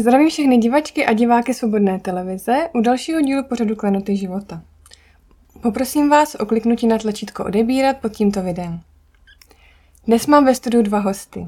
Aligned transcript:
Zdravím 0.00 0.28
všechny 0.28 0.58
divačky 0.58 1.06
a 1.06 1.12
diváky 1.12 1.54
Svobodné 1.54 1.98
televize 1.98 2.68
u 2.74 2.80
dalšího 2.80 3.20
dílu 3.20 3.44
pořadu 3.44 3.76
Klenoty 3.76 4.16
života. 4.16 4.62
Poprosím 5.62 6.08
vás 6.08 6.34
o 6.34 6.46
kliknutí 6.46 6.86
na 6.86 6.98
tlačítko 6.98 7.44
odebírat 7.44 7.96
pod 7.96 8.12
tímto 8.12 8.42
videem. 8.42 8.80
Dnes 10.06 10.26
mám 10.26 10.44
ve 10.44 10.54
studiu 10.54 10.82
dva 10.82 10.98
hosty. 10.98 11.46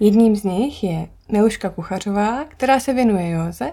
Jedním 0.00 0.36
z 0.36 0.44
nich 0.44 0.84
je 0.84 1.08
Miluška 1.32 1.70
Kuchařová, 1.70 2.44
která 2.44 2.80
se 2.80 2.92
věnuje 2.92 3.30
józe, 3.30 3.72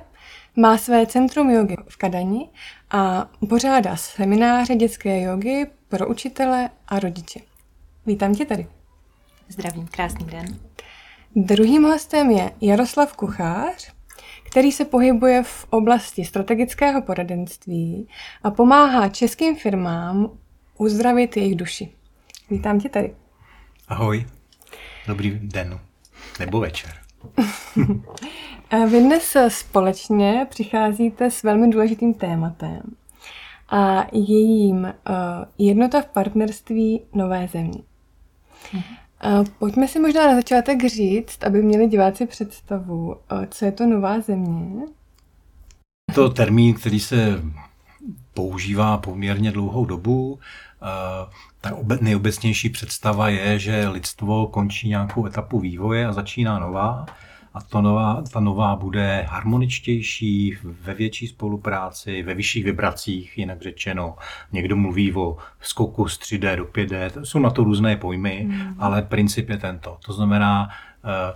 má 0.56 0.78
své 0.78 1.06
centrum 1.06 1.50
jogy 1.50 1.76
v 1.88 1.98
Kadani 1.98 2.50
a 2.92 3.30
pořádá 3.50 3.96
semináře 3.96 4.76
dětské 4.76 5.22
jogy 5.22 5.66
pro 5.90 6.08
učitele 6.08 6.70
a 6.88 7.00
rodiče. 7.00 7.40
Vítám 8.06 8.36
tě 8.36 8.46
tady. 8.46 8.68
Zdravím, 9.50 9.88
krásný 9.88 10.26
den. 10.26 10.46
Druhým 11.36 11.84
hostem 11.84 12.32
je 12.32 12.52
Jaroslav 12.62 13.16
Kuchář, 13.16 13.92
který 14.54 14.72
se 14.72 14.86
pohybuje 14.86 15.44
v 15.44 15.66
oblasti 15.70 16.26
strategického 16.26 17.02
poradenství 17.02 18.08
a 18.44 18.52
pomáhá 18.52 19.10
českým 19.10 19.56
firmám 19.56 20.30
uzdravit 20.78 21.38
jejich 21.38 21.56
duši. 21.56 21.90
Vítám 22.50 22.80
tě 22.80 22.90
tady. 22.90 23.16
Ahoj, 23.88 24.26
dobrý 25.08 25.40
den 25.44 25.80
nebo 26.40 26.60
večer. 26.60 26.92
Vy 28.90 29.00
dnes 29.00 29.38
společně 29.48 30.48
přicházíte 30.50 31.32
s 31.32 31.44
velmi 31.44 31.70
důležitým 31.70 32.14
tématem 32.14 32.82
a 33.70 34.08
jejím 34.12 34.86
eh, 34.86 34.94
jednota 35.58 36.02
v 36.02 36.06
partnerství 36.06 37.02
nové 37.14 37.48
země. 37.48 37.80
Mhm. 39.24 39.46
Pojďme 39.60 39.88
si 39.88 40.00
možná 40.00 40.28
na 40.28 40.36
začátek 40.36 40.86
říct, 40.86 41.44
aby 41.44 41.62
měli 41.64 41.88
diváci 41.88 42.26
představu, 42.26 43.16
co 43.50 43.66
je 43.66 43.72
to 43.72 43.86
nová 43.86 44.20
země. 44.20 44.86
To 46.16 46.30
termín, 46.30 46.74
který 46.74 47.00
se 47.00 47.42
používá 48.34 48.98
poměrně 48.98 49.52
dlouhou 49.52 49.86
dobu. 49.86 50.40
Ta 51.62 51.78
nejobecnější 52.02 52.70
představa 52.70 53.30
je, 53.30 53.60
že 53.60 53.88
lidstvo 53.88 54.48
končí 54.48 54.90
nějakou 54.90 55.26
etapu 55.26 55.60
vývoje 55.60 56.08
a 56.08 56.14
začíná 56.14 56.60
nová 56.60 57.06
a 57.54 57.62
to 57.62 57.82
nová, 57.82 58.24
ta 58.34 58.40
nová 58.40 58.76
bude 58.76 59.26
harmoničtější, 59.30 60.58
ve 60.64 60.94
větší 60.94 61.28
spolupráci, 61.28 62.24
ve 62.24 62.34
vyšších 62.34 62.66
vibracích, 62.66 63.38
jinak 63.38 63.62
řečeno. 63.62 64.16
Někdo 64.52 64.76
mluví 64.76 65.14
o 65.14 65.38
skoku 65.62 66.08
z 66.08 66.20
3D 66.20 66.58
do 66.58 66.66
5D, 66.66 67.10
to 67.10 67.26
jsou 67.26 67.40
na 67.40 67.50
to 67.50 67.64
různé 67.64 67.98
pojmy, 67.98 68.46
mm. 68.48 68.76
ale 68.80 69.02
princip 69.02 69.50
je 69.50 69.58
tento. 69.58 69.98
To 70.06 70.14
znamená, 70.14 70.70
eh, 71.04 71.36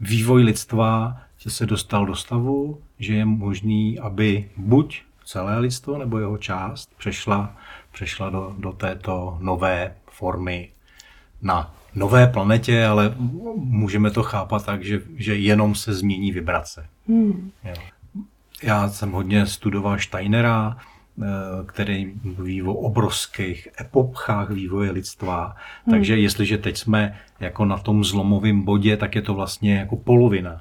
vývoj 0.00 0.42
lidstva 0.42 1.16
že 1.44 1.50
se 1.50 1.66
dostal 1.66 2.06
do 2.06 2.16
stavu, 2.16 2.82
že 2.98 3.14
je 3.14 3.24
možný, 3.24 3.98
aby 3.98 4.50
buď 4.56 5.02
celé 5.24 5.58
lidstvo 5.58 5.98
nebo 5.98 6.18
jeho 6.18 6.38
část 6.38 6.90
přešla, 6.98 7.56
přešla 7.92 8.30
do, 8.30 8.54
do 8.58 8.72
této 8.72 9.38
nové 9.40 9.96
formy 10.10 10.70
na 11.42 11.74
nové 11.94 12.26
planetě, 12.26 12.84
ale 12.84 13.14
můžeme 13.56 14.10
to 14.10 14.22
chápat 14.22 14.66
tak, 14.66 14.84
že, 14.84 15.00
že 15.16 15.36
jenom 15.36 15.74
se 15.74 15.94
změní 15.94 16.32
vibrace. 16.32 16.86
Hmm. 17.08 17.50
Já 18.62 18.88
jsem 18.88 19.12
hodně 19.12 19.46
studoval 19.46 19.98
Steinera, 19.98 20.76
eh, 21.22 21.24
který 21.66 22.12
mluví 22.22 22.62
o 22.62 22.72
obrovských 22.72 23.68
epochách 23.80 24.50
vývoje 24.50 24.90
lidstva. 24.90 25.56
Hmm. 25.86 25.96
Takže 25.96 26.16
jestliže 26.16 26.58
teď 26.58 26.76
jsme 26.76 27.18
jako 27.40 27.64
na 27.64 27.78
tom 27.78 28.04
zlomovém 28.04 28.62
bodě, 28.62 28.96
tak 28.96 29.14
je 29.14 29.22
to 29.22 29.34
vlastně 29.34 29.76
jako 29.76 29.96
polovina 29.96 30.60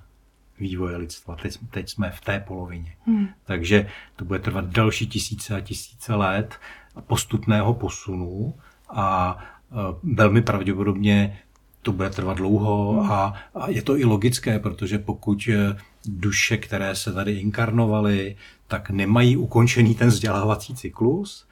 vývoje 0.60 0.98
lidstva. 0.98 1.36
Teď, 1.36 1.58
teď 1.72 1.90
jsme 1.90 2.12
v 2.12 2.22
té 2.22 2.40
polovině. 2.40 2.96
Hmm. 3.06 3.28
Takže 3.46 3.88
to 4.16 4.26
bude 4.26 4.40
trvat 4.40 4.66
další 4.66 5.08
tisíce 5.08 5.56
a 5.56 5.60
tisíce 5.60 6.16
let 6.16 6.60
postupného 7.08 7.74
posunu 7.74 8.54
a 8.90 9.38
velmi 10.04 10.42
pravděpodobně 10.42 11.38
to 11.84 11.92
bude 11.92 12.10
trvat 12.10 12.38
dlouho 12.38 13.02
hmm. 13.02 13.12
a, 13.12 13.34
a 13.56 13.70
je 13.70 13.82
to 13.82 13.98
i 13.98 14.06
logické, 14.06 14.60
protože 14.60 14.98
pokud 14.98 15.50
eh, 15.54 15.78
duše, 16.06 16.58
které 16.58 16.96
se 16.96 17.14
tady 17.14 17.32
inkarnovaly, 17.32 18.36
tak 18.68 18.90
nemají 18.90 19.38
ukončený 19.38 19.96
ten 19.96 20.08
vzdělávací 20.08 20.76
cyklus, 20.76 21.48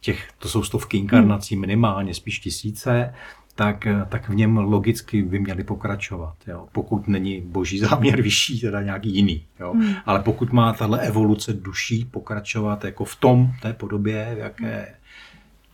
těch, 0.00 0.28
to 0.38 0.48
jsou 0.48 0.62
stovky 0.62 0.96
inkarnací 0.96 1.54
hmm. 1.54 1.60
minimálně, 1.60 2.14
spíš 2.14 2.38
tisíce, 2.38 3.14
tak, 3.54 3.86
eh, 3.86 4.06
tak 4.08 4.28
v 4.28 4.34
něm 4.34 4.56
logicky 4.56 5.22
by 5.22 5.38
měli 5.38 5.64
pokračovat. 5.64 6.34
Jo. 6.46 6.66
Pokud 6.72 7.08
není 7.08 7.40
boží 7.40 7.78
záměr 7.78 8.22
vyšší, 8.22 8.60
teda 8.60 8.82
nějaký 8.82 9.14
jiný. 9.14 9.44
Jo. 9.60 9.72
Hmm. 9.72 9.94
Ale 10.06 10.20
pokud 10.20 10.52
má 10.52 10.72
tahle 10.72 11.00
evoluce 11.00 11.52
duší 11.52 12.04
pokračovat 12.04 12.84
jako 12.84 13.04
v 13.04 13.16
tom, 13.16 13.52
té 13.62 13.72
podobě, 13.72 14.32
v 14.34 14.38
jaké 14.38 14.94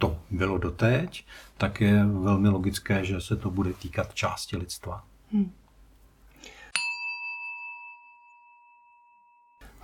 to 0.03 0.19
bylo 0.31 0.59
doteď, 0.59 1.25
tak 1.59 1.81
je 1.81 2.05
velmi 2.05 2.49
logické, 2.49 3.05
že 3.05 3.21
se 3.21 3.37
to 3.37 3.51
bude 3.51 3.73
týkat 3.73 4.15
části 4.15 4.57
lidstva. 4.57 5.05
Hmm. 5.33 5.53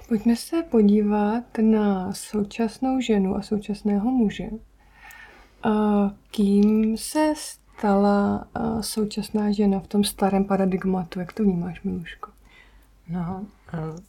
Pojďme 0.08 0.36
se 0.36 0.62
podívat 0.62 1.44
na 1.62 2.12
současnou 2.12 3.00
ženu 3.00 3.36
a 3.36 3.42
současného 3.42 4.10
muže. 4.10 4.46
Kým 6.30 6.96
se 6.96 7.32
stala 7.36 8.48
současná 8.80 9.52
žena 9.52 9.80
v 9.80 9.86
tom 9.86 10.04
starém 10.04 10.44
paradigmatu? 10.44 11.20
Jak 11.20 11.32
to 11.32 11.42
vnímáš, 11.42 11.82
Miluško? 11.82 12.37
No, 13.08 13.46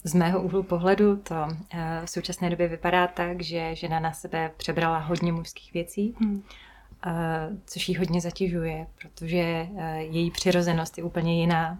z 0.04 0.14
mého 0.14 0.42
úhlu 0.42 0.64
pohledu 0.64 1.18
to 1.18 1.36
v 2.06 2.10
současné 2.10 2.50
době 2.50 2.68
vypadá 2.68 3.08
tak, 3.08 3.42
že 3.42 3.76
žena 3.76 4.00
na 4.00 4.14
sebe 4.14 4.52
přebrala 4.58 4.98
hodně 4.98 5.32
mužských 5.32 5.74
věcí. 5.74 6.16
Hmm 6.20 6.44
což 7.66 7.90
ji 7.90 7.98
hodně 7.98 8.22
zatěžuje, 8.22 8.88
protože 9.02 9.68
její 9.98 10.32
přirozenost 10.32 10.98
je 10.98 11.04
úplně 11.04 11.42
jiná, 11.42 11.78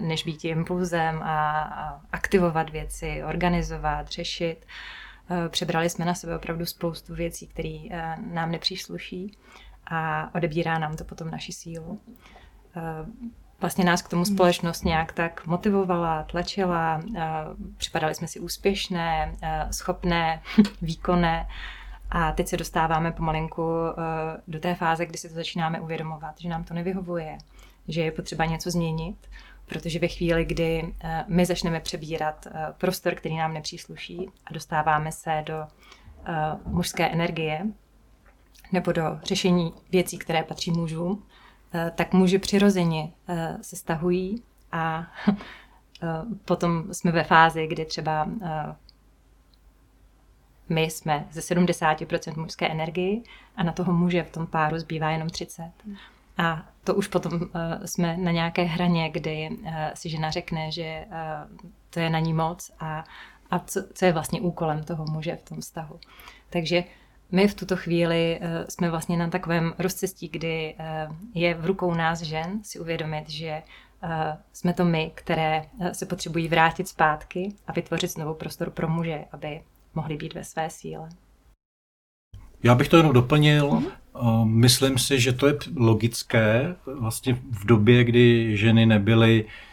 než 0.00 0.24
být 0.24 0.44
impulzem 0.44 1.22
a 1.22 2.02
aktivovat 2.12 2.70
věci, 2.70 3.22
organizovat, 3.24 4.08
řešit. 4.08 4.66
Přebrali 5.48 5.90
jsme 5.90 6.04
na 6.04 6.14
sebe 6.14 6.36
opravdu 6.36 6.66
spoustu 6.66 7.14
věcí, 7.14 7.46
které 7.46 7.78
nám 8.32 8.50
nepřísluší 8.50 9.36
a 9.86 10.30
odebírá 10.34 10.78
nám 10.78 10.96
to 10.96 11.04
potom 11.04 11.30
naši 11.30 11.52
sílu. 11.52 12.00
Vlastně 13.60 13.84
nás 13.84 14.02
k 14.02 14.08
tomu 14.08 14.24
hmm. 14.24 14.34
společnost 14.34 14.84
nějak 14.84 15.12
tak 15.12 15.46
motivovala, 15.46 16.22
tlačila, 16.22 17.00
připadali 17.76 18.14
jsme 18.14 18.28
si 18.28 18.40
úspěšné, 18.40 19.36
schopné, 19.70 20.42
výkonné 20.82 21.46
a 22.10 22.32
teď 22.32 22.48
se 22.48 22.56
dostáváme 22.56 23.12
pomalinku 23.12 23.62
uh, 23.62 23.94
do 24.48 24.60
té 24.60 24.74
fáze, 24.74 25.06
kdy 25.06 25.18
si 25.18 25.28
to 25.28 25.34
začínáme 25.34 25.80
uvědomovat, 25.80 26.40
že 26.40 26.48
nám 26.48 26.64
to 26.64 26.74
nevyhovuje, 26.74 27.38
že 27.88 28.00
je 28.00 28.12
potřeba 28.12 28.44
něco 28.44 28.70
změnit, 28.70 29.16
protože 29.66 29.98
ve 29.98 30.08
chvíli, 30.08 30.44
kdy 30.44 30.82
uh, 30.82 31.10
my 31.26 31.46
začneme 31.46 31.80
přebírat 31.80 32.46
uh, 32.46 32.52
prostor, 32.78 33.14
který 33.14 33.36
nám 33.36 33.54
nepřísluší 33.54 34.30
a 34.46 34.52
dostáváme 34.52 35.12
se 35.12 35.42
do 35.46 35.66
mužské 36.64 37.08
energie 37.08 37.66
nebo 38.72 38.92
do 38.92 39.02
řešení 39.22 39.72
věcí, 39.92 40.18
které 40.18 40.42
patří 40.42 40.70
mužům, 40.70 41.26
tak 41.94 42.12
muži 42.12 42.38
přirozeně 42.38 43.12
se 43.60 43.76
stahují 43.76 44.42
a 44.72 45.06
potom 46.44 46.94
jsme 46.94 47.12
ve 47.12 47.24
fázi, 47.24 47.66
kdy 47.66 47.84
třeba 47.84 48.28
my 50.68 50.82
jsme 50.82 51.26
ze 51.30 51.40
70% 51.40 52.40
mužské 52.40 52.68
energii 52.68 53.22
a 53.56 53.62
na 53.62 53.72
toho 53.72 53.92
muže 53.92 54.22
v 54.22 54.30
tom 54.30 54.46
páru 54.46 54.78
zbývá 54.78 55.10
jenom 55.10 55.30
30. 55.30 55.72
A 56.38 56.66
to 56.84 56.94
už 56.94 57.08
potom 57.08 57.32
uh, 57.32 57.48
jsme 57.84 58.16
na 58.16 58.30
nějaké 58.30 58.62
hraně, 58.62 59.10
kdy 59.10 59.48
uh, 59.50 59.74
si 59.94 60.08
žena 60.08 60.30
řekne, 60.30 60.72
že 60.72 61.04
uh, 61.06 61.58
to 61.90 62.00
je 62.00 62.10
na 62.10 62.18
ní 62.18 62.34
moc 62.34 62.70
a, 62.80 63.04
a 63.50 63.58
co, 63.58 63.82
co 63.94 64.04
je 64.04 64.12
vlastně 64.12 64.40
úkolem 64.40 64.84
toho 64.84 65.04
muže 65.04 65.36
v 65.36 65.42
tom 65.42 65.60
vztahu. 65.60 66.00
Takže 66.50 66.84
my 67.32 67.48
v 67.48 67.54
tuto 67.54 67.76
chvíli 67.76 68.40
uh, 68.40 68.48
jsme 68.68 68.90
vlastně 68.90 69.16
na 69.16 69.28
takovém 69.28 69.74
rozcestí, 69.78 70.28
kdy 70.28 70.74
uh, 70.78 71.16
je 71.34 71.54
v 71.54 71.66
rukou 71.66 71.94
nás 71.94 72.22
žen 72.22 72.60
si 72.64 72.78
uvědomit, 72.78 73.30
že 73.30 73.62
uh, 74.02 74.10
jsme 74.52 74.72
to 74.72 74.84
my, 74.84 75.10
které 75.14 75.62
se 75.92 76.06
potřebují 76.06 76.48
vrátit 76.48 76.88
zpátky 76.88 77.52
a 77.66 77.72
vytvořit 77.72 78.10
znovu 78.10 78.34
prostor 78.34 78.70
pro 78.70 78.88
muže, 78.88 79.24
aby 79.32 79.60
mohli 79.94 80.16
být 80.16 80.34
ve 80.34 80.44
své 80.44 80.70
síle. 80.70 81.08
Já 82.62 82.74
bych 82.74 82.88
to 82.88 82.96
jenom 82.96 83.12
doplnil. 83.12 83.70
Mm-hmm. 83.70 84.44
Myslím 84.44 84.98
si, 84.98 85.20
že 85.20 85.32
to 85.32 85.46
je 85.46 85.54
logické. 85.76 86.76
Vlastně 86.86 87.34
v 87.34 87.66
době, 87.66 88.04
kdy 88.04 88.56
ženy 88.56 88.86
nebyly 88.86 89.44
eh, 89.44 89.67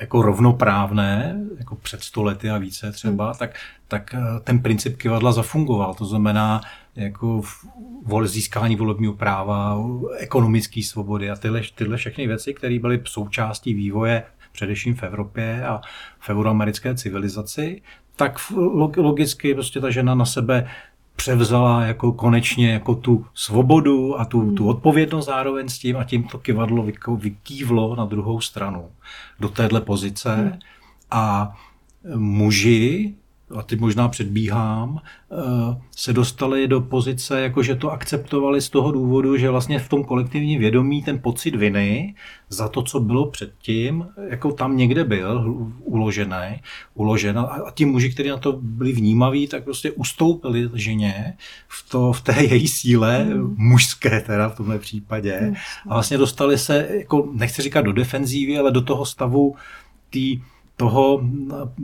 jako 0.00 0.22
rovnoprávné, 0.22 1.40
jako 1.58 1.76
před 1.76 2.02
stolety 2.02 2.50
a 2.50 2.58
více 2.58 2.92
třeba, 2.92 3.26
mm. 3.26 3.34
tak, 3.38 3.54
tak 3.88 4.14
eh, 4.14 4.20
ten 4.44 4.58
princip 4.58 4.96
kivadla 4.96 5.32
zafungoval. 5.32 5.94
To 5.94 6.04
znamená, 6.04 6.60
jako 6.96 7.42
vol, 8.02 8.26
získání 8.26 8.76
volebního 8.76 9.12
práva, 9.12 9.78
ekonomické 10.18 10.82
svobody 10.82 11.30
a 11.30 11.36
tyhle, 11.36 11.62
tyhle 11.74 11.96
všechny 11.96 12.26
věci, 12.26 12.54
které 12.54 12.78
byly 12.78 13.02
součástí 13.04 13.74
vývoje 13.74 14.22
především 14.56 14.94
v 14.94 15.02
Evropě 15.02 15.66
a 15.66 15.80
v 16.18 16.30
euroamerické 16.30 16.94
civilizaci, 16.94 17.82
tak 18.16 18.38
logicky 18.96 19.54
prostě 19.54 19.80
ta 19.80 19.90
žena 19.90 20.14
na 20.14 20.24
sebe 20.24 20.68
převzala 21.16 21.82
jako 21.82 22.12
konečně 22.12 22.72
jako 22.72 22.94
tu 22.94 23.26
svobodu 23.34 24.20
a 24.20 24.24
tu, 24.24 24.40
hmm. 24.40 24.54
tu 24.54 24.68
odpovědnost 24.68 25.26
zároveň 25.26 25.68
s 25.68 25.78
tím 25.78 25.96
a 25.96 26.04
tím 26.04 26.24
to 26.24 26.38
kivadlo 26.38 26.86
vykývlo 27.16 27.96
na 27.96 28.04
druhou 28.04 28.40
stranu 28.40 28.90
do 29.40 29.48
téhle 29.48 29.80
pozice 29.80 30.34
hmm. 30.34 30.58
a 31.10 31.56
muži 32.14 33.14
a 33.54 33.62
teď 33.62 33.80
možná 33.80 34.08
předbíhám, 34.08 35.00
eh, 35.32 35.36
se 35.96 36.12
dostali 36.12 36.68
do 36.68 36.80
pozice, 36.80 37.40
jakože 37.40 37.74
to 37.74 37.90
akceptovali 37.90 38.60
z 38.60 38.68
toho 38.68 38.92
důvodu, 38.92 39.36
že 39.36 39.50
vlastně 39.50 39.78
v 39.78 39.88
tom 39.88 40.04
kolektivním 40.04 40.60
vědomí 40.60 41.02
ten 41.02 41.18
pocit 41.18 41.56
viny 41.56 42.14
za 42.48 42.68
to, 42.68 42.82
co 42.82 43.00
bylo 43.00 43.30
předtím, 43.30 44.06
jako 44.28 44.52
tam 44.52 44.76
někde 44.76 45.04
byl 45.04 45.56
uložený, 45.80 46.60
uložen. 46.94 47.38
A 47.38 47.70
ti 47.74 47.84
muži, 47.84 48.10
kteří 48.10 48.28
na 48.28 48.36
to 48.36 48.52
byli 48.52 48.92
vnímaví, 48.92 49.46
tak 49.46 49.64
prostě 49.64 49.90
ustoupili 49.90 50.70
ženě 50.74 51.36
v, 51.68 51.90
to, 51.90 52.12
v 52.12 52.20
té 52.20 52.44
její 52.44 52.68
síle, 52.68 53.24
mm. 53.24 53.54
mužské 53.58 54.20
teda 54.20 54.48
v 54.48 54.56
tomhle 54.56 54.78
případě. 54.78 55.40
Mm. 55.40 55.54
A 55.88 55.94
vlastně 55.94 56.18
dostali 56.18 56.58
se, 56.58 56.88
jako, 56.90 57.28
nechci 57.32 57.62
říkat 57.62 57.80
do 57.80 57.92
defenzívy, 57.92 58.58
ale 58.58 58.70
do 58.70 58.80
toho 58.80 59.06
stavu 59.06 59.54
té 60.10 60.42
toho 60.76 61.20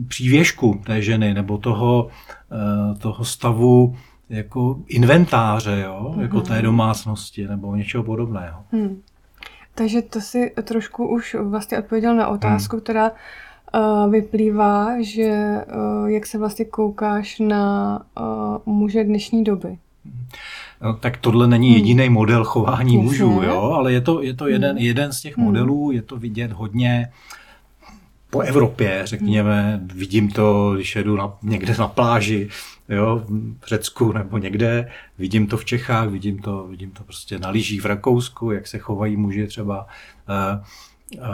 přívěšku 0.08 0.80
té 0.86 1.02
ženy 1.02 1.34
nebo 1.34 1.58
toho, 1.58 2.08
eh, 2.52 2.98
toho 2.98 3.24
stavu 3.24 3.96
jako 4.28 4.78
inventáře, 4.88 5.82
jo? 5.84 6.14
jako 6.20 6.40
té 6.40 6.54
mhm. 6.54 6.62
domácnosti 6.62 7.48
nebo 7.48 7.76
něčeho 7.76 8.04
podobného. 8.04 8.64
Hmm. 8.72 9.00
Takže 9.74 10.02
to 10.02 10.20
si 10.20 10.52
trošku 10.62 11.08
už 11.08 11.36
vlastně 11.42 11.78
odpověděl 11.78 12.16
na 12.16 12.28
otázku, 12.28 12.76
hmm. 12.76 12.82
která 12.82 13.10
uh, 13.10 14.12
vyplývá, 14.12 15.02
že 15.02 15.60
uh, 16.02 16.06
jak 16.06 16.26
se 16.26 16.38
vlastně 16.38 16.64
koukáš 16.64 17.38
na 17.38 17.98
uh, 18.20 18.74
muže 18.74 19.04
dnešní 19.04 19.44
doby. 19.44 19.78
No, 20.82 20.94
tak 20.94 21.16
tohle 21.16 21.46
není 21.46 21.68
hmm. 21.68 21.76
jediný 21.76 22.08
model 22.08 22.44
chování 22.44 22.94
Jasně. 22.94 23.04
mužů, 23.04 23.42
jo? 23.44 23.60
ale 23.62 23.92
je 23.92 24.00
to, 24.00 24.22
je 24.22 24.34
to 24.34 24.48
jeden, 24.48 24.76
hmm. 24.76 24.86
jeden 24.86 25.12
z 25.12 25.20
těch 25.20 25.36
hmm. 25.36 25.46
modelů, 25.46 25.90
je 25.90 26.02
to 26.02 26.16
vidět 26.16 26.52
hodně 26.52 27.08
uh, 27.08 27.41
po 28.32 28.40
Evropě, 28.40 29.02
řekněme, 29.04 29.80
vidím 29.94 30.30
to, 30.30 30.72
když 30.74 30.96
jedu 30.96 31.16
na, 31.16 31.32
někde 31.42 31.74
na 31.78 31.88
pláži, 31.88 32.48
jo, 32.88 33.22
v 33.60 33.66
Řecku 33.66 34.12
nebo 34.12 34.38
někde, 34.38 34.90
vidím 35.18 35.46
to 35.46 35.56
v 35.56 35.64
Čechách, 35.64 36.08
vidím 36.08 36.38
to, 36.38 36.66
vidím 36.66 36.90
to 36.90 37.04
prostě 37.04 37.38
na 37.38 37.48
lyžích 37.48 37.82
v 37.82 37.86
Rakousku, 37.86 38.50
jak 38.50 38.66
se 38.66 38.78
chovají 38.78 39.16
muži 39.16 39.46
třeba. 39.46 39.86
Uh, 40.28 41.18
uh, 41.18 41.24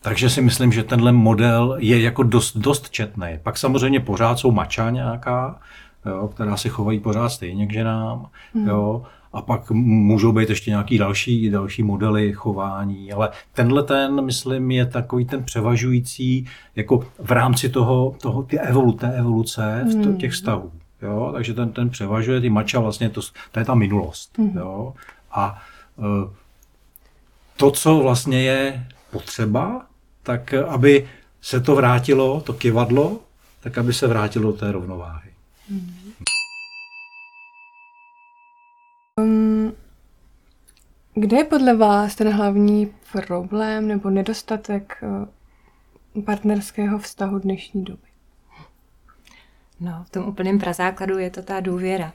takže 0.00 0.30
si 0.30 0.42
myslím, 0.42 0.72
že 0.72 0.82
tenhle 0.82 1.12
model 1.12 1.76
je 1.78 2.00
jako 2.00 2.22
dost, 2.22 2.56
dost 2.56 2.90
četný. 2.90 3.38
Pak 3.42 3.58
samozřejmě 3.58 4.00
pořád 4.00 4.38
jsou 4.38 4.52
mača 4.52 4.90
nějaká, 4.90 5.60
jo, 6.06 6.28
která 6.28 6.56
se 6.56 6.68
chovají 6.68 7.00
pořád 7.00 7.28
stejně 7.28 7.66
k 7.66 7.72
ženám. 7.72 8.26
Hmm. 8.54 8.68
Jo. 8.68 9.02
A 9.32 9.42
pak 9.42 9.70
můžou 9.70 10.32
být 10.32 10.48
ještě 10.48 10.70
nějaký 10.70 10.98
další, 10.98 11.50
další 11.50 11.82
modely 11.82 12.32
chování, 12.32 13.12
ale 13.12 13.30
tenhle 13.52 13.82
ten, 13.82 14.24
myslím, 14.24 14.70
je 14.70 14.86
takový 14.86 15.24
ten 15.24 15.44
převažující 15.44 16.46
jako 16.76 17.06
v 17.18 17.30
rámci 17.30 17.68
toho, 17.68 18.14
toho 18.22 18.42
ty 18.42 18.58
evolu, 18.58 18.92
té 18.92 19.12
evoluce 19.12 19.84
v 19.86 19.92
hmm. 19.92 20.16
těch 20.16 20.32
vztahů. 20.32 20.72
Jo? 21.02 21.30
Takže 21.32 21.54
ten, 21.54 21.72
ten 21.72 21.90
převažuje, 21.90 22.40
ty 22.40 22.50
mača 22.50 22.80
vlastně, 22.80 23.10
to, 23.10 23.20
to 23.52 23.58
je 23.58 23.64
ta 23.64 23.74
minulost. 23.74 24.38
Mm. 24.38 24.56
Jo? 24.56 24.94
A 25.32 25.62
e, 25.98 26.02
to, 27.56 27.70
co 27.70 27.98
vlastně 27.98 28.42
je 28.42 28.86
potřeba, 29.10 29.86
tak 30.22 30.54
aby 30.54 31.08
se 31.40 31.60
to 31.60 31.74
vrátilo, 31.74 32.40
to 32.40 32.52
kivadlo, 32.52 33.20
tak 33.60 33.78
aby 33.78 33.92
se 33.92 34.06
vrátilo 34.06 34.52
do 34.52 34.58
té 34.58 34.72
rovnováhy. 34.72 35.30
Mm. 35.70 36.01
Um, 39.20 39.72
kde 41.14 41.36
je 41.36 41.44
podle 41.44 41.76
vás 41.76 42.14
ten 42.14 42.32
hlavní 42.32 42.94
problém 43.12 43.88
nebo 43.88 44.10
nedostatek 44.10 44.98
uh, 45.02 46.24
partnerského 46.24 46.98
vztahu 46.98 47.38
dnešní 47.38 47.84
doby? 47.84 48.08
No, 49.80 50.04
v 50.04 50.10
tom 50.10 50.28
úplném 50.28 50.58
prazákladu 50.58 51.18
je 51.18 51.30
to 51.30 51.42
ta 51.42 51.60
důvěra, 51.60 52.12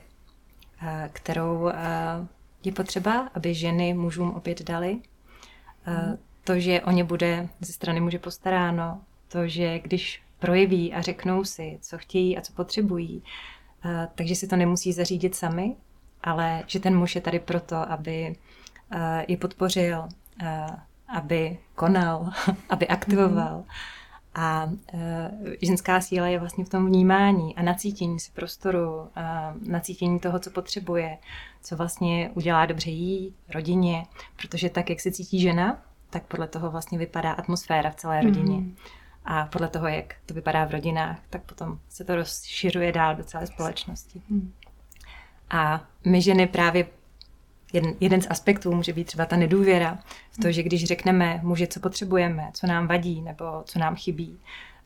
eh, 0.82 1.10
kterou 1.14 1.68
eh, 1.68 1.76
je 2.64 2.72
potřeba, 2.72 3.30
aby 3.34 3.54
ženy 3.54 3.94
mužům 3.94 4.32
opět 4.32 4.62
dali. 4.62 5.02
To, 6.44 6.60
že 6.60 6.82
o 6.82 6.92
ně 6.92 7.04
bude 7.04 7.50
ze 7.62 7.74
strany 7.74 8.00
muže 8.00 8.20
postaráno, 8.20 9.02
to, 9.28 9.48
že 9.48 9.80
když 9.80 10.24
projeví 10.40 10.94
a 10.94 11.02
řeknou 11.02 11.44
si, 11.44 11.78
co 11.82 11.98
chtějí 11.98 12.38
a 12.38 12.42
co 12.42 12.54
potřebují, 12.54 13.24
takže 14.16 14.36
si 14.36 14.48
to 14.48 14.56
nemusí 14.56 14.94
zařídit 14.94 15.36
sami, 15.36 15.76
ale 16.28 16.64
že 16.68 16.80
ten 16.80 16.98
muž 16.98 17.16
je 17.16 17.22
tady 17.22 17.40
proto, 17.40 17.92
aby 17.92 18.36
uh, 18.94 19.00
je 19.28 19.38
podpořil, 19.38 20.08
uh, 20.42 20.76
aby 21.08 21.58
konal, 21.76 22.30
aby 22.70 22.88
aktivoval. 22.88 23.64
A 24.36 24.66
uh, 24.66 25.00
ženská 25.62 26.02
síla 26.02 26.28
je 26.28 26.40
vlastně 26.40 26.66
v 26.66 26.70
tom 26.70 26.86
vnímání 26.86 27.56
a 27.56 27.62
nacítění 27.62 28.20
si 28.20 28.32
prostoru, 28.32 28.96
uh, 29.00 29.08
nacítění 29.68 30.20
toho, 30.20 30.40
co 30.40 30.52
potřebuje, 30.52 31.18
co 31.64 31.76
vlastně 31.76 32.32
udělá 32.34 32.66
dobře 32.66 32.90
jí, 32.90 33.36
rodině, 33.54 34.06
protože 34.36 34.70
tak, 34.70 34.90
jak 34.90 35.00
se 35.00 35.12
cítí 35.12 35.40
žena, 35.40 35.82
tak 36.10 36.24
podle 36.24 36.48
toho 36.48 36.72
vlastně 36.72 36.98
vypadá 36.98 37.32
atmosféra 37.32 37.90
v 37.90 37.96
celé 37.96 38.22
rodině. 38.22 38.58
Mm. 38.58 38.76
A 39.26 39.46
podle 39.46 39.68
toho, 39.68 39.88
jak 39.88 40.16
to 40.26 40.34
vypadá 40.34 40.66
v 40.66 40.72
rodinách, 40.72 41.20
tak 41.30 41.44
potom 41.44 41.80
se 41.90 42.04
to 42.04 42.16
rozšiřuje 42.16 42.92
dál 42.92 43.16
do 43.16 43.24
celé 43.24 43.48
společnosti. 43.48 44.22
Mm. 44.30 44.54
A 45.50 45.82
my 46.06 46.22
ženy 46.22 46.48
právě 46.48 46.86
jeden, 47.74 47.94
jeden 48.00 48.22
z 48.22 48.28
aspektů 48.30 48.76
může 48.76 48.94
být 48.94 49.08
třeba 49.08 49.26
ta 49.26 49.36
nedůvěra 49.36 50.00
v 50.32 50.38
to, 50.42 50.52
že 50.52 50.64
když 50.64 50.86
řekneme 50.86 51.40
muži, 51.44 51.68
co 51.68 51.80
potřebujeme, 51.80 52.50
co 52.54 52.68
nám 52.68 52.88
vadí 52.88 53.22
nebo 53.22 53.64
co 53.66 53.80
nám 53.80 53.96
chybí, 53.96 54.40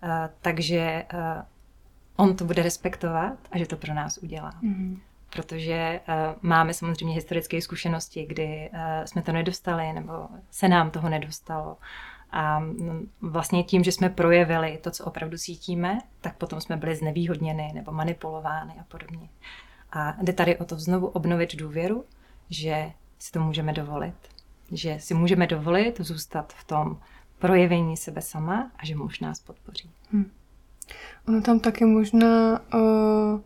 uh, 0.04 0.10
takže 0.42 1.06
uh, 1.14 1.20
on 2.16 2.36
to 2.36 2.46
bude 2.46 2.64
respektovat 2.64 3.34
a 3.52 3.58
že 3.58 3.66
to 3.66 3.78
pro 3.78 3.94
nás 3.94 4.18
udělá. 4.18 4.54
Mm. 4.62 5.02
Protože 5.30 6.00
uh, 6.08 6.16
máme 6.42 6.74
samozřejmě 6.74 7.16
historické 7.16 7.62
zkušenosti, 7.62 8.26
kdy 8.26 8.70
uh, 8.74 8.80
jsme 9.06 9.22
to 9.22 9.32
nedostali 9.32 9.94
nebo 9.94 10.14
se 10.52 10.68
nám 10.68 10.92
toho 10.92 11.10
nedostalo. 11.10 11.78
A 12.32 12.60
mm, 12.60 13.10
vlastně 13.22 13.64
tím, 13.64 13.84
že 13.84 13.92
jsme 13.92 14.10
projevili 14.10 14.80
to, 14.84 14.92
co 14.92 15.06
opravdu 15.06 15.38
cítíme, 15.38 16.00
tak 16.22 16.38
potom 16.38 16.62
jsme 16.62 16.78
byli 16.78 16.96
znevýhodněni 16.96 17.72
nebo 17.74 17.92
manipulovány 17.92 18.74
a 18.80 18.84
podobně. 18.84 19.30
A 19.92 20.18
jde 20.22 20.34
tady 20.34 20.58
o 20.58 20.66
to 20.66 20.76
znovu 20.76 21.08
obnovit 21.08 21.56
důvěru, 21.56 22.06
že 22.50 22.92
si 23.20 23.32
to 23.32 23.40
můžeme 23.40 23.74
dovolit. 23.74 24.16
Že 24.72 24.98
si 25.00 25.14
můžeme 25.14 25.48
dovolit 25.48 26.02
zůstat 26.02 26.54
v 26.54 26.64
tom 26.64 27.00
projevení 27.40 27.98
sebe 27.98 28.22
sama 28.22 28.72
a 28.78 28.86
že 28.86 28.96
muž 28.96 29.20
nás 29.20 29.40
podpoří. 29.40 29.90
Hmm. 30.12 30.32
Ono 31.28 31.42
tam 31.42 31.60
taky 31.60 31.86
možná 31.86 32.62
uh, 32.74 33.42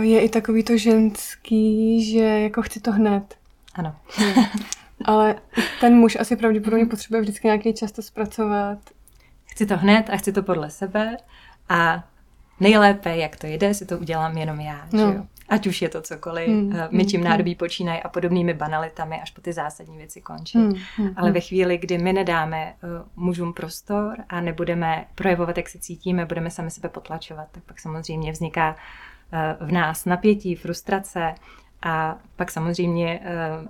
je 0.00 0.20
i 0.20 0.28
takový 0.28 0.64
to 0.64 0.76
ženský, 0.76 2.04
že 2.12 2.24
jako 2.24 2.62
chci 2.62 2.80
to 2.80 2.92
hned. 2.92 3.38
Ano. 3.74 3.96
Ale 5.04 5.40
ten 5.80 5.94
muž 5.94 6.16
asi 6.20 6.36
pravděpodobně 6.36 6.86
potřebuje 6.86 7.22
vždycky 7.22 7.46
nějaký 7.46 7.74
čas 7.74 7.92
to 7.92 8.02
zpracovat. 8.02 8.78
Chci 9.44 9.66
to 9.66 9.76
hned 9.76 10.10
a 10.10 10.16
chci 10.16 10.32
to 10.32 10.42
podle 10.42 10.70
sebe 10.70 11.16
a 11.68 12.08
nejlépe, 12.60 13.16
jak 13.16 13.36
to 13.36 13.46
jde, 13.46 13.74
si 13.74 13.86
to 13.86 13.98
udělám 13.98 14.38
jenom 14.38 14.60
já. 14.60 14.88
No. 14.92 14.98
Že 14.98 15.16
jo? 15.16 15.24
Ať 15.48 15.66
už 15.66 15.82
je 15.82 15.88
to 15.88 16.02
cokoliv, 16.02 16.48
hmm. 16.48 16.72
Eh, 16.76 16.88
my 16.90 17.04
tím 17.04 17.20
hmm. 17.20 17.30
nádobí 17.30 17.54
počínají 17.54 18.02
a 18.02 18.08
podobnými 18.08 18.54
banalitami, 18.54 19.20
až 19.20 19.30
po 19.30 19.40
ty 19.40 19.52
zásadní 19.52 19.96
věci 19.96 20.20
končí. 20.20 20.58
Hmm. 20.58 20.74
Hmm. 20.96 21.14
Ale 21.16 21.32
ve 21.32 21.40
chvíli, 21.40 21.78
kdy 21.78 21.98
my 21.98 22.12
nedáme 22.12 22.74
uh, 22.82 23.24
mužům 23.24 23.52
prostor 23.52 24.16
a 24.28 24.40
nebudeme 24.40 25.06
projevovat, 25.14 25.56
jak 25.56 25.68
se 25.68 25.78
cítíme, 25.78 26.26
budeme 26.26 26.50
sami 26.50 26.70
sebe 26.70 26.88
potlačovat, 26.88 27.48
tak 27.52 27.62
pak 27.64 27.80
samozřejmě 27.80 28.32
vzniká 28.32 28.76
uh, 29.60 29.68
v 29.68 29.72
nás 29.72 30.04
napětí, 30.04 30.54
frustrace 30.54 31.34
a 31.82 32.18
pak 32.36 32.50
samozřejmě 32.50 33.20
uh, 33.20 33.68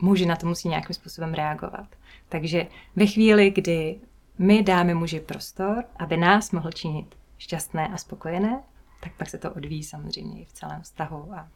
muži 0.00 0.26
na 0.26 0.36
to 0.36 0.46
musí 0.46 0.68
nějakým 0.68 0.94
způsobem 0.94 1.34
reagovat. 1.34 1.86
Takže 2.28 2.66
ve 2.96 3.06
chvíli, 3.06 3.50
kdy 3.50 3.96
my 4.38 4.62
dáme 4.62 4.94
muži 4.94 5.20
prostor, 5.20 5.84
aby 5.96 6.16
nás 6.16 6.50
mohl 6.50 6.70
činit 6.70 7.14
šťastné 7.42 7.88
a 7.88 7.96
spokojené, 7.96 8.62
tak 9.00 9.12
pak 9.12 9.28
se 9.28 9.38
to 9.38 9.52
odvíjí 9.52 9.84
samozřejmě 9.84 10.42
i 10.42 10.44
v 10.44 10.52
celém 10.52 10.82
vztahu 10.82 11.34
a 11.34 11.48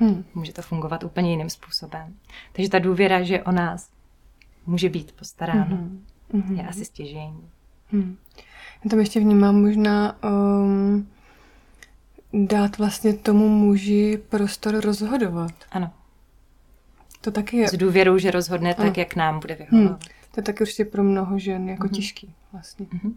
Hmm. 0.00 0.24
Může 0.34 0.52
to 0.52 0.62
fungovat 0.62 1.04
úplně 1.04 1.30
jiným 1.30 1.50
způsobem. 1.50 2.14
Takže 2.52 2.70
ta 2.70 2.78
důvěra, 2.78 3.22
že 3.22 3.42
o 3.42 3.52
nás 3.52 3.90
může 4.66 4.88
být 4.88 5.12
postaráno, 5.12 5.76
hmm. 6.32 6.56
je 6.56 6.68
asi 6.68 6.84
stěžení. 6.84 7.50
Hmm. 7.90 8.16
Já 8.84 8.90
tam 8.90 8.98
ještě 8.98 9.20
vnímám 9.20 9.60
možná 9.60 10.16
um, 10.24 11.08
dát 12.32 12.78
vlastně 12.78 13.14
tomu 13.14 13.48
muži 13.48 14.22
prostor 14.28 14.80
rozhodovat. 14.80 15.54
Ano. 15.70 15.90
To 17.20 17.30
taky 17.30 17.56
je. 17.56 17.68
S 17.68 17.76
důvěrou, 17.76 18.18
že 18.18 18.30
rozhodne 18.30 18.74
ano. 18.74 18.84
tak, 18.84 18.96
jak 18.96 19.16
nám 19.16 19.40
bude 19.40 19.54
vyhovovat. 19.54 19.90
Hmm. 19.90 20.12
To 20.34 20.40
je 20.40 20.42
taky 20.42 20.60
určitě 20.60 20.84
pro 20.84 21.04
mnoho 21.04 21.38
žen 21.38 21.68
jako 21.68 21.86
mm-hmm. 21.86 21.90
těžký 21.90 22.34
vlastně. 22.52 22.86
Mm-hmm. 22.86 23.14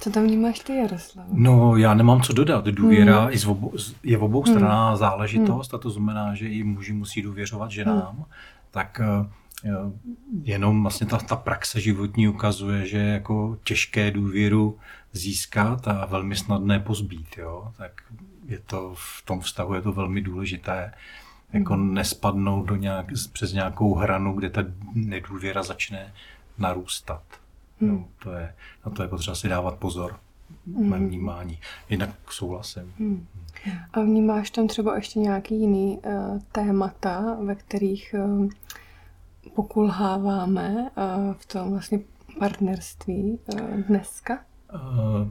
Co 0.00 0.10
tam 0.10 0.24
vnímáš 0.24 0.58
ty, 0.58 0.76
Jaroslav? 0.76 1.26
No, 1.32 1.76
já 1.76 1.94
nemám 1.94 2.20
co 2.20 2.32
dodat. 2.32 2.64
Důvěra 2.64 3.20
hmm. 3.20 3.30
je, 4.02 4.16
v 4.16 4.24
obou, 4.24 4.44
stranách 4.44 4.88
hmm. 4.88 4.96
záležitost 4.96 5.72
hmm. 5.72 5.78
a 5.78 5.82
to 5.82 5.90
znamená, 5.90 6.34
že 6.34 6.48
i 6.48 6.62
muži 6.62 6.92
musí 6.92 7.22
důvěřovat 7.22 7.70
ženám. 7.70 8.14
Hmm. 8.16 8.24
Tak 8.70 9.00
eh, 9.04 9.70
jenom 10.42 10.82
vlastně 10.82 11.06
ta, 11.06 11.18
ta 11.18 11.36
praxe 11.36 11.80
životní 11.80 12.28
ukazuje, 12.28 12.86
že 12.86 12.98
je 12.98 13.12
jako 13.12 13.58
těžké 13.64 14.10
důvěru 14.10 14.78
získat 15.12 15.88
a 15.88 16.06
velmi 16.06 16.36
snadné 16.36 16.80
pozbít. 16.80 17.38
Jo? 17.38 17.72
Tak 17.76 18.02
je 18.46 18.58
to 18.58 18.94
v 18.96 19.22
tom 19.24 19.40
vztahu 19.40 19.74
je 19.74 19.82
to 19.82 19.92
velmi 19.92 20.20
důležité 20.20 20.92
jako 21.52 21.74
hmm. 21.74 21.94
nespadnout 21.94 22.66
do 22.66 22.76
nějak, 22.76 23.06
přes 23.32 23.52
nějakou 23.52 23.94
hranu, 23.94 24.32
kde 24.32 24.50
ta 24.50 24.64
nedůvěra 24.94 25.62
začne 25.62 26.12
narůstat. 26.58 27.22
Hmm. 27.80 27.90
No, 27.90 28.04
to 28.22 28.32
je, 28.32 28.54
na 28.86 28.92
to 28.92 29.02
je 29.02 29.08
potřeba 29.08 29.34
si 29.34 29.48
dávat 29.48 29.78
pozor 29.78 30.18
hmm. 30.66 30.88
mém 30.88 31.08
vnímání. 31.08 31.58
Jinak 31.90 32.10
souhlasím. 32.30 32.94
Hmm. 32.98 33.26
A 33.92 34.00
vnímáš 34.00 34.50
tam 34.50 34.66
třeba 34.66 34.96
ještě 34.96 35.18
nějaký 35.18 35.60
jiný 35.60 35.98
uh, 35.98 36.38
témata, 36.52 37.36
ve 37.44 37.54
kterých 37.54 38.14
uh, 38.18 38.48
pokulháváme 39.54 40.74
uh, 40.74 41.34
v 41.34 41.46
tom 41.46 41.70
vlastně 41.70 41.98
partnerství 42.38 43.38
uh, 43.54 43.60
dneska? 43.70 44.38
Uh, 44.74 45.28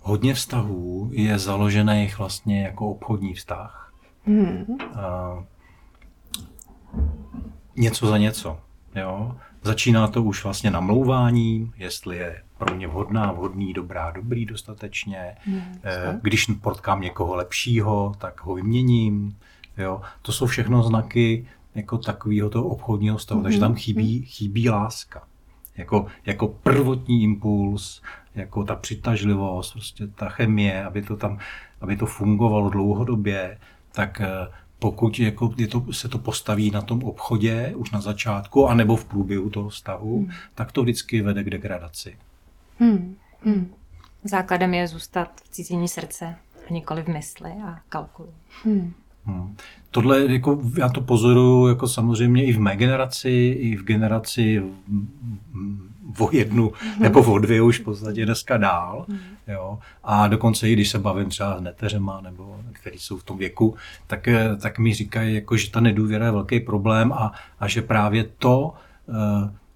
hodně 0.00 0.34
vztahů 0.34 1.10
je 1.12 1.38
založených 1.38 2.18
vlastně 2.18 2.62
jako 2.62 2.90
obchodní 2.90 3.34
vztah. 3.34 3.94
Hmm. 4.24 4.64
Uh, 4.68 5.44
něco 7.76 8.06
za 8.06 8.18
něco. 8.18 8.60
Jo? 8.94 9.36
Začíná 9.62 10.08
to 10.08 10.22
už 10.22 10.44
vlastně 10.44 10.70
namlouváním, 10.70 11.72
jestli 11.76 12.16
je 12.16 12.42
pro 12.58 12.74
mě 12.74 12.86
vhodná, 12.86 13.32
vhodný, 13.32 13.72
dobrá, 13.72 14.10
dobrý 14.10 14.46
dostatečně. 14.46 15.36
Hmm, 15.44 15.62
Když 16.22 16.46
potkám 16.60 17.00
někoho 17.00 17.36
lepšího, 17.36 18.14
tak 18.18 18.44
ho 18.44 18.54
vyměním. 18.54 19.36
Jo? 19.78 20.00
To 20.22 20.32
jsou 20.32 20.46
všechno 20.46 20.82
znaky 20.82 21.46
jako 21.74 21.98
takového 21.98 22.50
toho 22.50 22.64
obchodního 22.68 23.18
stavu. 23.18 23.38
Hmm. 23.38 23.44
Takže 23.44 23.60
tam 23.60 23.74
chybí, 23.74 24.16
hmm. 24.16 24.26
chybí 24.26 24.70
láska. 24.70 25.22
Jako, 25.76 26.06
jako 26.26 26.48
prvotní 26.48 27.22
impuls, 27.22 28.02
jako 28.34 28.64
ta 28.64 28.74
přitažlivost, 28.74 29.72
prostě 29.72 30.06
ta 30.06 30.28
chemie, 30.28 30.84
aby 30.84 31.02
to 31.02 31.16
tam, 31.16 31.38
aby 31.80 31.96
to 31.96 32.06
fungovalo 32.06 32.70
dlouhodobě, 32.70 33.58
tak 33.92 34.20
eh, 34.20 34.28
pokud 34.82 35.18
jako 35.18 35.54
je 35.56 35.66
to, 35.66 35.92
se 35.92 36.08
to 36.08 36.18
postaví 36.18 36.70
na 36.70 36.82
tom 36.82 37.04
obchodě 37.04 37.72
už 37.76 37.90
na 37.90 38.00
začátku, 38.00 38.68
anebo 38.68 38.96
v 38.96 39.04
průběhu 39.04 39.50
toho 39.50 39.68
vztahu, 39.68 40.18
hmm. 40.18 40.30
tak 40.54 40.72
to 40.72 40.82
vždycky 40.82 41.22
vede 41.22 41.44
k 41.44 41.50
degradaci. 41.50 42.16
Hmm. 42.78 43.16
Hmm. 43.44 43.70
Základem 44.24 44.74
je 44.74 44.88
zůstat 44.88 45.40
v 45.44 45.48
cítění 45.48 45.88
srdce 45.88 46.36
a 46.70 46.72
nikoli 46.72 47.02
v 47.02 47.08
mysli 47.08 47.50
a 47.50 47.78
kalkulu. 47.88 48.28
Hmm. 48.64 48.92
Hmm. 49.24 49.56
Tohle, 49.90 50.32
jako, 50.32 50.60
já 50.78 50.88
to 50.88 51.00
pozoruju 51.00 51.68
jako 51.68 51.88
samozřejmě 51.88 52.44
i 52.44 52.52
v 52.52 52.60
mé 52.60 52.76
generaci, 52.76 53.56
i 53.60 53.76
v 53.76 53.84
generaci 53.84 54.62
o 56.18 56.28
jednu 56.32 56.72
nebo 56.98 57.32
o 57.32 57.38
dvě 57.38 57.62
už 57.62 57.80
v 57.80 57.84
podstatě 57.84 58.24
dneska 58.26 58.56
dál. 58.56 59.06
Jo. 59.48 59.78
A 60.04 60.28
dokonce 60.28 60.68
i 60.68 60.72
když 60.72 60.88
se 60.88 60.98
bavím 60.98 61.28
třeba 61.28 61.58
s 61.58 61.60
neteřema, 61.60 62.20
nebo 62.20 62.60
který 62.72 62.98
jsou 62.98 63.18
v 63.18 63.24
tom 63.24 63.38
věku, 63.38 63.76
tak, 64.06 64.28
tak 64.60 64.78
mi 64.78 64.94
říkají, 64.94 65.34
jako, 65.34 65.56
že 65.56 65.70
ta 65.70 65.80
nedůvěra 65.80 66.26
je 66.26 66.32
velký 66.32 66.60
problém 66.60 67.12
a, 67.12 67.32
a 67.60 67.68
že 67.68 67.82
právě 67.82 68.24
to 68.24 68.74
uh, 69.06 69.14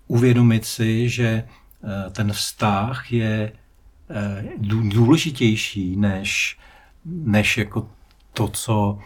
uvědomit 0.07 0.65
si, 0.65 1.09
že 1.09 1.45
uh, 1.83 2.13
ten 2.13 2.33
vztah 2.33 3.13
je 3.13 3.53
uh, 4.63 4.89
důležitější 4.89 5.97
než, 5.97 6.59
než 7.05 7.59
jako 7.59 7.89
to, 8.33 8.49
co 8.49 8.99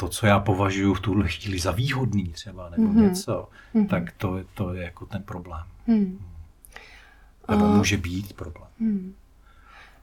to, 0.00 0.08
co 0.08 0.26
já 0.26 0.40
považuji 0.40 0.94
v 0.94 1.00
tuhle 1.00 1.28
chvíli 1.28 1.58
za 1.58 1.70
výhodný 1.70 2.24
třeba, 2.28 2.70
nebo 2.70 2.82
mm-hmm. 2.82 3.02
něco, 3.02 3.48
mm-hmm. 3.74 3.86
tak 3.86 4.12
to, 4.12 4.38
to 4.54 4.74
je 4.74 4.82
jako 4.82 5.06
ten 5.06 5.22
problém. 5.22 5.62
Mm. 5.86 6.18
Nebo 7.50 7.64
A... 7.64 7.76
může 7.76 7.96
být 7.96 8.32
problém. 8.32 8.68
Mm. 8.80 9.12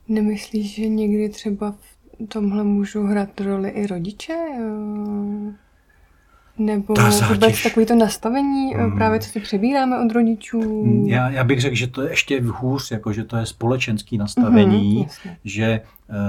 Nemyslíš, 0.07 0.75
že 0.75 0.87
někdy 0.87 1.29
třeba 1.29 1.71
v 1.71 2.27
tomhle 2.27 2.63
můžou 2.63 3.03
hrát 3.03 3.41
roli 3.41 3.69
i 3.69 3.87
rodiče? 3.87 4.33
Nebo 6.57 6.93
vůbec 7.29 7.63
takový 7.63 7.85
to 7.85 7.95
nastavení, 7.95 8.75
mm. 8.75 8.95
právě 8.95 9.19
co 9.19 9.29
si 9.29 9.39
přebíráme 9.39 10.05
od 10.05 10.11
rodičů? 10.11 10.83
Hmm, 10.83 11.07
já, 11.07 11.29
já 11.29 11.43
bych 11.43 11.61
řekl, 11.61 11.75
že 11.75 11.87
to 11.87 12.01
je 12.01 12.09
ještě 12.09 12.41
hůř, 12.41 12.91
jako 12.91 13.13
že 13.13 13.23
to 13.23 13.37
je 13.37 13.45
společenský 13.45 14.17
nastavení, 14.17 14.97
mm, 15.25 15.31
že 15.45 15.65
eh, 15.65 15.81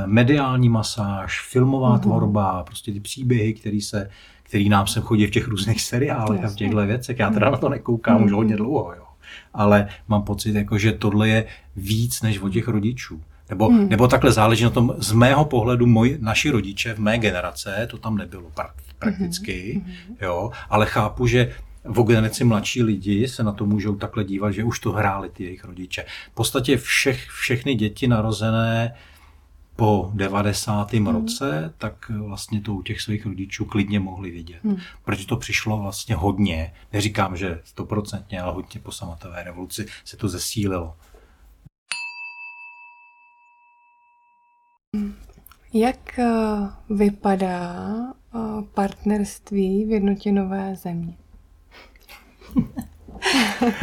mediální 0.07 0.69
masáž, 0.69 1.49
filmová 1.51 1.93
mm. 1.93 2.01
tvorba, 2.01 2.65
prostě 2.65 2.93
ty 2.93 3.01
příběhy, 3.01 3.55
které 3.55 3.81
se 3.81 4.11
který 4.43 4.69
nám 4.69 4.87
sem 4.87 5.03
chodí 5.03 5.27
v 5.27 5.31
těch 5.31 5.49
různých 5.49 5.81
seriálech 5.83 6.45
a 6.45 6.49
v 6.49 6.55
těchto 6.55 6.87
věcech. 6.87 7.19
Já 7.19 7.31
teda 7.31 7.51
na 7.51 7.57
to 7.57 7.69
nekoukám 7.69 8.19
mm. 8.19 8.25
už 8.25 8.33
hodně 8.33 8.57
dlouho, 8.57 8.95
jo. 8.97 9.05
Ale 9.55 9.89
mám 10.09 10.23
pocit, 10.23 10.55
jako, 10.55 10.79
že 10.79 10.93
tohle 10.93 11.29
je 11.29 11.45
víc 11.77 12.23
než 12.23 12.39
od 12.39 12.53
těch 12.53 12.69
rodičů. 12.69 13.23
Nebo, 13.51 13.71
mm. 13.71 13.89
nebo 13.89 14.09
takhle 14.09 14.33
záleží 14.33 14.65
na 14.65 14.71
tom, 14.71 14.95
z 14.99 15.13
mého 15.13 15.45
pohledu, 15.45 15.87
moji, 15.87 16.19
naši 16.21 16.51
rodiče 16.51 16.95
v 16.95 16.99
mé 16.99 17.19
generace, 17.19 17.89
to 17.91 17.99
tam 17.99 18.17
nebylo 18.17 18.51
prakticky, 18.99 19.83
mm-hmm. 19.85 20.17
jo, 20.21 20.51
ale 20.71 20.87
chápu, 20.87 21.27
že 21.27 21.53
v 21.85 22.03
generaci 22.03 22.45
mladší 22.45 22.83
lidi 22.83 23.29
se 23.29 23.43
na 23.43 23.53
to 23.53 23.67
můžou 23.67 23.97
takhle 23.97 24.25
dívat, 24.25 24.51
že 24.51 24.65
už 24.65 24.79
to 24.79 24.93
hráli 24.93 25.29
ty 25.29 25.45
jejich 25.45 25.65
rodiče. 25.65 26.05
V 26.33 26.35
podstatě 26.35 26.77
všech, 26.77 27.29
všechny 27.29 27.75
děti 27.75 28.09
narozené 28.09 28.95
po 29.79 30.11
90. 30.15 30.93
Mm. 30.93 31.07
roce, 31.07 31.75
tak 31.79 32.11
vlastně 32.11 32.61
to 32.61 32.75
u 32.75 32.83
těch 32.83 33.01
svých 33.01 33.27
rodičů 33.27 33.65
klidně 33.65 34.01
mohli 34.01 34.31
vidět. 34.31 34.65
Mm. 34.65 34.77
Protože 35.05 35.27
to 35.27 35.37
přišlo 35.37 35.79
vlastně 35.79 36.15
hodně, 36.15 36.75
neříkám, 36.93 37.37
že 37.37 37.61
stoprocentně, 37.65 38.41
ale 38.41 38.53
hodně 38.53 38.81
po 38.81 38.93
samatové 38.93 39.43
revoluci 39.43 39.87
se 40.05 40.17
to 40.17 40.29
zesílilo. 40.29 40.97
Jak 45.73 46.19
eh, 46.19 46.27
vypadá 46.91 47.87
eh, 48.11 48.39
partnerství 48.75 49.85
v 49.85 49.91
jednotě 49.91 50.33
nové 50.33 50.77
země? 50.77 51.17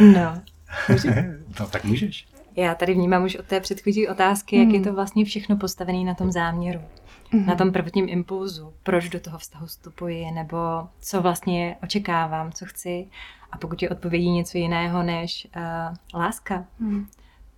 no. 0.00 0.42
no, 1.60 1.66
tak 1.70 1.84
můžeš. 1.84 2.35
Já 2.56 2.74
tady 2.74 2.94
vnímám 2.94 3.24
už 3.24 3.36
od 3.36 3.46
té 3.46 3.60
předchozí 3.60 4.08
otázky, 4.08 4.58
jak 4.58 4.68
je 4.68 4.80
to 4.80 4.88
hmm. 4.88 4.94
vlastně 4.96 5.24
všechno 5.24 5.56
postavené 5.56 6.04
na 6.04 6.14
tom 6.14 6.32
záměru, 6.32 6.80
mm. 7.32 7.46
na 7.46 7.54
tom 7.54 7.72
prvotním 7.72 8.08
impulzu, 8.08 8.72
proč 8.82 9.08
do 9.08 9.20
toho 9.20 9.38
vztahu 9.38 9.66
vstupuji, 9.66 10.30
nebo 10.30 10.56
co 11.00 11.22
vlastně 11.22 11.76
očekávám, 11.82 12.52
co 12.52 12.66
chci. 12.66 13.06
A 13.52 13.58
pokud 13.58 13.82
je 13.82 13.90
odpovědí 13.90 14.30
něco 14.30 14.58
jiného 14.58 15.02
než 15.02 15.48
uh, 15.56 16.20
láska, 16.20 16.64
mm 16.78 17.06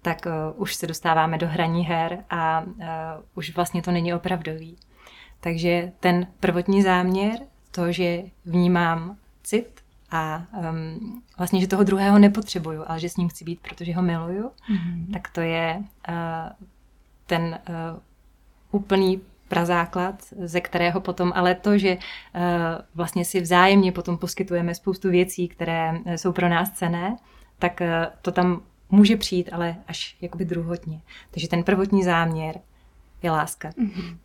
tak 0.03 0.27
uh, 0.27 0.63
už 0.63 0.75
se 0.75 0.87
dostáváme 0.87 1.39
do 1.39 1.49
hraní 1.49 1.85
her 1.85 2.25
a 2.31 2.61
uh, 2.61 2.85
už 3.35 3.55
vlastně 3.57 3.83
to 3.83 3.91
není 3.91 4.15
opravdový. 4.15 4.77
Takže 5.41 5.93
ten 6.01 6.27
prvotní 6.41 6.83
záměr, 6.83 7.39
to, 7.71 7.93
že 7.93 8.23
vnímám 8.45 9.17
cit 9.43 9.78
a 10.11 10.43
um, 10.71 11.23
vlastně, 11.39 11.61
že 11.61 11.67
toho 11.67 11.85
druhého 11.85 12.19
nepotřebuju, 12.19 12.85
ale 12.87 13.01
že 13.01 13.09
s 13.09 13.17
ním 13.17 13.29
chci 13.29 13.45
být, 13.45 13.61
protože 13.61 13.95
ho 13.95 14.03
miluju, 14.03 14.45
mm-hmm. 14.45 15.13
tak 15.13 15.29
to 15.29 15.41
je 15.41 15.83
uh, 16.09 16.15
ten 17.27 17.59
uh, 17.69 18.01
úplný 18.81 19.21
prazáklad, 19.49 20.23
ze 20.39 20.61
kterého 20.61 21.01
potom, 21.01 21.33
ale 21.35 21.55
to, 21.55 21.79
že 21.79 21.97
uh, 21.97 22.43
vlastně 22.95 23.25
si 23.25 23.41
vzájemně 23.41 23.93
potom 23.93 24.19
poskytujeme 24.19 24.75
spoustu 24.75 25.11
věcí, 25.11 25.49
které 25.49 26.01
jsou 26.17 26.33
pro 26.33 26.49
nás 26.49 26.71
cené, 26.71 27.17
tak 27.59 27.81
uh, 27.81 27.87
to 28.23 28.33
tam 28.33 28.63
může 28.91 29.17
přijít, 29.17 29.51
ale 29.53 29.77
až 29.89 30.17
jakoby 30.21 30.45
druhotně. 30.45 31.01
Takže 31.31 31.49
ten 31.49 31.63
prvotní 31.63 32.05
záměr 32.05 32.61
je 33.23 33.31
láska. 33.31 33.71
Mm-hmm. 33.71 34.17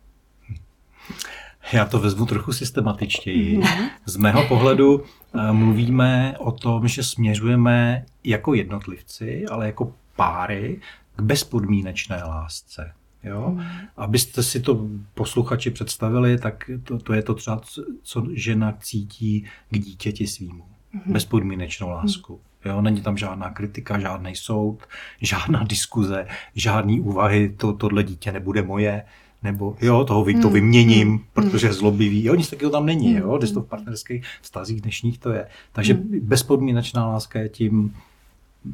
Já 1.72 1.84
to 1.84 1.98
vezmu 1.98 2.26
trochu 2.26 2.52
systematičtěji. 2.52 3.58
Mm-hmm. 3.58 3.88
Z 4.06 4.16
mého 4.16 4.48
pohledu 4.48 4.94
uh, 4.94 5.52
mluvíme 5.52 6.34
o 6.38 6.52
tom, 6.52 6.88
že 6.88 7.02
směřujeme 7.02 8.04
jako 8.24 8.54
jednotlivci, 8.54 9.46
ale 9.50 9.66
jako 9.66 9.92
páry 10.16 10.80
k 11.16 11.22
bezpodmínečné 11.22 12.22
lásce. 12.24 12.92
Jo? 13.24 13.48
Hmm. 13.48 13.66
Abyste 13.96 14.42
si 14.42 14.60
to 14.60 14.88
posluchači 15.14 15.70
představili, 15.70 16.38
tak 16.38 16.70
to, 16.84 16.98
to 16.98 17.12
je 17.12 17.22
to 17.22 17.34
třeba, 17.34 17.60
co 18.02 18.26
žena 18.34 18.72
cítí 18.80 19.44
k 19.70 19.78
dítěti 19.78 20.26
svýmu. 20.26 20.64
Hmm. 20.92 21.12
Bezpodmínečnou 21.12 21.88
lásku. 21.88 22.40
Jo, 22.64 22.80
není 22.80 23.00
tam 23.00 23.16
žádná 23.16 23.50
kritika, 23.50 23.98
žádný 23.98 24.36
soud, 24.36 24.82
žádná 25.20 25.64
diskuze, 25.64 26.26
žádný 26.54 27.00
úvahy, 27.00 27.48
to, 27.48 27.72
tohle 27.72 28.02
dítě 28.02 28.32
nebude 28.32 28.62
moje, 28.62 29.04
nebo 29.44 29.76
jo, 29.80 30.04
toho 30.04 30.24
vy, 30.24 30.34
to 30.34 30.40
hmm. 30.40 30.52
vyměním, 30.52 31.08
hmm. 31.08 31.20
protože 31.32 31.66
je 31.66 31.72
zlobivý. 31.72 32.24
Jo, 32.24 32.34
nic 32.34 32.50
takového 32.50 32.72
tam 32.72 32.86
není, 32.86 33.14
jo, 33.14 33.38
když 33.38 33.50
to 33.50 33.60
v 33.60 33.66
partnerských 33.66 34.24
vztazích 34.42 34.80
dnešních 34.80 35.18
to 35.18 35.32
je. 35.32 35.46
Takže 35.72 35.98
bezpodmínečná 36.22 37.06
láska 37.06 37.38
je 37.38 37.48
tím, 37.48 37.94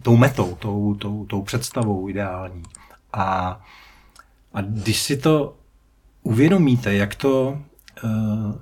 tou 0.02 0.16
metou, 0.16 0.56
tou, 0.58 0.94
tou, 0.94 1.24
tou 1.24 1.42
představou 1.42 2.08
ideální. 2.08 2.62
A, 3.12 3.60
a 4.54 4.60
když 4.60 5.00
si 5.00 5.16
to 5.16 5.54
uvědomíte, 6.22 6.94
jak 6.94 7.14
to 7.14 7.58
eh, 8.04 8.08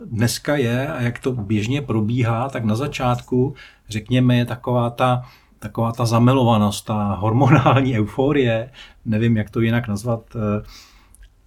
dneska 0.07 0.57
je 0.57 0.88
a 0.93 1.00
jak 1.00 1.19
to 1.19 1.33
běžně 1.33 1.83
probíhá, 1.83 2.49
tak 2.49 2.65
na 2.65 2.77
začátku, 2.77 3.55
řekněme, 3.88 4.37
je 4.37 4.45
taková 4.45 4.91
ta, 4.91 5.23
taková 5.59 5.93
ta 5.93 6.07
zamilovanost, 6.07 6.85
ta 6.85 7.15
hormonální 7.15 7.95
euforie, 7.99 8.71
nevím, 9.05 9.37
jak 9.37 9.50
to 9.50 9.61
jinak 9.61 9.88
nazvat, 9.88 10.21
eh, 10.37 10.67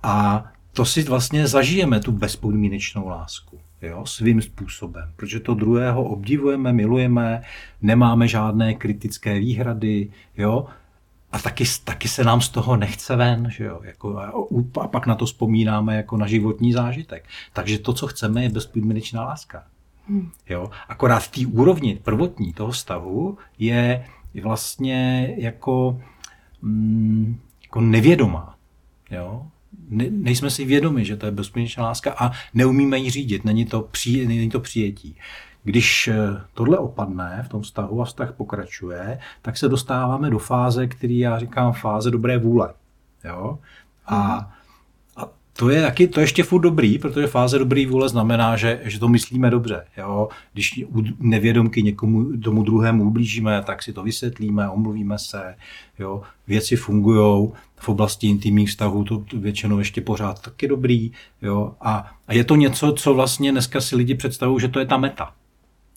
a 0.04 0.46
to 0.74 0.86
si 0.86 1.04
vlastně 1.04 1.48
zažijeme, 1.48 2.00
tu 2.00 2.12
bezpodmínečnou 2.12 3.08
lásku 3.08 3.60
jo, 3.82 4.06
svým 4.06 4.42
způsobem, 4.42 5.14
protože 5.16 5.40
to 5.40 5.54
druhého 5.54 6.04
obdivujeme, 6.04 6.74
milujeme, 6.74 7.42
nemáme 7.82 8.28
žádné 8.28 8.74
kritické 8.74 9.40
výhrady, 9.40 10.12
jo, 10.38 10.66
a 11.32 11.40
taky, 11.40 11.64
taky 11.84 12.08
se 12.08 12.24
nám 12.24 12.42
z 12.42 12.50
toho 12.50 12.78
nechce 12.78 13.16
ven, 13.16 13.50
že 13.50 13.64
jo? 13.64 13.82
Jako, 13.84 14.18
a 14.82 14.88
pak 14.88 15.08
na 15.08 15.16
to 15.16 15.26
vzpomínáme 15.26 15.96
jako 15.96 16.18
na 16.18 16.28
životní 16.28 16.74
zážitek. 16.74 17.26
Takže 17.54 17.80
to, 17.80 17.94
co 17.94 18.08
chceme, 18.08 18.44
je 18.44 18.50
bezpodmínečná 18.50 19.24
láska. 19.26 19.64
Hmm. 20.08 20.32
Jo? 20.50 20.70
Akorát 20.90 21.20
v 21.20 21.32
té 21.32 21.48
úrovni 21.48 22.00
prvotní 22.04 22.54
toho 22.54 22.74
stavu 22.74 23.38
je 23.60 24.06
vlastně 24.42 25.34
jako, 25.38 26.02
mm, 26.62 27.40
jako 27.64 27.82
nevědomá. 27.82 28.56
Jo? 29.12 29.48
Ne, 29.92 30.06
nejsme 30.10 30.50
si 30.50 30.66
vědomi, 30.66 31.06
že 31.06 31.18
to 31.18 31.26
je 31.26 31.32
bezpodmínečná 31.32 31.84
láska 31.84 32.16
a 32.18 32.32
neumíme 32.54 32.98
ji 32.98 33.10
řídit, 33.10 33.46
není 33.46 33.66
to, 33.66 33.82
při, 33.82 34.28
není 34.28 34.50
to 34.50 34.60
přijetí. 34.60 35.18
Když 35.64 36.08
eh, 36.08 36.16
tohle 36.54 36.78
opadne 36.78 37.44
v 37.46 37.50
tom 37.50 37.62
vztahu 37.62 38.02
a 38.02 38.06
vztah 38.06 38.32
pokračuje, 38.32 39.20
tak 39.42 39.58
se 39.58 39.70
dostáváme 39.70 40.30
do 40.30 40.40
fáze, 40.40 40.88
který 40.88 41.20
já 41.20 41.40
říkám 41.40 41.74
fáze 41.74 42.12
dobré 42.12 42.38
vůle. 42.38 42.74
Jo? 43.24 43.60
A, 44.06 44.34
mhm. 44.34 44.46
To 45.62 45.70
je 45.70 45.82
taky, 45.82 46.08
to 46.08 46.20
je 46.20 46.24
ještě 46.24 46.44
furt 46.44 46.62
dobrý, 46.62 46.98
protože 47.00 47.28
fáze 47.28 47.60
dobré 47.60 47.86
vůle 47.88 48.10
znamená, 48.10 48.58
že, 48.58 48.82
že 48.84 49.00
to 49.00 49.08
myslíme 49.08 49.50
dobře. 49.50 49.86
Jo? 49.98 50.30
Když 50.54 50.86
nevědomky 51.20 51.84
někomu 51.84 52.38
tomu 52.38 52.64
druhému 52.64 53.04
ublížíme, 53.04 53.64
tak 53.66 53.84
si 53.84 53.94
to 53.94 54.04
vysvětlíme, 54.04 54.70
omluvíme 54.70 55.20
se, 55.20 55.56
jo? 56.00 56.22
věci 56.48 56.76
fungují, 56.76 57.50
v 57.76 57.90
oblasti 57.90 58.28
intimních 58.28 58.70
vztahů 58.70 59.04
to 59.04 59.24
většinou 59.34 59.80
ještě 59.80 60.02
pořád 60.02 60.42
taky 60.42 60.68
dobrý. 60.68 61.12
Jo? 61.42 61.74
A, 61.82 62.12
a 62.28 62.34
je 62.34 62.44
to 62.44 62.56
něco, 62.56 62.92
co 62.92 63.14
vlastně 63.14 63.52
dneska 63.52 63.82
si 63.82 63.96
lidi 63.96 64.16
představují, 64.16 64.62
že 64.62 64.68
to 64.68 64.80
je 64.80 64.86
ta 64.86 64.98
meta. 64.98 65.34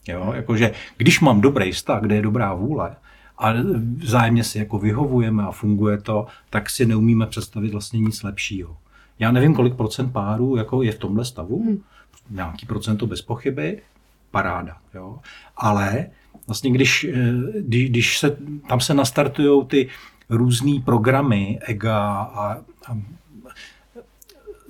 Jo? 0.08 0.32
Jakože 0.34 0.72
když 0.96 1.20
mám 1.20 1.40
dobrý 1.40 1.72
vztah, 1.72 2.02
kde 2.02 2.14
je 2.14 2.22
dobrá 2.22 2.54
vůle, 2.54 2.96
a 3.38 3.52
vzájemně 3.96 4.44
si 4.44 4.58
jako 4.58 4.78
vyhovujeme 4.78 5.42
a 5.42 5.52
funguje 5.52 5.98
to, 5.98 6.26
tak 6.50 6.70
si 6.70 6.86
neumíme 6.86 7.26
představit 7.26 7.72
vlastně 7.72 8.00
nic 8.00 8.22
lepšího. 8.22 8.76
Já 9.18 9.32
nevím, 9.32 9.54
kolik 9.54 9.74
procent 9.74 10.12
párů 10.12 10.56
jako 10.56 10.82
je 10.82 10.92
v 10.92 10.98
tomhle 10.98 11.24
stavu, 11.24 11.62
hmm. 11.62 11.82
nějaký 12.30 12.66
procento 12.66 13.06
bez 13.06 13.22
pochyby, 13.22 13.82
paráda. 14.30 14.76
Jo? 14.94 15.18
Ale 15.56 16.06
vlastně 16.46 16.70
když, 16.70 17.04
eh, 17.04 17.32
když, 17.60 17.90
když 17.90 18.18
se, 18.18 18.36
tam 18.68 18.80
se 18.80 18.94
nastartují 18.94 19.66
ty 19.66 19.88
různé 20.30 20.80
programy 20.84 21.58
EGA 21.62 22.12
a, 22.12 22.52
a 22.86 22.98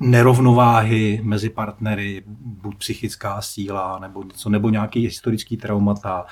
nerovnováhy 0.00 1.20
mezi 1.22 1.50
partnery, 1.50 2.22
buď 2.26 2.76
psychická 2.78 3.40
síla, 3.40 3.98
nebo 3.98 4.22
něco, 4.22 4.50
nebo 4.50 4.70
nějaký 4.70 5.00
historický 5.00 5.56
traumata, 5.56 6.26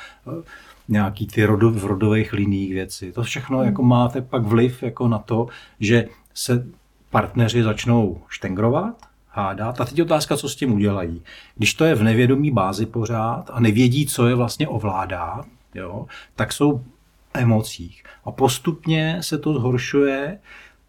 nějaký 0.89 1.27
ty 1.27 1.45
rodo, 1.45 1.71
v 1.71 1.85
rodových 1.85 2.33
liních 2.33 2.73
věci. 2.73 3.13
To 3.13 3.23
všechno 3.23 3.59
hmm. 3.59 3.67
jako 3.67 3.83
máte 3.83 4.21
pak 4.21 4.43
vliv 4.43 4.83
jako 4.83 5.09
na 5.09 5.19
to, 5.19 5.47
že 5.81 6.09
se 6.35 6.67
partneři 7.13 7.63
začnou 7.63 8.21
štengrovat, 8.29 8.95
hádat. 9.29 9.81
A 9.81 9.85
teď 9.85 9.99
je 9.99 10.05
otázka, 10.05 10.37
co 10.37 10.49
s 10.49 10.57
tím 10.57 10.73
udělají. 10.73 11.23
Když 11.57 11.75
to 11.75 11.85
je 11.85 11.95
v 11.95 12.03
nevědomí 12.03 12.51
bázi 12.51 12.87
pořád 12.87 13.51
a 13.53 13.61
nevědí, 13.61 14.07
co 14.07 14.27
je 14.27 14.35
vlastně 14.35 14.69
ovládá, 14.69 15.45
jo, 15.75 16.07
tak 16.37 16.53
jsou 16.53 16.85
emocích. 17.35 18.05
A 18.25 18.31
postupně 18.31 19.19
se 19.21 19.39
to 19.39 19.55
zhoršuje, 19.55 20.39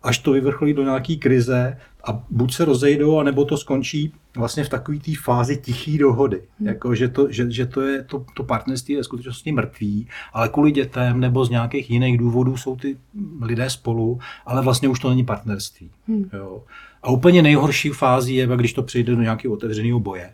až 0.03 0.17
to 0.17 0.31
vyvrcholí 0.31 0.73
do 0.73 0.83
nějaké 0.83 1.15
krize 1.15 1.77
a 2.03 2.23
buď 2.29 2.53
se 2.53 2.65
rozejdou, 2.65 3.19
anebo 3.19 3.45
to 3.45 3.57
skončí 3.57 4.13
vlastně 4.35 4.63
v 4.63 4.69
takové 4.69 4.97
té 4.97 5.11
fázi 5.23 5.57
tiché 5.57 5.97
dohody. 5.97 6.41
Hmm. 6.59 6.67
Jako, 6.67 6.95
že, 6.95 7.07
to, 7.07 7.31
že, 7.31 7.51
že 7.51 7.65
to, 7.65 7.81
je, 7.81 8.03
to, 8.03 8.25
to 8.35 8.43
partnerství 8.43 8.93
je 8.93 9.03
skutečnosti 9.03 9.51
mrtvý, 9.51 10.07
ale 10.33 10.49
kvůli 10.49 10.71
dětem 10.71 11.19
nebo 11.19 11.45
z 11.45 11.49
nějakých 11.49 11.91
jiných 11.91 12.17
důvodů 12.17 12.57
jsou 12.57 12.75
ty 12.75 12.97
lidé 13.41 13.69
spolu, 13.69 14.19
ale 14.45 14.61
vlastně 14.61 14.89
už 14.89 14.99
to 14.99 15.09
není 15.09 15.25
partnerství. 15.25 15.89
Hmm. 16.07 16.29
Jo. 16.33 16.63
A 17.03 17.09
úplně 17.09 17.41
nejhorší 17.41 17.89
fází 17.89 18.35
je, 18.35 18.47
když 18.55 18.73
to 18.73 18.83
přijde 18.83 19.15
do 19.15 19.21
nějakého 19.21 19.53
otevřeného 19.53 19.99
boje. 19.99 20.29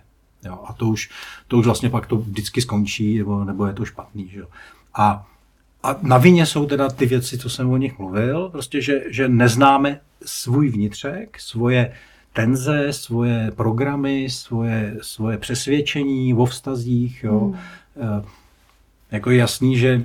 Jo. 0.45 0.60
A 0.65 0.73
to 0.73 0.86
už, 0.86 1.10
to 1.47 1.58
už 1.58 1.65
vlastně 1.65 1.89
pak 1.89 2.05
to 2.05 2.17
vždycky 2.17 2.62
skončí, 2.62 3.17
nebo, 3.17 3.43
nebo 3.43 3.65
je 3.65 3.73
to 3.73 3.86
špatný. 3.86 4.29
Že. 4.34 4.43
A 4.97 5.27
a 5.83 5.99
na 6.01 6.17
vině 6.17 6.45
jsou 6.45 6.65
teda 6.65 6.89
ty 6.89 7.05
věci, 7.05 7.37
co 7.37 7.49
jsem 7.49 7.69
o 7.69 7.77
nich 7.77 7.99
mluvil, 7.99 8.49
prostě, 8.49 8.81
že, 8.81 9.01
že 9.09 9.29
neznáme 9.29 9.99
svůj 10.25 10.69
vnitřek, 10.69 11.39
svoje 11.39 11.91
tenze, 12.33 12.93
svoje 12.93 13.51
programy, 13.55 14.27
svoje, 14.29 14.97
svoje 15.01 15.37
přesvědčení 15.37 16.33
o 16.33 16.45
vztazích. 16.45 17.23
Jo. 17.23 17.39
Hmm. 17.39 17.55
E, 17.95 18.23
jako 19.11 19.31
je 19.31 19.37
jasný, 19.37 19.77
že 19.77 20.03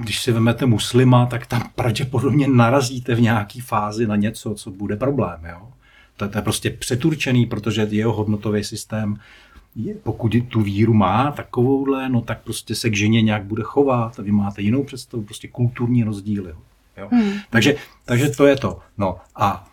když 0.00 0.22
si 0.22 0.32
vezmete 0.32 0.66
muslima, 0.66 1.26
tak 1.26 1.46
tam 1.46 1.70
pravděpodobně 1.74 2.48
narazíte 2.48 3.14
v 3.14 3.20
nějaké 3.20 3.62
fázi 3.62 4.06
na 4.06 4.16
něco, 4.16 4.54
co 4.54 4.70
bude 4.70 4.96
problém. 4.96 5.40
Jo. 5.50 5.68
To, 6.16 6.28
to 6.28 6.38
je 6.38 6.42
prostě 6.42 6.70
přeturčený, 6.70 7.46
protože 7.46 7.88
jeho 7.90 8.12
hodnotový 8.12 8.64
systém 8.64 9.16
pokud 10.02 10.32
tu 10.48 10.60
víru 10.60 10.94
má 10.94 11.30
takovouhle, 11.30 12.08
no 12.08 12.20
tak 12.20 12.42
prostě 12.42 12.74
se 12.74 12.90
k 12.90 12.96
ženě 12.96 13.22
nějak 13.22 13.44
bude 13.44 13.62
chovat 13.62 14.18
a 14.18 14.22
vy 14.22 14.32
máte 14.32 14.62
jinou 14.62 14.84
představu, 14.84 15.22
prostě 15.22 15.48
kulturní 15.48 16.04
rozdíly. 16.04 16.54
Jo? 16.96 17.08
Hmm. 17.10 17.32
Takže, 17.50 17.76
takže 18.04 18.28
to 18.28 18.46
je 18.46 18.56
to. 18.56 18.78
No 18.98 19.16
a 19.36 19.68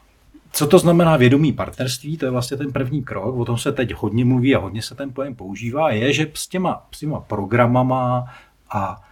co 0.52 0.68
to 0.68 0.80
znamená 0.80 1.18
vědomí 1.18 1.54
partnerství? 1.54 2.18
To 2.18 2.26
je 2.26 2.32
vlastně 2.32 2.58
ten 2.58 2.72
první 2.72 3.04
krok, 3.04 3.36
o 3.36 3.46
tom 3.46 3.58
se 3.58 3.72
teď 3.72 3.94
hodně 3.94 4.26
mluví 4.26 4.56
a 4.56 4.60
hodně 4.60 4.82
se 4.82 4.96
ten 4.96 5.14
pojem 5.14 5.36
používá, 5.36 5.92
je, 5.92 6.14
že 6.14 6.32
s 6.34 6.48
těma, 6.48 6.88
s 6.92 7.00
těma 7.00 7.20
programama 7.20 8.26
a 8.70 9.04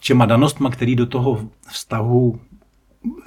těma 0.00 0.26
danostma, 0.26 0.70
který 0.70 0.96
do 0.96 1.06
toho 1.06 1.48
vztahu 1.68 2.40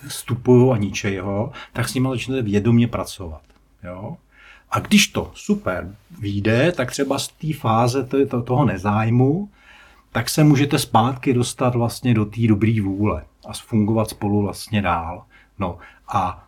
vstupují 0.08 0.72
a 0.72 0.78
ničeho, 0.78 1.52
tak 1.74 1.90
s 1.90 1.94
nimi 1.94 2.08
začnete 2.12 2.42
vědomě 2.42 2.88
pracovat. 2.88 3.42
Jo? 3.84 4.18
A 4.74 4.80
když 4.80 5.08
to 5.08 5.32
super 5.34 5.96
vyjde, 6.20 6.72
tak 6.72 6.92
třeba 6.92 7.20
z 7.20 7.28
té 7.28 7.54
fáze 7.54 8.08
toho 8.44 8.66
nezájmu, 8.66 9.50
tak 10.12 10.30
se 10.30 10.44
můžete 10.44 10.80
zpátky 10.80 11.34
dostat 11.34 11.76
vlastně 11.76 12.14
do 12.14 12.26
té 12.26 12.48
dobré 12.48 12.82
vůle 12.82 13.24
a 13.48 13.54
fungovat 13.54 14.10
spolu 14.10 14.42
vlastně 14.42 14.82
dál. 14.82 15.24
No 15.60 15.78
a 16.08 16.48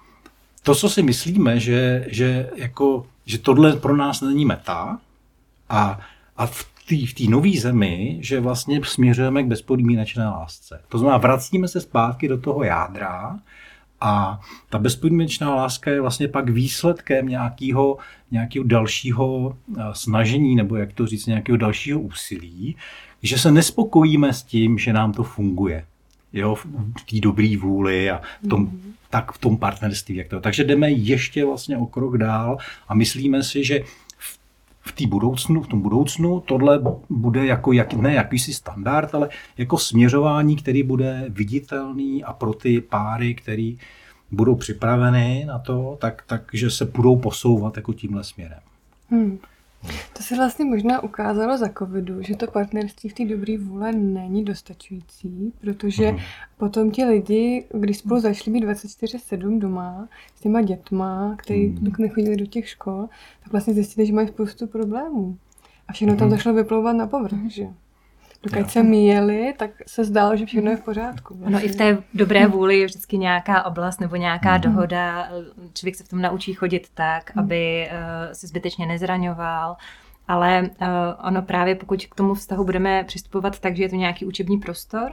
to, 0.64 0.76
co 0.76 0.90
si 0.90 1.04
myslíme, 1.04 1.60
že, 1.60 2.06
že, 2.10 2.50
jako, 2.56 3.06
že 3.26 3.38
tohle 3.38 3.76
pro 3.76 3.98
nás 3.98 4.22
není 4.22 4.46
meta 4.46 5.00
a, 5.70 6.00
a 6.38 6.46
v 6.46 6.66
té 6.90 6.96
v 6.96 7.30
nové 7.30 7.52
zemi, 7.60 8.18
že 8.22 8.40
vlastně 8.40 8.82
směřujeme 8.84 9.44
k 9.44 9.48
bezpodmínečné 9.48 10.28
lásce. 10.28 10.82
To 10.90 10.98
znamená, 10.98 11.18
vracíme 11.18 11.68
se 11.68 11.82
zpátky 11.82 12.28
do 12.28 12.38
toho 12.38 12.64
jádra, 12.64 13.40
a 14.02 14.40
ta 14.70 14.80
bezpodmínečná 14.80 15.56
láska 15.56 15.92
je 15.92 16.02
vlastně 16.02 16.28
pak 16.28 16.50
výsledkem 16.50 17.28
nějakého, 17.28 17.98
nějakého 18.32 18.66
dalšího 18.66 19.58
eh, 19.78 19.82
snažení, 19.94 20.56
nebo 20.56 20.76
jak 20.76 20.94
to 20.94 21.08
říct, 21.08 21.26
nějakého 21.26 21.58
dalšího 21.58 22.00
úsilí, 22.00 22.76
že 23.24 23.38
se 23.38 23.52
nespokojíme 23.52 24.34
s 24.34 24.44
tím, 24.44 24.78
že 24.78 24.94
nám 24.94 25.14
to 25.14 25.24
funguje. 25.24 25.86
Jo, 26.34 26.56
v 26.56 26.66
té 27.10 27.20
dobré 27.20 27.58
vůli 27.58 28.12
a 28.12 28.22
v 28.44 28.48
tom, 28.48 28.62
mm. 28.62 28.94
tak 29.10 29.32
v 29.32 29.38
tom 29.38 29.58
partnerství. 29.58 30.16
Jak 30.16 30.28
to. 30.28 30.40
Takže 30.40 30.64
jdeme 30.64 30.92
ještě 30.92 31.46
vlastně 31.46 31.78
o 31.78 31.86
krok 31.86 32.18
dál 32.18 32.58
a 32.88 32.96
myslíme 32.96 33.44
si, 33.44 33.64
že 33.64 33.80
v 34.88 34.92
té 34.92 35.08
budoucnu, 35.08 35.62
v 35.62 35.68
tom 35.68 35.82
budoucnu 35.82 36.40
tohle 36.40 36.82
bude 37.10 37.46
jako 37.46 37.72
jak, 37.72 37.94
ne 37.94 38.14
jakýsi 38.14 38.54
standard, 38.54 39.16
ale 39.16 39.30
jako 39.58 39.78
směřování, 39.78 40.56
který 40.56 40.84
bude 40.84 41.26
viditelný 41.30 42.24
a 42.24 42.34
pro 42.34 42.54
ty 42.54 42.82
páry, 42.82 43.36
který 43.36 43.78
budou 44.32 44.56
připraveny 44.56 45.46
na 45.48 45.60
to, 45.60 45.98
tak, 46.02 46.24
tak 46.28 46.42
že 46.54 46.70
se 46.70 46.86
budou 46.86 47.16
posouvat 47.16 47.78
jako 47.78 47.94
tímhle 47.94 48.24
směrem. 48.24 48.60
Hmm. 49.10 49.38
To 50.18 50.24
se 50.24 50.36
vlastně 50.36 50.66
možná 50.66 51.04
ukázalo 51.04 51.58
za 51.58 51.70
covidu, 51.70 52.22
že 52.22 52.36
to 52.36 52.48
partnerství 52.48 53.10
v 53.10 53.14
té 53.14 53.26
dobré 53.26 53.58
vůle 53.58 53.92
není 53.92 54.44
dostačující, 54.44 55.54
protože 55.62 56.12
mm. 56.12 56.18
potom 56.58 56.92
ti 56.92 57.06
lidi, 57.06 57.66
když 57.74 57.98
spolu 57.98 58.20
začali 58.20 58.60
být 58.60 58.66
24-7 58.66 59.60
doma 59.60 60.08
s 60.36 60.42
těma 60.42 60.62
dětma, 60.62 61.36
kteří 61.38 61.68
mm. 61.68 61.94
nechodili 62.00 62.36
do 62.36 62.46
těch 62.46 62.70
škol, 62.70 63.10
tak 63.44 63.52
vlastně 63.52 63.74
zjistili, 63.74 64.08
že 64.08 64.14
mají 64.14 64.28
spoustu 64.28 64.68
problémů. 64.68 65.38
A 65.88 65.94
všechno 65.94 66.14
mm. 66.14 66.20
tam 66.20 66.28
mhm. 66.28 66.38
začalo 66.38 66.56
vyplouvat 66.56 66.96
na 66.96 67.08
povrch, 67.08 67.34
mm. 67.34 67.50
že? 67.50 67.68
Dokud 68.46 68.72
se 68.72 68.84
míjeli, 68.84 69.54
tak 69.58 69.72
se 69.88 70.06
zdálo, 70.06 70.36
že 70.36 70.46
všechno 70.46 70.72
je 70.72 70.78
v 70.78 70.84
pořádku. 70.84 71.36
Vlastně. 71.38 71.60
No 71.60 71.66
i 71.66 71.68
v 71.68 71.76
té 71.76 72.04
dobré 72.14 72.48
vůli 72.48 72.80
je 72.80 72.86
vždycky 72.86 73.18
nějaká 73.18 73.66
oblast 73.66 74.00
nebo 74.02 74.16
nějaká 74.16 74.56
mm. 74.56 74.62
dohoda. 74.62 75.30
Člověk 75.74 75.96
se 75.96 76.04
v 76.04 76.10
tom 76.10 76.22
naučí 76.22 76.54
chodit 76.54 76.88
tak, 76.94 77.36
mm. 77.36 77.44
aby 77.44 77.90
uh, 77.92 78.34
se 78.34 78.48
zbytečně 78.48 78.86
nezraňoval. 78.86 79.76
Ale 80.28 80.62
uh, 80.62 80.88
ono 81.28 81.42
právě, 81.42 81.76
pokud 81.76 82.06
k 82.06 82.16
tomu 82.16 82.34
vztahu 82.34 82.66
budeme 82.66 83.04
přistupovat 83.04 83.60
tak, 83.60 83.76
že 83.76 83.84
je 83.84 83.90
to 83.90 83.96
nějaký 83.96 84.26
učební 84.26 84.58
prostor, 84.58 85.12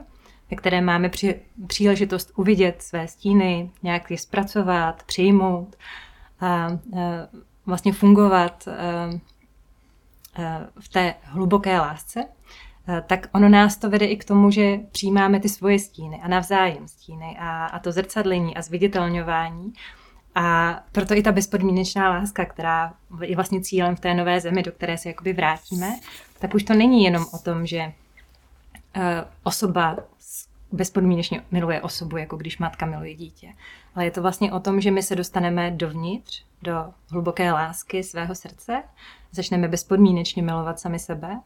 ve 0.51 0.57
kterém 0.57 0.85
máme 0.85 1.09
při, 1.09 1.41
příležitost 1.67 2.33
uvidět 2.37 2.83
své 2.83 3.09
stíny, 3.09 3.71
nějak 3.83 4.11
je 4.11 4.19
zpracovat, 4.19 5.03
přijmout 5.03 5.77
a 6.41 6.69
uh, 6.69 7.01
vlastně 7.67 7.93
fungovat 7.93 8.69
uh, 8.69 9.15
uh, 9.15 10.45
v 10.81 10.89
té 10.89 11.15
hluboké 11.23 11.81
lásce, 11.81 12.25
tak 13.07 13.29
ono 13.33 13.49
nás 13.49 13.77
to 13.77 13.91
vede 13.91 14.07
i 14.07 14.17
k 14.17 14.25
tomu, 14.25 14.51
že 14.51 14.79
přijímáme 14.93 15.41
ty 15.41 15.49
svoje 15.49 15.79
stíny 15.79 16.21
a 16.23 16.29
navzájem 16.29 16.89
stíny 16.89 17.37
a, 17.39 17.67
a 17.67 17.79
to 17.79 17.93
zrcadlení 17.93 18.57
a 18.57 18.63
zviditelňování. 18.63 19.73
A 20.35 20.79
proto 20.93 21.15
i 21.15 21.23
ta 21.23 21.33
bezpodmínečná 21.33 22.11
láska, 22.11 22.45
která 22.45 22.95
je 23.23 23.37
vlastně 23.37 23.61
cílem 23.61 23.97
v 23.97 24.01
té 24.01 24.15
nové 24.15 24.41
zemi, 24.41 24.63
do 24.63 24.73
které 24.73 24.99
se 24.99 25.09
jakoby 25.09 25.33
vrátíme, 25.33 25.99
tak 26.39 26.55
už 26.55 26.63
to 26.63 26.75
není 26.75 27.05
jenom 27.05 27.27
o 27.33 27.39
tom, 27.39 27.67
že 27.67 27.93
uh, 28.97 29.03
osoba 29.43 29.97
bezpodmínečně 30.73 31.43
miluje 31.51 31.81
osobu, 31.81 32.17
jako 32.17 32.37
když 32.37 32.59
matka 32.59 32.87
miluje 32.87 33.15
dítě. 33.15 33.49
Ale 33.95 34.05
je 34.05 34.11
to 34.11 34.23
vlastně 34.23 34.53
o 34.53 34.61
tom, 34.61 34.81
že 34.81 34.91
my 34.91 35.03
se 35.03 35.17
dostaneme 35.17 35.71
dovnitř, 35.71 36.45
do 36.63 36.85
hluboké 37.11 37.53
lásky 37.53 38.03
svého 38.03 38.35
srdce, 38.35 38.83
začneme 39.33 39.69
bezpodmínečně 39.69 40.43
milovat 40.43 40.81
sami 40.81 40.99
sebe 40.99 41.41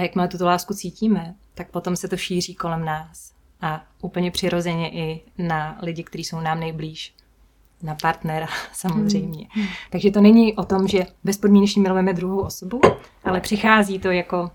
a 0.00 0.02
jakmile 0.02 0.28
tuto 0.28 0.46
lásku 0.46 0.74
cítíme, 0.74 1.34
tak 1.54 1.70
potom 1.70 1.96
se 1.96 2.08
to 2.08 2.16
šíří 2.16 2.54
kolem 2.54 2.84
nás. 2.84 3.32
A 3.60 3.84
úplně 4.02 4.30
přirozeně 4.30 4.90
i 4.90 5.20
na 5.38 5.78
lidi, 5.82 6.04
kteří 6.04 6.24
jsou 6.24 6.40
nám 6.40 6.60
nejblíž. 6.60 7.14
Na 7.82 7.94
partnera 7.94 8.46
samozřejmě. 8.72 9.46
Hmm. 9.50 9.66
Takže 9.90 10.10
to 10.10 10.20
není 10.20 10.56
o 10.56 10.64
tom, 10.64 10.88
že 10.88 11.06
bezpodmínečně 11.24 11.82
milujeme 11.82 12.12
druhou 12.12 12.40
osobu, 12.40 12.80
ale 13.24 13.40
přichází 13.40 13.98
to 13.98 14.10
jako 14.10 14.50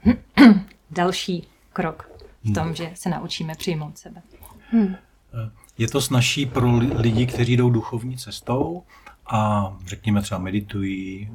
další 0.92 1.48
krok 1.74 2.10
v 2.44 2.54
tom, 2.54 2.76
že 2.76 2.92
se 2.94 3.10
naučíme 3.10 3.56
přijmout 3.56 3.98
sebe. 3.98 4.22
Hmm. 4.70 4.96
Je 5.78 5.88
to 5.88 6.02
snažší 6.02 6.46
pro 6.46 6.72
lidi, 6.78 7.26
kteří 7.26 7.58
jdou 7.58 7.70
duchovní 7.70 8.18
cestou, 8.18 8.84
a 9.28 9.74
řekněme 9.86 10.22
třeba 10.22 10.40
meditují, 10.40 11.30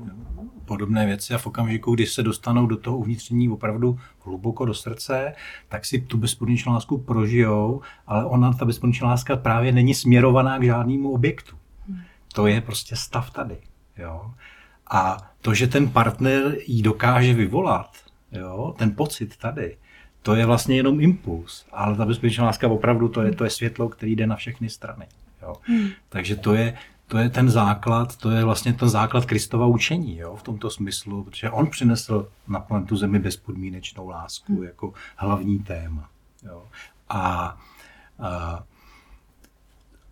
podobné 0.65 1.07
věci 1.07 1.35
a 1.35 1.39
v 1.39 1.47
okamžiku, 1.47 1.95
kdy 1.95 2.07
se 2.07 2.23
dostanou 2.23 2.67
do 2.67 2.77
toho 2.77 2.99
uvnitřní 2.99 3.49
opravdu 3.49 3.99
hluboko 4.25 4.65
do 4.65 4.75
srdce, 4.75 5.33
tak 5.69 5.85
si 5.85 6.01
tu 6.01 6.19
bezpodmínečnou 6.19 6.73
lásku 6.73 6.99
prožijou, 6.99 7.81
ale 8.07 8.25
ona, 8.25 8.53
ta 8.53 8.65
bezpodmínečná 8.65 9.09
láska 9.09 9.37
právě 9.37 9.73
není 9.73 9.95
směrovaná 9.95 10.59
k 10.59 10.65
žádnému 10.65 11.11
objektu. 11.13 11.57
To 12.33 12.47
je 12.47 12.61
prostě 12.61 12.97
stav 12.97 13.31
tady. 13.31 13.59
Jo? 13.99 14.31
A 14.91 15.31
to, 15.41 15.55
že 15.55 15.67
ten 15.67 15.89
partner 15.89 16.57
ji 16.67 16.83
dokáže 16.83 17.35
vyvolat, 17.35 17.97
jo, 18.33 18.75
ten 18.79 18.95
pocit 18.95 19.37
tady, 19.37 19.77
to 20.23 20.35
je 20.35 20.47
vlastně 20.47 20.77
jenom 20.77 21.01
impuls, 21.01 21.67
ale 21.73 21.97
ta 21.97 22.05
bezpečná 22.05 22.45
láska 22.45 22.69
opravdu 22.69 23.09
to 23.09 23.23
je, 23.23 23.33
to 23.33 23.45
je 23.45 23.51
světlo, 23.51 23.89
který 23.89 24.17
jde 24.17 24.27
na 24.27 24.37
všechny 24.37 24.69
strany. 24.69 25.07
Jo. 25.43 25.57
Hmm. 25.63 25.89
Takže 26.09 26.37
to 26.37 26.55
je, 26.55 26.79
to 27.11 27.19
je 27.19 27.29
ten 27.31 27.51
základ, 27.51 28.17
to 28.17 28.31
je 28.31 28.45
vlastně 28.45 28.73
ten 28.73 28.89
základ 28.89 29.25
Kristova 29.25 29.67
učení 29.67 30.17
jo, 30.17 30.37
v 30.37 30.43
tomto 30.43 30.71
smyslu, 30.71 31.25
protože 31.25 31.51
on 31.51 31.71
přinesl 31.71 32.29
na 32.49 32.61
planetu 32.61 32.97
Zemi 32.97 33.19
bezpodmínečnou 33.19 34.09
lásku 34.09 34.55
hmm. 34.55 34.65
jako 34.65 34.93
hlavní 35.17 35.59
téma. 35.59 36.09
Jo. 36.43 36.63
A, 37.09 37.57
a, 38.19 38.63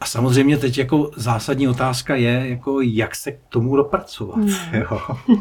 a 0.00 0.06
samozřejmě 0.06 0.56
teď 0.58 0.78
jako 0.78 1.10
zásadní 1.16 1.68
otázka 1.68 2.14
je, 2.14 2.48
jako 2.48 2.80
jak 2.80 3.14
se 3.14 3.32
k 3.32 3.40
tomu 3.48 3.76
dopracovat. 3.76 4.36
Hmm. 4.36 4.48
Jo. 4.72 5.00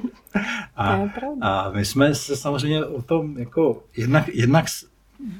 A, 0.75 1.01
a 1.41 1.71
my 1.71 1.85
jsme 1.85 2.15
se 2.15 2.37
samozřejmě 2.37 2.85
o 2.85 3.01
tom 3.01 3.37
jako 3.37 3.83
jednak, 3.97 4.27
jednak 4.27 4.65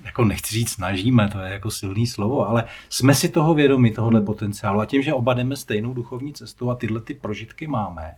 jako 0.05 0.25
nechci 0.25 0.55
říct 0.55 0.69
snažíme, 0.69 1.29
to 1.29 1.39
je 1.39 1.51
jako 1.51 1.71
silný 1.71 2.07
slovo, 2.07 2.49
ale 2.49 2.63
jsme 2.89 3.15
si 3.15 3.29
toho 3.29 3.53
vědomi, 3.53 3.91
tohohle 3.91 4.19
hmm. 4.19 4.25
potenciálu. 4.25 4.79
A 4.79 4.85
tím, 4.85 5.01
že 5.01 5.13
oba 5.13 5.33
jdeme 5.33 5.55
stejnou 5.55 5.93
duchovní 5.93 6.33
cestou 6.33 6.69
a 6.69 6.75
tyhle 6.75 7.01
ty 7.01 7.13
prožitky 7.13 7.67
máme, 7.67 8.15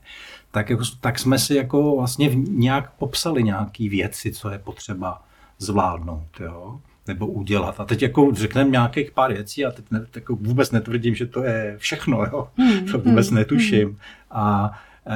tak, 0.51 0.69
jako, 0.69 0.83
tak 1.01 1.19
jsme 1.19 1.39
si 1.39 1.55
jako 1.55 1.95
vlastně 1.95 2.31
nějak 2.35 2.91
popsali 2.91 3.43
nějaký 3.43 3.89
věci, 3.89 4.31
co 4.31 4.49
je 4.49 4.59
potřeba 4.59 5.21
zvládnout. 5.59 6.39
Jo? 6.39 6.79
nebo 7.09 7.27
udělat. 7.27 7.79
A 7.79 7.85
teď 7.85 8.01
jako 8.01 8.31
řekneme 8.33 8.69
nějakých 8.69 9.11
pár 9.11 9.33
věcí 9.33 9.65
a 9.65 9.71
teď 9.71 9.85
ne, 9.91 10.05
jako 10.15 10.35
vůbec 10.35 10.71
netvrdím, 10.71 11.15
že 11.15 11.25
to 11.25 11.43
je 11.43 11.75
všechno, 11.77 12.23
jo? 12.25 12.47
Hmm, 12.57 12.85
to 12.85 12.99
vůbec 12.99 13.27
hmm, 13.27 13.35
netuším. 13.35 13.97
A 14.31 14.71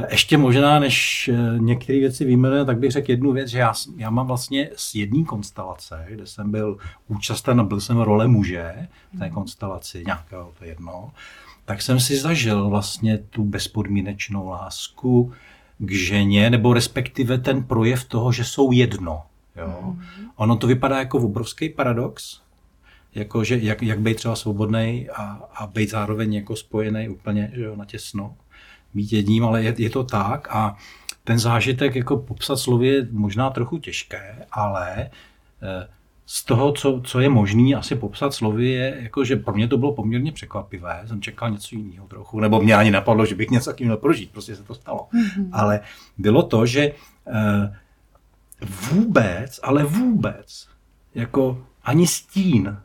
ještě 0.09 0.37
možná, 0.37 0.79
než 0.79 1.27
eh, 1.33 1.59
některé 1.59 1.99
věci 1.99 2.25
vyjmenujeme, 2.25 2.65
tak 2.65 2.79
bych 2.79 2.91
řekl 2.91 3.11
jednu 3.11 3.31
věc, 3.31 3.49
že 3.49 3.59
já, 3.59 3.73
já 3.97 4.09
mám 4.09 4.27
vlastně 4.27 4.69
z 4.75 4.95
jedné 4.95 5.23
konstelace, 5.23 6.05
kde 6.09 6.27
jsem 6.27 6.51
byl 6.51 6.77
účasten 7.07 7.59
a 7.59 7.63
byl 7.63 7.81
jsem 7.81 7.97
role 7.97 8.27
muže 8.27 8.87
v 9.13 9.19
té 9.19 9.25
mhm. 9.25 9.33
konstelaci, 9.33 10.03
nějakého, 10.05 10.51
to 10.59 10.65
jedno, 10.65 11.11
tak 11.65 11.81
jsem 11.81 11.99
si 11.99 12.17
zažil 12.17 12.69
vlastně 12.69 13.17
tu 13.17 13.43
bezpodmínečnou 13.43 14.49
lásku 14.49 15.33
k 15.77 15.91
ženě, 15.91 16.49
nebo 16.49 16.73
respektive 16.73 17.37
ten 17.37 17.63
projev 17.63 18.03
toho, 18.03 18.31
že 18.31 18.43
jsou 18.43 18.71
jedno. 18.71 19.21
Jo? 19.55 19.81
Mm. 19.83 20.01
Ono 20.35 20.55
to 20.55 20.67
vypadá 20.67 20.99
jako 20.99 21.17
obrovský 21.17 21.69
paradox, 21.69 22.41
jako 23.15 23.43
že 23.43 23.57
jak, 23.61 23.83
jak 23.83 23.99
být 23.99 24.17
třeba 24.17 24.35
svobodný 24.35 25.09
a, 25.09 25.23
a 25.55 25.67
být 25.67 25.89
zároveň 25.89 26.33
jako 26.33 26.55
spojený 26.55 27.09
úplně 27.09 27.51
že 27.53 27.61
jo, 27.61 27.75
na 27.75 27.85
těsno 27.85 28.35
být 28.93 29.13
jedním, 29.13 29.45
ale 29.45 29.63
je, 29.63 29.75
je 29.77 29.89
to 29.89 30.03
tak 30.03 30.47
a 30.51 30.77
ten 31.23 31.39
zážitek 31.39 31.95
jako 31.95 32.17
popsat 32.17 32.55
slovy 32.55 32.87
je 32.87 33.07
možná 33.11 33.49
trochu 33.49 33.77
těžké, 33.77 34.45
ale 34.51 35.09
eh, 35.61 35.87
z 36.25 36.45
toho, 36.45 36.71
co, 36.71 37.01
co 37.03 37.19
je 37.19 37.29
možný 37.29 37.75
asi 37.75 37.95
popsat 37.95 38.33
slovy, 38.33 38.69
je, 38.69 38.97
jako, 39.01 39.25
že 39.25 39.35
pro 39.35 39.53
mě 39.53 39.67
to 39.67 39.77
bylo 39.77 39.93
poměrně 39.93 40.31
překvapivé. 40.31 41.03
Jsem 41.05 41.21
čekal 41.21 41.51
něco 41.51 41.75
jiného 41.75 42.07
trochu, 42.07 42.39
nebo 42.39 42.61
mě 42.61 42.75
ani 42.75 42.91
napadlo, 42.91 43.25
že 43.25 43.35
bych 43.35 43.49
něco 43.49 43.69
takovým 43.69 43.87
měl 43.87 43.97
prožít, 43.97 44.31
prostě 44.31 44.55
se 44.55 44.63
to 44.63 44.75
stalo. 44.75 45.07
Mm-hmm. 45.13 45.49
Ale 45.51 45.79
bylo 46.17 46.43
to, 46.43 46.65
že 46.65 46.91
eh, 47.27 47.77
vůbec, 48.91 49.59
ale 49.63 49.83
vůbec, 49.83 50.67
jako 51.15 51.65
ani 51.83 52.07
stín 52.07 52.77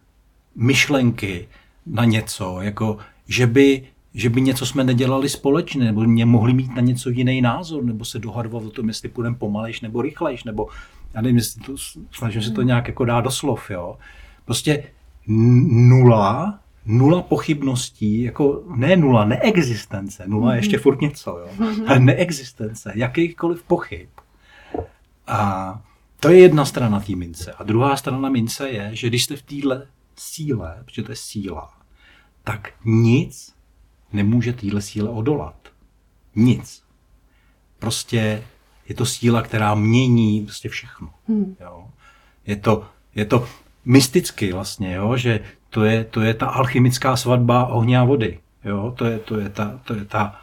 myšlenky 0.54 1.48
na 1.86 2.04
něco, 2.04 2.60
jako 2.60 2.98
že 3.28 3.46
by 3.46 3.88
že 4.18 4.30
by 4.30 4.40
něco 4.40 4.66
jsme 4.66 4.84
nedělali 4.84 5.28
společně, 5.28 5.84
nebo 5.84 6.00
mě 6.00 6.26
mohli 6.26 6.52
mít 6.52 6.74
na 6.74 6.80
něco 6.80 7.10
jiný 7.10 7.40
názor, 7.40 7.84
nebo 7.84 8.04
se 8.04 8.18
dohadovat 8.18 8.64
o 8.64 8.70
tom, 8.70 8.88
jestli 8.88 9.08
půjdeme 9.08 9.36
pomalejš 9.36 9.80
nebo 9.80 10.02
rychlejš, 10.02 10.44
nebo 10.44 10.68
já 11.14 11.20
nevím, 11.20 11.36
jestli 11.36 11.62
to, 11.62 11.72
snažím 12.10 12.42
se 12.42 12.50
to 12.50 12.62
nějak 12.62 12.88
jako 12.88 13.04
dát 13.04 13.20
do 13.20 13.30
slov, 13.30 13.70
jo. 13.70 13.98
Prostě 14.44 14.84
nula, 15.26 16.58
nula 16.86 17.22
pochybností, 17.22 18.22
jako 18.22 18.62
ne 18.76 18.96
nula, 18.96 19.24
neexistence, 19.24 20.24
nula 20.26 20.54
je 20.54 20.58
ještě 20.58 20.76
mhm. 20.76 20.82
furt 20.82 21.00
něco, 21.00 21.38
jo. 21.38 21.48
Ale 21.86 22.00
neexistence, 22.00 22.92
jakýchkoliv 22.94 23.62
pochyb. 23.62 24.08
A 25.26 25.80
to 26.20 26.28
je 26.28 26.38
jedna 26.38 26.64
strana 26.64 27.00
té 27.00 27.16
mince. 27.16 27.52
A 27.52 27.62
druhá 27.62 27.96
strana 27.96 28.28
mince 28.28 28.68
je, 28.68 28.90
že 28.92 29.08
když 29.08 29.24
jste 29.24 29.36
v 29.36 29.42
téhle 29.42 29.86
síle, 30.16 30.82
protože 30.84 31.02
to 31.02 31.12
je 31.12 31.16
síla, 31.16 31.70
tak 32.44 32.72
nic 32.84 33.57
nemůže 34.12 34.52
téhle 34.52 34.82
síle 34.82 35.10
odolat. 35.10 35.54
Nic. 36.34 36.82
Prostě 37.78 38.42
je 38.88 38.94
to 38.94 39.06
síla, 39.06 39.42
která 39.42 39.74
mění 39.74 40.44
prostě 40.44 40.68
všechno. 40.68 41.10
Hmm. 41.28 41.56
Jo. 41.60 41.86
Je, 42.46 42.56
to, 42.56 42.86
je 43.14 43.24
to 43.24 43.48
mysticky 43.84 44.52
vlastně, 44.52 44.94
jo, 44.94 45.16
že 45.16 45.40
to 45.70 45.84
je, 45.84 46.04
to 46.04 46.20
je 46.20 46.34
ta 46.34 46.46
alchymická 46.46 47.16
svatba 47.16 47.66
ohně 47.66 47.98
a 47.98 48.04
vody. 48.04 48.38
Jo. 48.64 48.94
To 48.96 49.04
je, 49.04 49.18
to 49.18 49.38
je, 49.38 49.48
ta, 49.48 49.80
to 49.84 49.94
je 49.94 50.04
ta, 50.04 50.40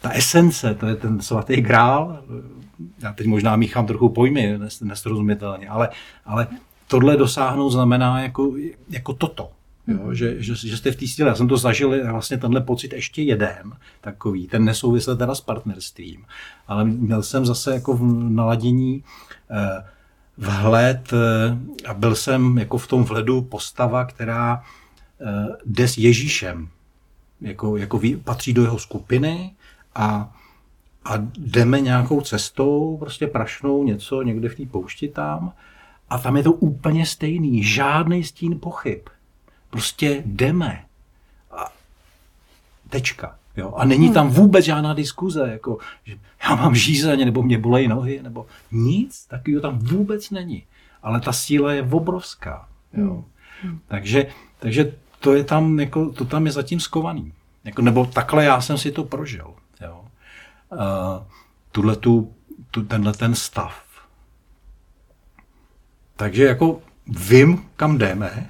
ta 0.00 0.10
esence, 0.10 0.74
to 0.74 0.86
je 0.86 0.96
ten 0.96 1.20
svatý 1.20 1.60
grál. 1.60 2.22
Já 2.98 3.12
teď 3.12 3.26
možná 3.26 3.56
míchám 3.56 3.86
trochu 3.86 4.08
pojmy, 4.08 4.58
nesrozumitelně, 4.82 5.68
ale, 5.68 5.88
ale 6.24 6.46
tohle 6.88 7.16
dosáhnout 7.16 7.70
znamená 7.70 8.22
jako, 8.22 8.52
jako 8.88 9.12
toto. 9.12 9.50
Jo, 9.86 9.98
mm. 10.06 10.14
že, 10.14 10.42
že, 10.42 10.54
že 10.54 10.76
jste 10.76 10.92
v 10.92 10.96
té 10.96 11.06
síle. 11.06 11.28
Já 11.28 11.34
jsem 11.34 11.48
to 11.48 11.56
zažil 11.56 12.10
vlastně 12.10 12.38
tenhle 12.38 12.60
pocit 12.60 12.92
ještě 12.92 13.22
jeden 13.22 13.72
takový, 14.00 14.46
ten 14.46 14.64
nesouvisel 14.64 15.16
teda 15.16 15.34
s 15.34 15.40
partnerstvím, 15.40 16.24
ale 16.66 16.84
měl 16.84 17.22
jsem 17.22 17.46
zase 17.46 17.74
jako 17.74 17.96
v 17.96 18.02
naladění 18.30 19.04
eh, 19.50 19.84
vhled 20.36 21.12
eh, 21.12 21.88
a 21.88 21.94
byl 21.94 22.14
jsem 22.14 22.58
jako 22.58 22.78
v 22.78 22.86
tom 22.86 23.04
vhledu 23.04 23.42
postava, 23.42 24.04
která 24.04 24.62
eh, 25.20 25.46
jde 25.66 25.88
s 25.88 25.98
Ježíšem, 25.98 26.68
jako, 27.40 27.76
jako 27.76 28.00
patří 28.24 28.52
do 28.52 28.62
jeho 28.62 28.78
skupiny 28.78 29.54
a, 29.94 30.36
a 31.04 31.12
jdeme 31.38 31.80
nějakou 31.80 32.20
cestou, 32.20 32.96
prostě 32.96 33.26
prašnou 33.26 33.84
něco 33.84 34.22
někde 34.22 34.48
v 34.48 34.54
té 34.54 34.66
poušti 34.66 35.08
tam 35.08 35.52
a 36.10 36.18
tam 36.18 36.36
je 36.36 36.42
to 36.42 36.52
úplně 36.52 37.06
stejný, 37.06 37.64
žádný 37.64 38.24
stín 38.24 38.60
pochyb. 38.60 39.00
Prostě 39.74 40.22
jdeme. 40.26 40.84
A 41.50 41.72
tečka. 42.88 43.38
Jo? 43.56 43.74
A 43.76 43.84
není 43.84 44.12
tam 44.12 44.28
vůbec 44.30 44.64
žádná 44.64 44.94
diskuze, 44.94 45.48
jako, 45.50 45.78
že 46.04 46.16
já 46.44 46.54
mám 46.54 46.74
žízeň, 46.74 47.24
nebo 47.24 47.42
mě 47.42 47.58
bolejí 47.58 47.88
nohy, 47.88 48.22
nebo 48.22 48.46
nic 48.72 49.26
takového 49.26 49.62
tam 49.62 49.78
vůbec 49.78 50.30
není. 50.30 50.64
Ale 51.02 51.20
ta 51.20 51.32
síla 51.32 51.72
je 51.72 51.82
obrovská. 51.82 52.68
Jo? 52.92 53.24
Hmm. 53.62 53.80
Takže, 53.88 54.26
takže 54.58 54.92
to 55.20 55.34
je 55.34 55.44
tam, 55.44 55.80
jako, 55.80 56.10
to 56.10 56.24
tam 56.24 56.46
je 56.46 56.52
zatím 56.52 56.80
skovaný. 56.80 57.32
Jako, 57.64 57.82
nebo 57.82 58.06
takhle 58.06 58.44
já 58.44 58.60
jsem 58.60 58.78
si 58.78 58.92
to 58.92 59.04
prožil. 59.04 59.54
Jo? 59.80 60.04
Uh, 60.72 60.78
tuhle 61.72 61.96
tu, 61.96 62.32
tu, 62.70 62.84
tenhle 62.84 63.12
ten 63.12 63.34
stav. 63.34 63.84
Takže 66.16 66.44
jako 66.44 66.82
vím, 67.06 67.62
kam 67.76 67.98
jdeme 67.98 68.46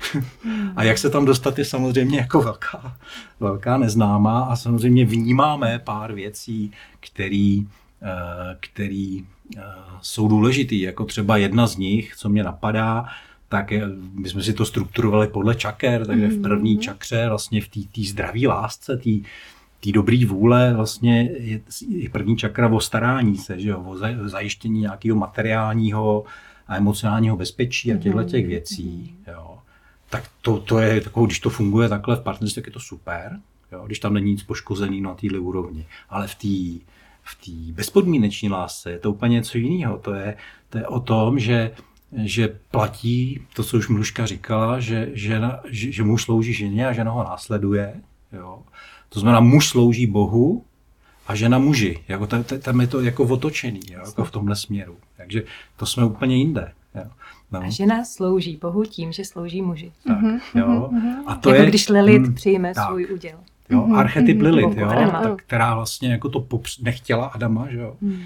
a 0.76 0.84
jak 0.84 0.98
se 0.98 1.10
tam 1.10 1.24
dostat 1.24 1.58
je 1.58 1.64
samozřejmě 1.64 2.18
jako 2.18 2.42
velká, 2.42 2.96
velká 3.40 3.76
neznámá 3.76 4.40
a 4.40 4.56
samozřejmě 4.56 5.04
vnímáme 5.04 5.78
pár 5.84 6.12
věcí, 6.12 6.72
který, 7.00 7.66
eh, 8.02 8.56
který 8.60 9.24
eh, 9.56 9.60
jsou 10.00 10.28
důležitý, 10.28 10.80
jako 10.80 11.04
třeba 11.04 11.36
jedna 11.36 11.66
z 11.66 11.76
nich, 11.76 12.16
co 12.16 12.28
mě 12.28 12.42
napadá, 12.42 13.06
tak 13.48 13.70
je, 13.70 13.82
my 14.12 14.28
jsme 14.28 14.42
si 14.42 14.52
to 14.52 14.64
strukturovali 14.64 15.28
podle 15.28 15.54
čaker, 15.54 16.06
takže 16.06 16.28
v 16.28 16.42
první 16.42 16.72
mhm. 16.74 16.82
čakře, 16.82 17.28
vlastně 17.28 17.60
v 17.60 17.68
té 17.68 18.02
zdravé 18.02 18.46
lásce, 18.46 18.96
té 18.96 19.10
té 19.84 19.92
dobrý 19.92 20.24
vůle 20.24 20.74
vlastně 20.74 21.30
je, 21.38 21.60
je 21.88 22.10
první 22.10 22.36
čakra 22.36 22.68
o 22.68 22.80
starání 22.80 23.36
se, 23.36 23.60
že 23.60 23.68
jo, 23.68 23.80
o 23.80 24.28
zajištění 24.28 24.80
nějakého 24.80 25.16
materiálního 25.16 26.24
a 26.68 26.76
emocionálního 26.76 27.36
bezpečí 27.36 27.92
a 27.92 27.96
těchto 27.96 28.24
těch 28.24 28.44
mhm. 28.44 28.50
věcí, 28.50 29.14
jo, 29.28 29.58
tak 30.10 30.24
to, 30.42 30.58
to 30.58 30.78
je 30.78 31.00
takovou, 31.00 31.26
když 31.26 31.40
to 31.40 31.50
funguje 31.50 31.88
takhle 31.88 32.16
v 32.16 32.20
partnerství, 32.20 32.62
tak 32.62 32.66
je 32.66 32.72
to 32.72 32.80
super, 32.80 33.40
jo, 33.72 33.82
když 33.86 33.98
tam 33.98 34.14
není 34.14 34.30
nic 34.30 34.42
poškozený 34.42 35.00
na 35.00 35.14
téhle 35.14 35.38
úrovni. 35.38 35.86
Ale 36.08 36.28
v 36.28 36.34
té 36.34 36.84
v 37.24 37.34
té 37.44 37.72
bezpodmíneční 37.72 38.48
lásce 38.48 38.90
je 38.90 38.98
to 38.98 39.10
úplně 39.10 39.32
něco 39.32 39.58
jiného. 39.58 39.98
To 39.98 40.14
je, 40.14 40.36
to 40.70 40.78
je 40.78 40.86
o 40.86 41.00
tom, 41.00 41.38
že, 41.38 41.70
že 42.12 42.58
platí 42.70 43.40
to, 43.54 43.64
co 43.64 43.76
už 43.76 43.88
Mluška 43.88 44.26
říkala, 44.26 44.80
že, 44.80 45.10
žena, 45.12 45.60
že, 45.68 45.92
že 45.92 46.02
muž 46.02 46.22
slouží 46.22 46.52
ženě 46.52 46.86
a 46.88 46.92
žena 46.92 47.10
ho 47.10 47.24
následuje. 47.24 47.94
Jo. 48.32 48.62
To 49.08 49.20
znamená, 49.20 49.40
muž 49.40 49.68
slouží 49.68 50.06
Bohu 50.06 50.64
a 51.26 51.34
žena 51.34 51.58
muži. 51.58 51.98
Jako 52.08 52.26
tam 52.62 52.80
je 52.80 52.86
to 52.86 53.00
jako 53.00 53.24
otočený, 53.24 53.80
jo, 53.90 54.02
jako 54.06 54.24
v 54.24 54.30
tomhle 54.30 54.56
směru. 54.56 54.96
Takže 55.16 55.42
to 55.76 55.86
jsme 55.86 56.04
úplně 56.04 56.36
jinde. 56.36 56.72
Jo. 56.94 57.10
No. 57.52 57.60
A 57.60 57.70
žena 57.70 58.04
slouží 58.04 58.56
Bohu 58.56 58.84
tím, 58.84 59.12
že 59.12 59.24
slouží 59.24 59.62
muži. 59.62 59.92
Tak, 60.06 60.18
mm-hmm, 60.18 60.40
jo. 60.54 60.90
Mm-hmm. 60.92 61.22
A 61.26 61.34
to 61.34 61.50
jako 61.50 61.62
je, 61.62 61.68
když 61.68 61.88
Lilith 61.88 62.26
mm, 62.26 62.34
přijme 62.34 62.74
tak. 62.74 62.88
svůj 62.88 63.06
úděl. 63.12 63.38
Jo, 63.70 63.80
mm-hmm. 63.80 63.96
archetyp 63.96 64.38
mm-hmm. 64.38 64.54
Lilith, 64.54 64.78
jo, 64.78 64.88
tak, 65.22 65.42
která 65.42 65.74
vlastně 65.74 66.10
jako 66.10 66.28
to 66.28 66.40
popř- 66.40 66.82
nechtěla 66.82 67.26
Adama, 67.26 67.70
že 67.70 67.78
jo, 67.78 67.96
mm. 68.00 68.22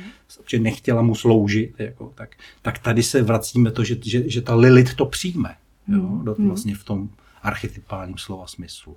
že 0.47 0.59
nechtěla 0.59 1.03
mu 1.03 1.15
sloužit, 1.15 1.75
jako, 1.79 2.13
tak, 2.15 2.37
tak 2.63 2.79
tady 2.79 3.03
se 3.03 3.23
vracíme 3.23 3.71
to, 3.71 3.85
že, 3.85 3.97
že, 4.05 4.31
že 4.31 4.43
ta 4.43 4.55
Lilith 4.55 4.95
to 4.95 5.07
přijme, 5.07 5.55
jo, 5.89 6.03
mm. 6.03 6.25
do, 6.25 6.35
vlastně 6.39 6.75
v 6.75 6.85
tom 6.85 7.09
archetypálním 7.43 8.19
slova 8.19 8.47
smyslu. 8.47 8.97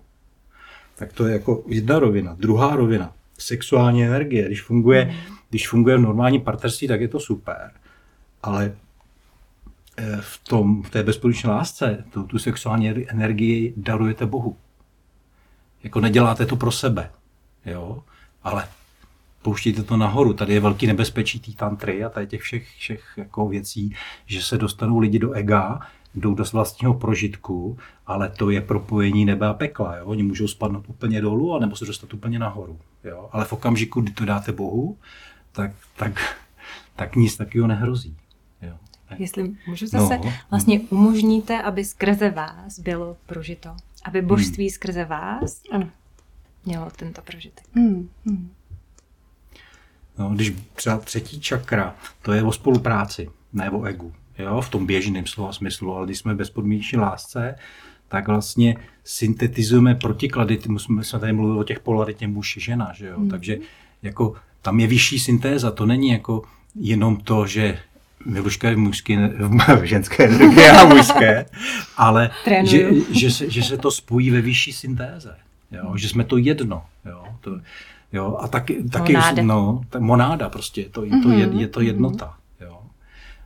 Tak 0.96 1.14
to 1.14 1.26
je 1.26 1.34
jako 1.34 1.64
jedna 1.68 2.00
rovina. 2.00 2.36
Druhá 2.40 2.76
rovina, 2.76 3.14
sexuální 3.42 4.06
energie. 4.06 4.46
Když 4.46 4.62
funguje, 4.62 5.06
mm. 5.06 5.36
když 5.50 5.70
funguje 5.70 5.98
v 5.98 6.02
normálním 6.02 6.42
partnerství, 6.42 6.88
tak 6.88 7.02
je 7.02 7.08
to 7.08 7.20
super. 7.20 7.72
Ale 8.44 8.74
eh, 9.98 10.18
v, 10.22 10.38
tom, 10.44 10.84
v 10.84 10.90
té 10.90 11.04
bezpodmínečné 11.04 11.50
lásce 11.50 12.06
tu, 12.14 12.24
tu 12.24 12.40
sexuální 12.40 12.90
energii 12.90 13.74
darujete 13.78 14.26
Bohu. 14.26 14.58
Jako 15.84 16.00
neděláte 16.00 16.46
to 16.46 16.56
pro 16.56 16.72
sebe, 16.72 17.10
jo? 17.66 18.04
ale 18.44 18.68
pouštíte 19.42 19.84
to 19.84 19.98
nahoru. 19.98 20.34
Tady 20.34 20.54
je 20.54 20.60
velký 20.60 20.88
nebezpečí 20.88 21.40
té 21.40 21.52
tantry 21.52 22.04
a 22.04 22.10
tady 22.10 22.28
těch 22.28 22.42
všech, 22.42 22.68
všech 22.78 23.14
jako 23.18 23.48
věcí, 23.48 23.96
že 24.26 24.42
se 24.42 24.58
dostanou 24.58 25.00
lidi 25.00 25.20
do 25.20 25.32
ega, 25.32 25.80
jdou 26.16 26.34
do 26.34 26.44
vlastního 26.44 26.94
prožitku, 26.94 27.78
ale 28.08 28.30
to 28.30 28.50
je 28.50 28.62
propojení 28.62 29.26
nebe 29.26 29.48
a 29.48 29.54
pekla. 29.54 29.98
Jo? 29.98 30.06
Oni 30.06 30.24
můžou 30.24 30.48
spadnout 30.48 30.90
úplně 30.90 31.22
dolů, 31.22 31.60
nebo 31.60 31.76
se 31.76 31.86
dostat 31.86 32.14
úplně 32.14 32.40
nahoru. 32.40 32.80
Jo? 33.04 33.30
Ale 33.32 33.46
v 33.46 33.54
okamžiku, 33.54 34.02
kdy 34.02 34.12
to 34.12 34.26
dáte 34.26 34.52
Bohu, 34.52 34.98
tak, 35.52 35.72
tak, 35.96 36.38
tak 36.96 37.16
nic 37.16 37.38
takového 37.38 37.68
nehrozí. 37.68 38.18
Jo? 38.62 38.74
Jestli 39.18 39.56
můžu 39.68 39.88
zase, 39.88 40.18
no. 40.18 40.34
vlastně 40.50 40.80
umožníte, 40.80 41.62
aby 41.62 41.86
skrze 41.86 42.30
vás 42.30 42.80
bylo 42.80 43.18
prožito. 43.26 43.76
Aby 44.04 44.22
božství 44.22 44.64
hmm. 44.64 44.74
skrze 44.74 45.06
vás 45.06 45.62
ano. 45.72 45.90
mělo 46.66 46.90
tento 46.96 47.22
prožitek. 47.22 47.66
Hmm. 47.76 48.10
Hmm. 48.26 48.52
No, 50.18 50.30
když 50.30 50.54
třeba 50.74 50.98
třetí 50.98 51.42
čakra, 51.42 51.96
to 52.22 52.34
je 52.34 52.44
o 52.44 52.52
spolupráci, 52.52 53.30
ne 53.54 53.72
o 53.72 53.84
egu 53.84 54.14
jo, 54.42 54.62
v 54.62 54.70
tom 54.70 54.86
běžném 54.86 55.28
slova 55.28 55.54
smyslu, 55.54 55.96
ale 55.96 56.06
když 56.06 56.20
jsme 56.20 56.36
bezpodmínečné 56.36 57.00
lásce, 57.00 57.56
tak 58.12 58.28
vlastně 58.28 58.76
syntetizujeme 59.04 59.96
protiklady, 59.96 60.60
my 60.68 60.80
jsme 60.80 61.20
tady 61.20 61.34
mluvili 61.34 61.60
o 61.60 61.64
těch 61.64 61.80
polaritě 61.80 62.28
muž 62.28 62.58
žena, 62.60 62.92
že 62.94 63.08
jo? 63.08 63.20
Mm. 63.20 63.30
takže 63.30 63.58
jako 64.04 64.34
tam 64.62 64.80
je 64.80 64.88
vyšší 64.88 65.20
syntéza, 65.20 65.72
to 65.72 65.86
není 65.86 66.10
jako 66.10 66.42
jenom 66.76 67.18
to, 67.18 67.48
že 67.48 67.80
Miluška 68.26 68.70
je 68.70 68.76
mužský, 68.76 69.18
ženské 69.84 70.28
energie 70.28 70.72
a 70.72 70.86
mužské, 70.86 71.46
ale 71.98 72.30
že, 72.64 72.90
že, 73.12 73.32
se, 73.32 73.50
že 73.50 73.64
se 73.64 73.78
to 73.78 73.92
spojí 73.92 74.30
ve 74.30 74.42
vyšší 74.42 74.74
syntéze, 74.74 75.36
jo? 75.72 75.98
že 75.98 76.10
jsme 76.10 76.24
to 76.24 76.38
jedno. 76.38 76.84
Jo? 77.06 77.24
To, 77.42 77.60
jo? 78.14 78.38
A 78.40 78.48
taky, 78.48 78.84
taky 78.84 79.14
monáda. 79.14 79.44
no, 79.44 79.82
monáda 80.00 80.50
prostě, 80.50 80.86
to, 80.92 81.04
je, 81.06 81.12
to, 81.24 81.32
je, 81.32 81.50
je 81.54 81.68
to 81.68 81.82
jednota. 81.82 82.38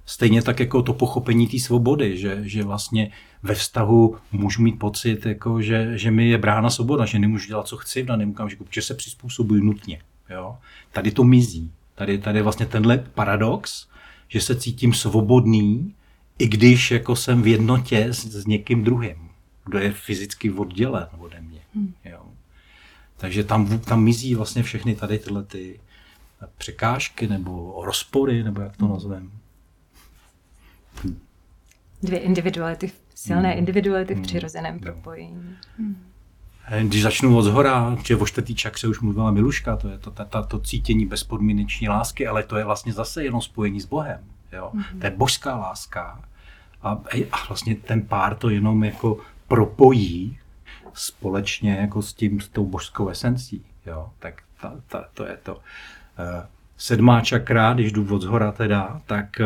Stejně 0.05 0.41
tak 0.41 0.59
jako 0.59 0.81
to 0.81 0.93
pochopení 0.93 1.47
té 1.47 1.59
svobody, 1.59 2.17
že, 2.17 2.39
že 2.43 2.63
vlastně 2.63 3.11
ve 3.43 3.55
vztahu 3.55 4.17
můžu 4.31 4.61
mít 4.61 4.79
pocit, 4.79 5.25
jako 5.25 5.61
že, 5.61 5.97
že 5.97 6.11
mi 6.11 6.29
je 6.29 6.37
brána 6.37 6.69
svoboda, 6.69 7.05
že 7.05 7.19
nemůžu 7.19 7.47
dělat, 7.47 7.67
co 7.67 7.77
chci 7.77 8.03
v 8.03 8.05
daném 8.05 8.29
okamžiku, 8.29 8.63
protože 8.63 8.81
se 8.81 8.93
přizpůsobuji 8.93 9.61
nutně. 9.61 10.01
Jo? 10.29 10.57
Tady 10.91 11.11
to 11.11 11.23
mizí. 11.23 11.71
Tady, 11.95 12.17
tady 12.17 12.39
je 12.39 12.43
vlastně 12.43 12.65
tenhle 12.65 12.97
paradox, 12.97 13.87
že 14.27 14.41
se 14.41 14.55
cítím 14.55 14.93
svobodný, 14.93 15.95
i 16.39 16.47
když 16.47 16.91
jako 16.91 17.15
jsem 17.15 17.41
v 17.41 17.47
jednotě 17.47 18.05
s, 18.05 18.25
s 18.25 18.45
někým 18.45 18.83
druhým, 18.83 19.29
kdo 19.65 19.79
je 19.79 19.91
fyzicky 19.91 20.51
oddělen 20.51 21.07
ode 21.17 21.41
mě. 21.41 21.59
Hmm. 21.75 21.93
Jo? 22.05 22.25
Takže 23.17 23.43
tam, 23.43 23.79
tam 23.79 24.03
mizí 24.03 24.35
vlastně 24.35 24.63
všechny 24.63 24.95
tady 24.95 25.19
tyhle 25.19 25.43
ty 25.43 25.79
překážky 26.57 27.27
nebo 27.27 27.81
rozpory, 27.85 28.43
nebo 28.43 28.61
jak 28.61 28.77
to 28.77 28.85
hmm. 28.85 28.93
nazveme. 28.93 29.29
Dvě 32.03 32.19
individuality, 32.19 32.91
silné 33.15 33.49
hmm. 33.49 33.59
individuality 33.59 34.13
v 34.13 34.17
hmm. 34.17 34.25
přirozeném 34.25 34.79
propojení. 34.79 35.55
Hmm. 35.77 36.05
Když 36.81 37.01
začnu 37.01 37.37
od 37.37 37.41
zhora, 37.41 37.97
že 38.05 38.15
o 38.15 38.25
čtvrtý 38.25 38.55
čakře 38.55 38.87
už 38.87 38.99
mluvila 38.99 39.31
Miluška, 39.31 39.75
to 39.75 39.89
je 39.89 39.97
to, 39.97 40.11
to, 40.11 40.25
to, 40.25 40.43
to 40.43 40.59
cítění 40.59 41.05
bezpodmíneční 41.05 41.89
lásky, 41.89 42.27
ale 42.27 42.43
to 42.43 42.57
je 42.57 42.65
vlastně 42.65 42.93
zase 42.93 43.23
jenom 43.23 43.41
spojení 43.41 43.81
s 43.81 43.85
Bohem. 43.85 44.19
Jo? 44.53 44.71
Mm-hmm. 44.73 44.99
To 44.99 45.05
je 45.05 45.11
božská 45.11 45.55
láska. 45.55 46.21
A, 46.81 47.01
a 47.31 47.47
vlastně 47.47 47.75
ten 47.75 48.01
pár 48.01 48.35
to 48.35 48.49
jenom 48.49 48.83
jako 48.83 49.17
propojí 49.47 50.37
společně 50.93 51.75
jako 51.75 52.01
s 52.01 52.13
tím, 52.13 52.41
s 52.41 52.47
tou 52.47 52.65
božskou 52.65 53.09
esencí. 53.09 53.65
Jo? 53.85 54.09
Tak 54.19 54.41
ta, 54.61 54.73
ta, 54.87 55.05
to 55.13 55.25
je 55.25 55.37
to. 55.43 55.55
Uh, 55.55 55.61
sedmá 56.77 57.21
čakra, 57.21 57.73
když 57.73 57.91
jdu 57.91 58.15
od 58.15 58.21
zhora 58.21 58.51
teda, 58.51 59.01
tak 59.05 59.41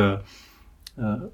uh, 0.98 1.30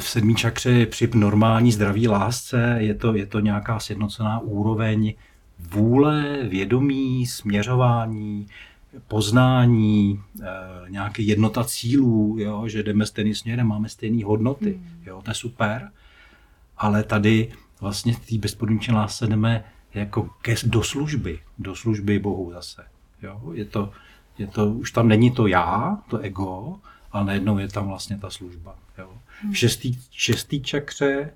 v 0.00 0.08
sedmý 0.08 0.34
čakře 0.34 0.86
při 0.86 1.10
normální 1.14 1.72
zdraví 1.72 2.08
lásce 2.08 2.76
je 2.78 2.94
to, 2.94 3.14
je 3.14 3.26
to 3.26 3.40
nějaká 3.40 3.80
sjednocená 3.80 4.38
úroveň 4.38 5.14
vůle, 5.58 6.38
vědomí, 6.48 7.26
směřování, 7.26 8.46
poznání, 9.08 10.20
e, 10.42 10.90
nějaké 10.90 11.22
jednota 11.22 11.64
cílů, 11.64 12.36
jo, 12.38 12.68
že 12.68 12.82
jdeme 12.82 13.06
stejným 13.06 13.34
směrem, 13.34 13.66
máme 13.66 13.88
stejné 13.88 14.24
hodnoty. 14.24 14.72
Hmm. 14.72 15.02
Jo, 15.06 15.22
to 15.22 15.30
je 15.30 15.34
super. 15.34 15.90
Ale 16.78 17.02
tady, 17.02 17.52
vlastně 17.80 18.12
v 18.12 18.26
té 18.26 18.38
bezpodmínečné 18.38 18.94
lásce 18.94 19.26
jdeme 19.26 19.64
jako 19.94 20.30
ke, 20.42 20.54
do 20.64 20.82
služby, 20.82 21.38
do 21.58 21.76
služby 21.76 22.18
Bohu 22.18 22.52
zase. 22.52 22.84
Jo? 23.22 23.40
Je, 23.52 23.64
to, 23.64 23.90
je 24.38 24.46
to, 24.46 24.66
už 24.66 24.90
tam 24.90 25.08
není 25.08 25.30
to 25.30 25.46
já, 25.46 25.98
to 26.10 26.18
ego, 26.18 26.76
ale 27.12 27.24
najednou 27.24 27.58
je 27.58 27.68
tam 27.68 27.88
vlastně 27.88 28.18
ta 28.18 28.30
služba. 28.30 28.74
Jo? 28.98 29.10
V 29.50 29.54
šestý, 29.58 29.98
šestý 30.10 30.62
čakře, 30.62 31.30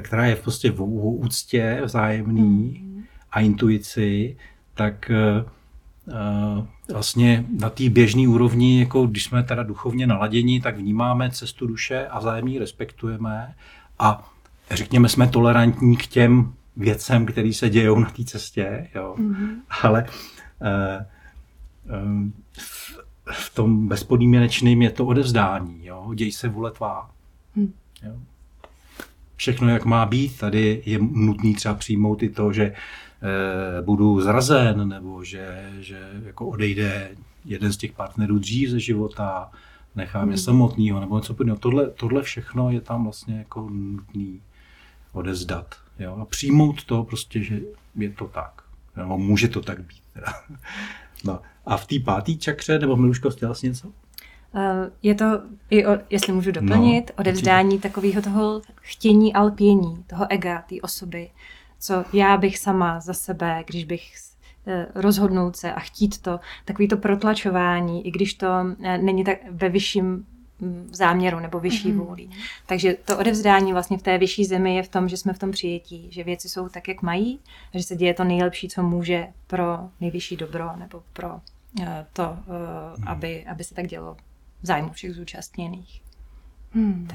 která 0.00 0.26
je 0.26 0.34
v 0.34 0.42
prostě 0.42 0.70
v, 0.70 0.76
v 0.76 1.06
úctě 1.06 1.80
vzájemný 1.84 2.82
a 3.30 3.40
intuici, 3.40 4.36
tak 4.74 5.10
uh, 5.10 6.66
vlastně 6.92 7.44
na 7.60 7.70
té 7.70 7.88
běžné 7.88 8.28
úrovni, 8.28 8.80
jako 8.80 9.06
když 9.06 9.24
jsme 9.24 9.42
teda 9.42 9.62
duchovně 9.62 10.06
naladěni, 10.06 10.60
tak 10.60 10.76
vnímáme 10.76 11.30
cestu 11.30 11.66
duše 11.66 12.06
a 12.06 12.18
vzájemně 12.18 12.58
respektujeme 12.58 13.54
a 13.98 14.32
řekněme, 14.70 15.08
jsme 15.08 15.28
tolerantní 15.28 15.96
k 15.96 16.06
těm 16.06 16.52
věcem, 16.76 17.26
které 17.26 17.52
se 17.52 17.70
dějou 17.70 17.98
na 17.98 18.10
té 18.10 18.24
cestě, 18.24 18.88
jo. 18.94 19.14
Mm-hmm. 19.18 19.48
ale 19.82 20.06
uh, 20.60 22.02
um, 22.02 22.32
v, 23.30 23.54
tom 23.54 23.88
bezpodmínečným 23.88 24.82
je 24.82 24.90
to 24.90 25.06
odevzdání, 25.06 25.86
jo. 25.86 26.12
děj 26.14 26.32
se 26.32 26.48
vůle 26.48 26.70
tvá. 26.70 27.10
Mm. 27.54 27.72
Jo. 28.02 28.12
Všechno, 29.36 29.68
jak 29.68 29.84
má 29.84 30.06
být, 30.06 30.38
tady 30.38 30.82
je 30.86 30.98
nutný 30.98 31.54
třeba 31.54 31.74
přijmout 31.74 32.22
i 32.22 32.28
to, 32.28 32.52
že 32.52 32.64
eh, 32.64 33.82
budu 33.82 34.20
zrazen, 34.20 34.88
nebo 34.88 35.24
že, 35.24 35.70
že 35.80 36.10
jako 36.24 36.46
odejde 36.46 37.10
jeden 37.44 37.72
z 37.72 37.76
těch 37.76 37.92
partnerů 37.92 38.38
dřív 38.38 38.70
ze 38.70 38.80
života, 38.80 39.50
nechá 39.96 40.24
mě 40.24 40.36
mm. 40.36 40.38
samotného, 40.38 41.00
nebo 41.00 41.16
něco 41.16 41.34
podobného. 41.34 41.58
Tohle, 41.58 41.90
tohle 41.90 42.22
všechno 42.22 42.70
je 42.70 42.80
tam 42.80 43.04
vlastně 43.04 43.38
jako 43.38 43.68
nutný 43.70 44.40
odezdat. 45.12 45.74
Jo? 45.98 46.16
A 46.20 46.24
přijmout 46.24 46.84
to 46.84 47.04
prostě, 47.04 47.42
že 47.42 47.60
je 47.94 48.10
to 48.10 48.26
tak. 48.26 48.62
Nebo 48.96 49.18
může 49.18 49.48
to 49.48 49.60
tak 49.60 49.80
být. 49.80 50.02
Teda. 50.12 50.26
No. 51.24 51.40
A 51.66 51.76
v 51.76 51.86
té 51.86 51.94
páté 52.04 52.34
čakře, 52.34 52.78
nebo 52.78 52.96
Miluško, 52.96 53.30
chtěla 53.30 53.54
jsi 53.54 53.68
něco? 53.68 53.88
Eh, 54.54 54.90
je 55.02 55.14
to, 55.14 55.24
i 55.70 55.86
o, 55.86 55.98
jestli 56.10 56.32
můžu 56.32 56.52
doplnit, 56.52 57.10
no, 57.10 57.14
odevzdání 57.18 57.78
takového 57.78 58.22
toho 58.22 58.62
chtění 58.80 59.34
a 59.34 59.42
lpění, 59.42 60.04
toho 60.06 60.26
ega, 60.28 60.62
té 60.68 60.74
osoby, 60.82 61.30
co 61.78 62.04
já 62.12 62.36
bych 62.36 62.58
sama 62.58 63.00
za 63.00 63.14
sebe, 63.14 63.64
když 63.66 63.84
bych 63.84 64.12
eh, 64.66 64.86
rozhodnout 64.94 65.56
se 65.56 65.72
a 65.72 65.80
chtít 65.80 66.18
to, 66.18 66.40
takový 66.64 66.88
to 66.88 66.96
protlačování, 66.96 68.06
i 68.06 68.10
když 68.10 68.34
to 68.34 68.46
eh, 68.82 68.98
není 68.98 69.24
tak 69.24 69.38
ve 69.50 69.68
vyšším 69.68 70.26
záměru 70.90 71.40
nebo 71.40 71.60
vyšší 71.60 71.92
mm-hmm. 71.92 72.06
vůli. 72.06 72.28
Takže 72.66 72.96
to 73.04 73.18
odevzdání 73.18 73.72
vlastně 73.72 73.98
v 73.98 74.02
té 74.02 74.18
vyšší 74.18 74.44
zemi 74.44 74.76
je 74.76 74.82
v 74.82 74.88
tom, 74.88 75.08
že 75.08 75.16
jsme 75.16 75.32
v 75.32 75.38
tom 75.38 75.50
přijetí, 75.50 76.08
že 76.10 76.24
věci 76.24 76.48
jsou 76.48 76.68
tak, 76.68 76.88
jak 76.88 77.02
mají, 77.02 77.40
že 77.74 77.82
se 77.82 77.96
děje 77.96 78.14
to 78.14 78.24
nejlepší, 78.24 78.68
co 78.68 78.82
může 78.82 79.26
pro 79.46 79.78
nejvyšší 80.00 80.36
dobro 80.36 80.76
nebo 80.76 81.02
pro 81.12 81.40
to, 82.12 82.30
uh, 82.30 82.98
mm. 82.98 83.08
aby, 83.08 83.46
aby 83.46 83.64
se 83.64 83.74
tak 83.74 83.86
dělo 83.86 84.16
v 84.62 84.66
zájmu 84.66 84.90
všech 84.90 85.14
zúčastněných. 85.14 86.02
Hmm. 86.70 87.08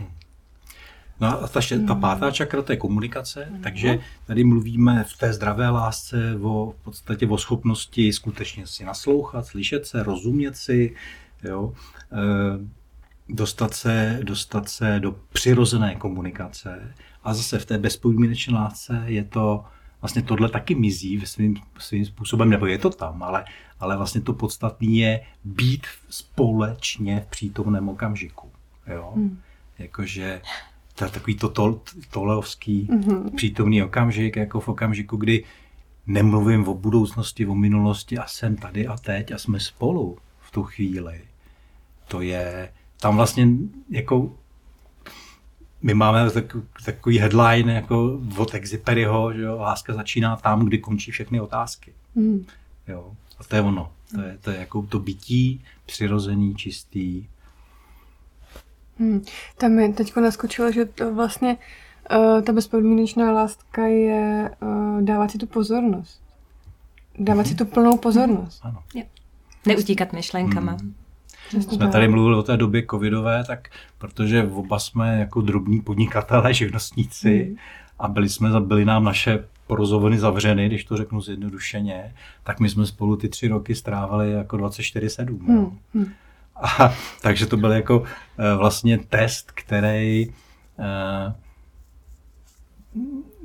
No 1.20 1.28
a 1.28 1.48
ta, 1.48 1.60
ta 1.88 1.96
pátá 1.96 2.32
čakra, 2.32 2.62
to 2.62 2.72
je 2.72 2.78
komunikace, 2.78 3.48
mm. 3.52 3.62
takže 3.62 4.00
tady 4.28 4.44
mluvíme 4.44 5.04
v 5.04 5.18
té 5.18 5.34
zdravé 5.34 5.70
lásce 5.70 6.36
o, 6.42 6.74
v 6.82 6.84
podstatě 6.84 7.28
o 7.28 7.38
schopnosti 7.38 8.14
skutečně 8.14 8.68
si 8.68 8.86
naslouchat, 8.86 9.46
slyšet 9.46 9.86
se, 9.86 10.04
rozumět 10.04 10.58
si, 10.58 10.96
jo. 11.44 11.74
E, 12.12 12.82
dostat 13.30 13.74
se, 13.74 14.20
dostat 14.24 14.70
se 14.70 15.00
do 15.00 15.16
přirozené 15.34 15.96
komunikace. 15.96 16.94
A 17.24 17.34
zase 17.34 17.60
v 17.60 17.66
té 17.66 17.78
bezpodmínečné 17.78 18.54
lásce 18.54 19.04
je 19.06 19.24
to, 19.24 19.66
vlastně 20.02 20.22
tohle 20.22 20.50
taky 20.50 20.76
mizí 20.76 21.22
svým, 21.26 21.56
svým 21.78 22.06
způsobem, 22.06 22.50
nebo 22.50 22.66
je 22.66 22.78
to 22.78 22.90
tam, 22.90 23.24
ale, 23.24 23.46
ale 23.80 23.98
vlastně 23.98 24.22
to 24.22 24.34
podstatné 24.34 24.88
je 24.88 25.22
být 25.44 25.88
společně 26.10 27.24
v 27.28 27.30
přítomném 27.30 27.90
okamžiku. 27.90 28.52
Jo? 28.88 29.12
Hmm. 29.16 29.40
Jakože 29.80 30.42
to 30.96 31.06
je 31.06 31.12
takový 31.12 31.36
to 31.36 31.50
tol, 31.50 31.82
toleovský 32.12 32.88
mm-hmm. 32.92 33.36
přítomný 33.36 33.84
okamžik, 33.84 34.36
jako 34.36 34.60
v 34.60 34.68
okamžiku, 34.68 35.18
kdy 35.18 35.44
nemluvím 36.08 36.68
o 36.68 36.74
budoucnosti, 36.74 37.46
o 37.46 37.56
minulosti 37.56 38.18
a 38.18 38.28
jsem 38.28 38.56
tady 38.56 38.88
a 38.88 38.98
teď 38.98 39.32
a 39.32 39.38
jsme 39.38 39.60
spolu 39.60 40.18
v 40.40 40.52
tu 40.52 40.64
chvíli. 40.64 41.22
To 42.08 42.22
je, 42.22 42.74
tam 43.00 43.16
vlastně 43.16 43.48
jako 43.90 44.36
my 45.82 45.94
máme 45.94 46.30
takový 46.86 47.20
headline 47.20 47.74
jako 47.74 48.20
od 48.38 48.54
Exiperiho, 48.54 49.34
že 49.34 49.42
jo, 49.42 49.58
láska 49.58 49.94
začíná 49.94 50.36
tam, 50.36 50.66
kdy 50.66 50.78
končí 50.78 51.12
všechny 51.12 51.42
otázky. 51.42 51.94
Mm. 52.16 52.46
Jo, 52.88 53.12
a 53.40 53.44
to 53.44 53.56
je 53.56 53.62
ono. 53.62 53.92
To 54.16 54.22
je, 54.22 54.38
to 54.42 54.52
je 54.52 54.58
jako 54.58 54.82
to 54.82 55.00
bytí, 55.00 55.64
přirozený, 55.86 56.56
čistý. 56.56 57.26
Hmm. 59.00 59.22
Tam 59.58 59.72
mi 59.72 59.94
teď 59.94 60.16
naskočilo, 60.16 60.72
že 60.72 60.86
to 60.86 61.16
vlastně 61.16 61.58
uh, 62.12 62.42
ta 62.42 62.54
bezpodmínečná 62.54 63.32
láska 63.32 63.88
je 63.88 64.52
uh, 64.62 65.02
dávat 65.02 65.32
si 65.32 65.38
tu 65.38 65.48
pozornost. 65.48 66.22
Dávat 67.20 67.46
mm-hmm. 67.46 67.50
si 67.50 67.56
tu 67.56 67.66
plnou 67.66 67.98
pozornost. 67.98 68.64
Mm-hmm. 68.64 68.68
Ano. 68.68 68.84
Neutíkat 69.66 70.14
myšlenkama. 70.14 70.78
Mm. 70.82 70.94
Přesně 71.52 71.78
jsme 71.78 71.88
tady 71.88 72.08
mluvili 72.08 72.36
o 72.36 72.44
té 72.44 72.58
době 72.58 72.84
covidové, 72.92 73.44
tak 73.44 73.70
protože 73.98 74.44
oba 74.44 74.80
jsme 74.80 75.20
jako 75.20 75.42
drobní 75.42 75.82
podnikatelé, 75.82 76.54
živnostníci 76.64 77.48
mm. 77.50 77.58
a 78.00 78.08
byli 78.08 78.30
jsme, 78.30 78.60
byli 78.60 78.86
nám 78.86 79.04
naše 79.04 79.44
porozovny 79.68 80.20
zavřeny, 80.20 80.68
když 80.68 80.84
to 80.84 80.98
řeknu 80.98 81.22
zjednodušeně, 81.22 82.14
tak 82.44 82.60
my 82.60 82.70
jsme 82.70 82.86
spolu 82.86 83.16
ty 83.16 83.30
tři 83.30 83.48
roky 83.48 83.76
strávali 83.76 84.32
jako 84.32 84.58
24-7. 84.58 85.38
Mm. 85.42 85.78
Mm. 85.94 86.12
A, 86.56 86.94
takže 87.22 87.46
to 87.46 87.58
byl 87.58 87.72
jako 87.72 88.04
eh, 88.38 88.56
vlastně 88.56 88.98
test, 88.98 89.52
který 89.52 90.30
eh, 90.80 91.34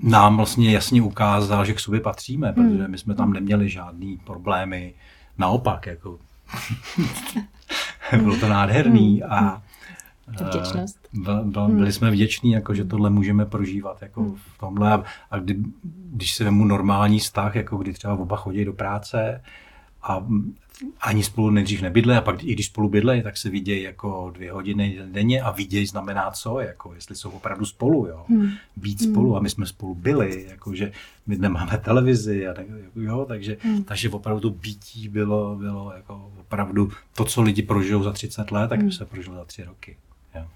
nám 0.03 0.37
vlastně 0.37 0.73
jasně 0.73 1.03
ukázal, 1.03 1.65
že 1.65 1.75
k 1.75 1.81
sobě 1.81 2.01
patříme, 2.01 2.53
protože 2.53 2.83
hmm. 2.83 2.91
my 2.91 2.99
jsme 2.99 3.15
tam 3.15 3.33
neměli 3.33 3.69
žádný 3.69 4.17
problémy. 4.25 4.95
Naopak, 5.39 5.87
jako 5.87 6.19
bylo 8.23 8.37
to 8.37 8.49
nádherný 8.49 9.21
hmm. 9.21 9.33
a 9.33 9.63
Vděčnost. 10.45 11.09
byli 11.69 11.93
jsme 11.93 12.11
vděční, 12.11 12.53
jako, 12.53 12.75
že 12.75 12.85
tohle 12.85 13.11
můžeme 13.11 13.47
prožívat 13.47 14.03
jako 14.03 14.23
hmm. 14.23 14.35
v 14.35 14.59
tomhle. 14.59 14.93
A, 14.93 15.05
a 15.31 15.39
kdy, 15.39 15.57
když 16.13 16.35
se 16.35 16.45
vemu 16.45 16.65
normální 16.65 17.19
vztah, 17.19 17.57
jako 17.57 17.77
kdy 17.77 17.93
třeba 17.93 18.15
oba 18.15 18.37
chodí 18.37 18.65
do 18.65 18.73
práce 18.73 19.43
a 20.09 20.27
ani 21.01 21.23
spolu 21.23 21.51
nejdřív 21.51 21.83
nebydle 21.83 22.19
a 22.19 22.21
pak 22.21 22.45
i 22.45 22.53
když 22.53 22.67
spolu 22.67 22.89
bydlejí, 22.89 23.23
tak 23.23 23.37
se 23.37 23.51
vidějí 23.51 23.83
jako 23.83 24.31
dvě 24.35 24.53
hodiny 24.53 24.99
denně 25.05 25.43
a 25.43 25.51
vidějí 25.51 25.87
znamená 25.87 26.31
co, 26.31 26.61
jako 26.61 26.95
jestli 26.95 27.17
jsou 27.17 27.31
opravdu 27.31 27.65
spolu, 27.65 28.07
jo. 28.07 28.25
Hmm. 28.29 28.51
Být 28.77 29.01
hmm. 29.01 29.11
spolu 29.11 29.37
a 29.37 29.41
my 29.41 29.51
jsme 29.51 29.67
spolu 29.67 29.95
byli, 29.95 30.47
jakože 30.51 30.93
my 31.27 31.39
nemáme 31.39 31.79
televizi 31.79 32.49
a 32.49 32.55
tak, 32.55 32.67
jo, 32.97 33.25
takže, 33.29 33.57
hmm. 33.61 33.85
takže 33.85 34.11
opravdu 34.11 34.51
bytí 34.51 35.09
bylo, 35.09 35.57
bylo 35.57 35.93
jako 35.97 36.33
opravdu 36.41 36.91
to, 37.15 37.25
co 37.25 37.43
lidi 37.43 37.63
prožijou 37.63 38.03
za 38.03 38.13
30 38.13 38.51
let, 38.51 38.69
tak 38.69 38.81
hmm. 38.81 38.93
se 38.93 39.05
prožilo 39.05 39.37
za 39.37 39.45
tři 39.45 39.65
roky. 39.65 39.97
Jo. 40.35 40.47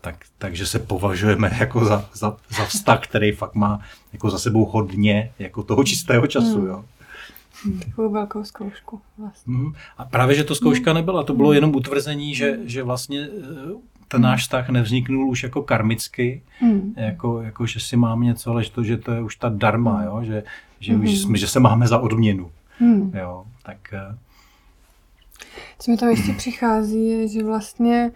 Tak, 0.00 0.16
takže 0.38 0.66
se 0.66 0.78
považujeme 0.78 1.56
jako 1.60 1.84
za, 1.84 2.08
za, 2.14 2.36
za 2.56 2.64
vztah, 2.64 3.00
který 3.00 3.32
fakt 3.32 3.54
má 3.54 3.80
jako 4.12 4.30
za 4.30 4.38
sebou 4.38 4.64
hodně 4.64 5.32
jako 5.38 5.62
toho 5.62 5.84
čistého 5.84 6.26
času, 6.26 6.58
hmm. 6.58 6.66
jo. 6.66 6.84
Hmm. 7.64 7.80
Takovou 7.80 8.10
velkou 8.10 8.44
zkoušku 8.44 9.00
vlastně. 9.18 9.54
Mm. 9.54 9.72
A 9.98 10.04
právě, 10.04 10.36
že 10.36 10.44
to 10.44 10.54
zkouška 10.54 10.90
hmm. 10.90 10.96
nebyla, 11.00 11.22
to 11.22 11.34
bylo 11.34 11.48
hmm. 11.48 11.54
jenom 11.54 11.74
utvrzení, 11.74 12.34
že, 12.34 12.58
že 12.64 12.82
vlastně 12.82 13.20
eh, 13.20 13.74
ten 14.08 14.22
náš 14.22 14.42
vztah 14.42 14.68
nevzniknul 14.68 15.28
už 15.28 15.42
jako 15.42 15.62
karmicky, 15.62 16.42
mm. 16.62 16.94
jako, 16.96 17.42
jako, 17.42 17.66
že 17.66 17.80
si 17.80 17.96
mám 17.96 18.22
něco, 18.22 18.50
ale 18.50 18.64
že 18.64 18.70
to, 18.70 18.84
že 18.84 18.96
to 18.96 19.12
je 19.12 19.22
už 19.22 19.36
ta 19.36 19.48
darma, 19.48 20.02
jo? 20.04 20.20
že, 20.22 20.42
že, 20.80 20.92
mm. 20.92 21.04
už 21.04 21.18
jsme, 21.18 21.38
že 21.38 21.46
se 21.46 21.60
máme 21.60 21.86
za 21.86 21.98
odměnu. 21.98 22.50
Mm. 22.80 23.12
Jo? 23.14 23.44
Tak, 23.62 23.92
eh, 23.92 24.18
Co 25.78 25.90
mi 25.90 25.96
tam 25.96 26.08
ještě 26.08 26.32
přichází, 26.36 27.08
je, 27.08 27.28
že 27.28 27.44
vlastně 27.44 28.12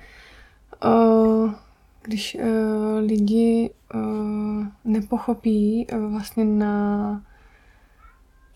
uh, 0.85 1.53
když 2.03 2.37
uh, 2.41 3.07
lidi 3.07 3.71
uh, 3.95 4.67
nepochopí 4.85 5.87
uh, 5.93 6.13
vlastně 6.13 6.45
na 6.45 7.23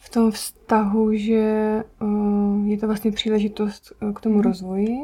v 0.03 0.09
tom 0.11 0.31
vztahu, 0.31 1.15
že 1.15 1.77
uh, 2.01 2.67
je 2.67 2.79
to 2.79 2.87
vlastně 2.87 3.13
příležitost 3.13 3.93
uh, 4.03 4.13
k 4.13 4.21
tomu 4.21 4.35
mm. 4.35 4.41
rozvoji, 4.41 4.99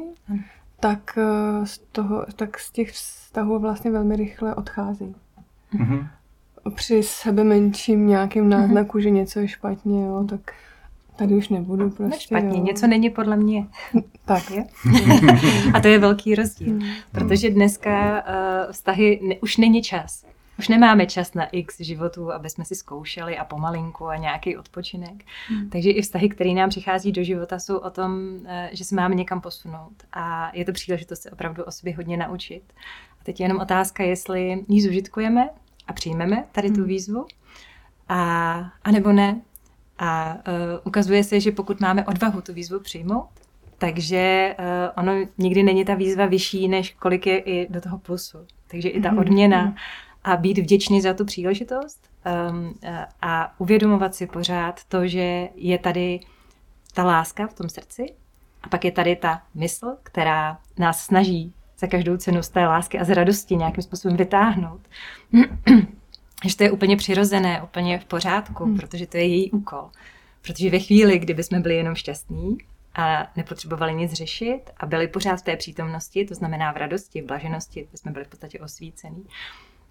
tak, 0.80 1.18
uh, 1.18 1.64
z 1.64 1.78
toho, 1.78 2.26
tak 2.36 2.59
z 2.59 2.70
těch 2.70 2.92
vztahů 2.92 3.59
vlastně 3.59 3.90
velmi 3.90 4.16
rychle 4.16 4.55
odchází. 4.55 5.14
Mm-hmm. 5.74 6.09
Při 6.74 7.03
sebe 7.03 7.44
menším 7.44 8.07
nějakým 8.07 8.49
náznaku, 8.49 8.99
mm-hmm. 8.99 9.03
že 9.03 9.11
něco 9.11 9.40
je 9.40 9.49
špatně, 9.49 10.05
jo, 10.05 10.24
tak 10.28 10.53
Tady 11.18 11.34
už 11.34 11.49
nebudu 11.49 11.90
prostě. 11.90 12.14
Ne 12.14 12.20
špatně, 12.20 12.59
jo. 12.59 12.64
něco 12.64 12.86
není 12.86 13.11
podle 13.11 13.36
mě. 13.36 13.66
Tak. 14.24 14.51
Je? 14.55 14.64
A 15.74 15.80
to 15.80 15.88
je 15.88 15.99
velký 15.99 16.34
rozdíl, 16.34 16.72
Hmm. 16.72 16.88
protože 17.12 17.51
dneska 17.51 18.22
uh, 18.22 18.72
vztahy 18.72 19.20
ne, 19.28 19.34
už 19.42 19.57
není 19.57 19.82
čas. 19.82 20.26
Už 20.59 20.68
nemáme 20.68 21.06
čas 21.06 21.34
na 21.34 21.44
x 21.46 21.80
životů, 21.80 22.32
aby 22.32 22.50
jsme 22.50 22.64
si 22.64 22.74
zkoušeli 22.74 23.38
a 23.38 23.44
pomalinku 23.44 24.06
a 24.06 24.16
nějaký 24.16 24.56
odpočinek. 24.56 25.24
Hmm. 25.48 25.70
Takže 25.70 25.90
i 25.90 26.02
vztahy, 26.02 26.28
které 26.28 26.50
nám 26.50 26.68
přichází 26.70 27.12
do 27.12 27.22
života, 27.24 27.59
jsou 27.59 27.76
o 27.76 27.90
tom, 27.90 28.38
eh, 28.46 28.70
že 28.72 28.84
se 28.84 28.94
máme 28.94 29.14
někam 29.14 29.40
posunout. 29.40 29.92
A 30.12 30.50
je 30.54 30.64
to 30.64 30.72
příležitost 30.72 31.22
se 31.22 31.30
opravdu 31.30 31.64
o 31.64 31.70
sobě 31.70 31.96
hodně 31.96 32.16
naučit. 32.16 32.62
A 33.20 33.24
teď 33.24 33.40
je 33.40 33.44
jenom 33.44 33.59
otázka, 33.61 34.02
jestli 34.02 34.64
ji 34.68 34.82
zužitkujeme 34.82 35.50
a 35.86 35.92
přijmeme 35.92 36.44
tady 36.52 36.68
tu 36.70 36.74
Hmm. 36.80 36.88
výzvu, 36.88 37.26
a, 38.09 38.52
a 38.84 38.90
nebo 38.90 39.12
ne. 39.12 39.40
A 39.98 40.34
uh, 40.34 40.40
ukazuje 40.84 41.24
se, 41.24 41.40
že 41.40 41.52
pokud 41.52 41.80
máme 41.80 42.04
odvahu 42.06 42.40
tu 42.40 42.52
výzvu 42.52 42.80
přijmout, 42.80 43.28
takže 43.78 44.54
uh, 44.59 44.64
ono 45.04 45.26
nikdy 45.38 45.62
není 45.62 45.84
ta 45.84 45.94
výzva 45.94 46.26
vyšší, 46.26 46.68
než 46.68 46.90
kolik 46.94 47.26
je 47.26 47.38
i 47.38 47.66
do 47.70 47.80
toho 47.80 47.98
plusu. 47.98 48.38
Takže 48.68 48.88
i 48.88 49.00
ta 49.00 49.11
Mhm. 49.11 49.18
odměna 49.18 49.74
a 50.24 50.36
být 50.36 50.58
vděčný 50.58 51.00
za 51.00 51.14
tu 51.14 51.24
příležitost 51.24 52.08
um, 52.50 52.74
a- 53.22 53.60
uvědomovat 53.60 54.14
si 54.14 54.26
pořád 54.26 54.84
to, 54.84 55.08
že 55.08 55.48
je 55.54 55.78
tady 55.78 56.20
ta 56.94 57.04
láska 57.04 57.46
v 57.46 57.54
tom 57.54 57.68
srdci 57.68 58.12
a 58.62 58.68
pak 58.68 58.84
je 58.84 58.92
tady 58.92 59.16
ta 59.16 59.42
mysl, 59.54 59.86
která 60.02 60.58
nás 60.78 61.04
snaží 61.04 61.52
za 61.78 61.86
každou 61.86 62.16
cenu 62.16 62.42
z 62.42 62.48
té 62.48 62.66
lásky 62.66 62.98
a 62.98 63.04
z 63.04 63.10
radosti 63.14 63.56
nějakým 63.56 63.82
způsobem 63.82 64.16
vytáhnout. 64.16 64.80
že 66.46 66.56
to 66.56 66.62
je 66.64 66.70
úplně 66.70 66.96
přirozené, 66.96 67.62
úplně 67.62 67.98
v 67.98 68.04
pořádku, 68.04 68.64
Hmm. 68.64 68.76
protože 68.76 69.06
to 69.06 69.16
je 69.16 69.26
její 69.26 69.50
úkol. 69.50 69.90
Protože 70.42 70.70
ve 70.70 70.78
chvíli, 70.78 71.18
kdyby 71.18 71.42
jsme 71.44 71.60
byli 71.60 71.76
jenom 71.76 71.94
šťastní 71.94 72.58
a 72.94 73.26
nepotřebovali 73.36 73.94
nic 73.94 74.12
řešit 74.12 74.60
a 74.76 74.86
byli 74.86 75.08
pořád 75.08 75.36
v 75.36 75.42
té 75.42 75.56
přítomnosti, 75.56 76.24
to 76.24 76.34
znamená 76.34 76.72
v 76.72 76.76
radosti, 76.76 77.22
v 77.22 77.26
blaženosti, 77.26 77.88
jsme 77.94 78.12
byli 78.12 78.24
v 78.24 78.28
podstatě 78.28 78.60
osvícení, 78.60 79.24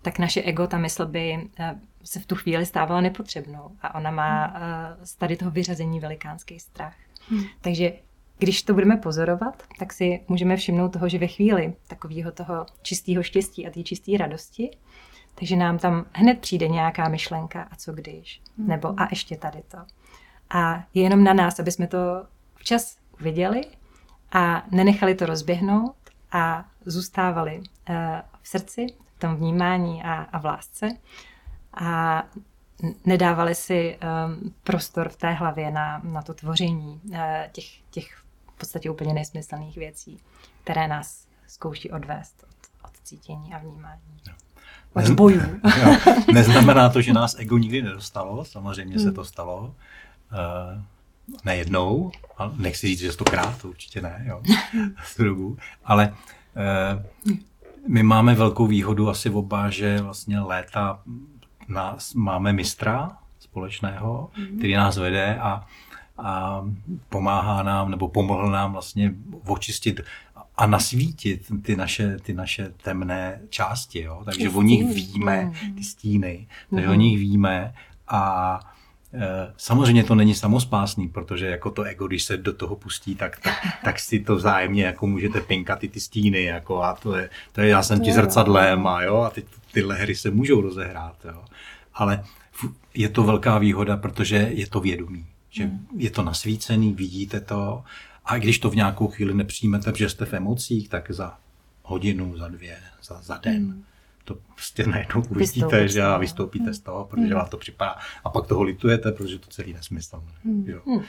tak 0.08 0.20
naše 0.20 0.42
ego, 0.42 0.68
ta 0.68 0.78
mysl 0.78 1.06
by 1.06 1.50
eh, 1.60 1.76
se 2.04 2.20
v 2.20 2.26
tu 2.26 2.36
chvíli 2.36 2.66
stávala 2.66 3.02
nepotřebnou 3.02 3.72
a 3.82 3.96
ona 3.96 4.12
má 4.12 4.54
eh, 4.56 5.06
z 5.06 5.16
tady 5.16 5.36
toho 5.36 5.52
vyřazení 5.52 6.00
velikánský 6.00 6.60
strach. 6.60 6.96
Hmm. 7.30 7.44
Takže 7.62 7.94
když 8.38 8.64
to 8.64 8.74
budeme 8.74 8.98
pozorovat, 8.98 9.64
tak 9.80 9.94
si 9.94 10.20
můžeme 10.28 10.58
všimnout 10.58 10.90
toho, 10.90 11.10
že 11.10 11.18
ve 11.18 11.28
chvíli 11.28 11.74
takového 11.88 12.32
toho 12.32 12.66
čistého 12.82 13.24
štěstí 13.24 13.68
a 13.68 13.70
té 13.70 13.84
čisté 13.84 14.18
radosti, 14.18 14.72
takže 15.36 15.56
nám 15.56 15.78
tam 15.78 16.06
hned 16.14 16.40
přijde 16.40 16.68
nějaká 16.68 17.10
myšlenka 17.10 17.68
a 17.72 17.76
co 17.76 17.94
když, 17.94 18.42
Mhm. 18.58 18.68
nebo 18.68 19.00
a 19.00 19.08
ještě 19.10 19.38
tady 19.38 19.62
to. 19.68 19.78
A 20.50 20.84
je 20.94 21.04
jenom 21.04 21.24
na 21.24 21.34
nás, 21.34 21.60
aby 21.60 21.72
jsme 21.72 21.88
to 21.88 21.98
včas 22.56 22.98
viděli 23.20 23.62
a 24.32 24.64
nenechali 24.72 25.16
to 25.16 25.26
rozběhnout 25.26 25.96
a 26.32 26.66
zůstávali 26.86 27.62
eh, 27.90 28.22
v 28.42 28.48
srdci, 28.48 28.88
v 29.18 29.20
tom 29.20 29.36
vnímání 29.36 30.04
a, 30.04 30.14
a 30.14 30.40
v 30.40 30.46
lásce 30.46 30.90
a 31.74 32.24
nedávali 33.06 33.56
si 33.56 33.98
um, 33.98 34.54
prostor 34.64 35.10
v 35.10 35.16
té 35.16 35.32
hlavě 35.34 35.72
na, 35.72 36.02
na 36.04 36.22
to 36.22 36.34
tvoření 36.34 37.02
uh, 37.10 37.18
těch, 37.52 37.66
těch 37.92 38.16
v 38.56 38.58
podstatě 38.60 38.90
úplně 38.90 39.14
nesmyslných 39.14 39.78
věcí, 39.78 40.20
které 40.64 40.88
nás 40.88 41.28
zkouší 41.48 41.92
odvést 41.92 42.44
od, 42.44 42.86
od 42.90 42.92
cítění 43.04 43.54
a 43.54 43.58
vnímání. 43.58 44.02
Od 44.94 45.04
Ne- 45.10 45.16
bojů. 45.16 45.42
Jo. 45.82 45.96
Neznamená 46.34 46.90
to, 46.90 47.02
že 47.02 47.14
nás 47.14 47.36
ego 47.40 47.58
nikdy 47.58 47.82
nedostalo, 47.82 48.46
samozřejmě 48.46 49.00
se 49.00 49.06
Hmm. 49.06 49.16
to 49.16 49.26
stalo. 49.26 49.60
Uh, 49.60 50.82
nejednou, 51.46 52.12
ale 52.38 52.52
nechci 52.58 52.88
říct, 52.88 53.00
že 53.00 53.12
stokrát, 53.12 53.62
to 53.62 53.68
určitě 53.70 54.02
ne, 54.02 54.26
jo, 54.28 54.42
z 55.04 55.16
tu 55.16 55.24
dobu. 55.24 55.58
Ale 55.86 56.14
uh, 56.96 57.36
my 57.88 58.04
máme 58.04 58.36
velkou 58.36 58.68
výhodu 58.68 59.10
asi 59.10 59.30
oba, 59.30 59.70
že 59.70 60.02
vlastně 60.02 60.40
léta 60.40 61.00
nás, 61.68 62.14
máme 62.14 62.54
mistra 62.54 63.18
společného, 63.40 64.30
který 64.58 64.74
nás 64.74 64.98
vede 64.98 65.36
a, 65.40 65.66
a 66.18 66.62
pomáhá 67.10 67.64
nám, 67.64 67.92
nebo 67.92 68.08
pomohl 68.08 68.52
nám 68.52 68.72
vlastně 68.72 69.14
očistit 69.46 70.02
a 70.58 70.68
nasvítit 70.68 71.52
ty 71.62 71.76
naše, 71.76 72.18
ty 72.18 72.34
naše 72.34 72.70
temné 72.84 73.42
části. 73.50 74.02
Jo? 74.02 74.22
Takže 74.26 74.50
Ty 74.50 74.56
o 74.56 74.62
nich 74.62 74.94
víme, 74.94 75.44
Mm. 75.68 75.76
ty 75.76 75.84
stíny, 75.84 76.48
takže 76.70 76.86
Mhm. 76.86 76.92
o 76.96 77.00
nich 77.00 77.20
víme 77.20 77.74
a 78.08 78.60
Samozřejmě 79.58 80.04
to 80.04 80.16
není 80.16 80.36
samospásný, 80.36 81.10
protože 81.10 81.46
jako 81.46 81.72
to 81.72 81.84
ego, 81.84 82.08
když 82.08 82.24
se 82.24 82.38
do 82.38 82.54
toho 82.54 82.76
pustí, 82.76 83.16
tak, 83.16 83.40
tak, 83.40 83.54
tak 83.84 84.00
si 84.00 84.20
to 84.20 84.36
vzájemně 84.36 84.84
jako 84.86 85.08
můžete 85.08 85.42
pinkat 85.42 85.84
i 85.84 85.88
ty 85.88 86.00
stíny, 86.00 86.44
jako 86.44 86.84
a 86.84 86.94
to 86.94 87.16
je, 87.16 87.30
to 87.52 87.62
je 87.62 87.68
já 87.68 87.84
jsem 87.84 88.00
ti 88.02 88.12
zrcadlem 88.14 88.88
a 88.88 89.04
jo, 89.04 89.16
a 89.18 89.30
ty, 89.30 89.44
tyhle 89.72 89.96
hry 89.96 90.16
se 90.16 90.32
můžou 90.32 90.62
rozehrát, 90.62 91.26
jo. 91.26 91.44
Ale 91.94 92.24
je 92.94 93.10
to 93.10 93.24
velká 93.24 93.58
výhoda, 93.58 93.98
protože 93.98 94.36
je 94.52 94.68
to 94.68 94.80
vědomí, 94.80 95.26
že 95.50 95.64
Hmm. 95.64 95.88
je 95.98 96.10
to 96.10 96.24
nasvícený, 96.24 96.94
vidíte 96.94 97.40
to 97.40 97.84
a 98.26 98.38
když 98.38 98.60
to 98.60 98.70
v 98.70 98.76
nějakou 98.76 99.08
chvíli 99.08 99.34
nepřijmete, 99.34 99.92
protože 99.92 100.10
jste 100.10 100.26
v 100.26 100.34
emocích, 100.34 100.90
tak 100.90 101.12
za 101.12 101.38
hodinu, 101.84 102.38
za 102.38 102.48
dvě, 102.48 102.78
za, 103.04 103.22
za 103.22 103.38
den, 103.38 103.56
Hmm. 103.66 103.84
To 104.28 104.38
prostě 104.54 104.88
najednou 104.88 105.24
uvidíte, 105.30 105.88
že 105.88 106.04
a 106.04 106.18
vystoupíte 106.18 106.74
z 106.74 106.80
toho, 106.80 107.06
protože 107.06 107.28
Hmm. 107.28 107.36
vám 107.36 107.48
to 107.48 107.58
připadá 107.58 107.96
a 108.24 108.30
pak 108.30 108.48
toho 108.48 108.64
litujete, 108.64 109.12
protože 109.12 109.40
to 109.40 109.48
celý 109.48 109.74
nesmysl. 109.74 110.24
Hmm. 110.46 110.66
Jo. 110.68 111.02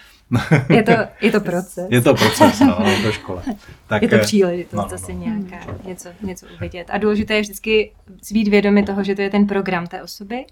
Je 0.69 0.83
to, 0.83 0.93
je 1.21 1.33
to 1.33 1.41
proces. 1.41 1.87
Je 1.91 2.01
to 2.01 2.15
proces, 2.15 2.61
no, 2.61 2.79
je 2.87 3.03
to 3.03 3.13
škola. 3.13 3.43
Tak, 3.87 4.03
je 4.03 4.09
to 4.09 4.17
eh, 4.17 4.19
příležitost 4.19 4.73
no, 4.73 4.83
no, 4.83 4.89
zase 4.89 5.13
no. 5.13 5.19
nějaká, 5.19 5.75
něco, 5.85 6.09
něco 6.23 6.47
uvidět. 6.57 6.91
A 6.91 6.99
důležité 6.99 7.35
je 7.35 7.41
vždycky 7.41 7.93
být 8.31 8.49
vědomi 8.49 8.83
toho, 8.83 9.05
že 9.05 9.15
to 9.15 9.23
je 9.23 9.31
ten 9.31 9.47
program 9.47 9.87
té 9.87 10.03
osoby 10.03 10.45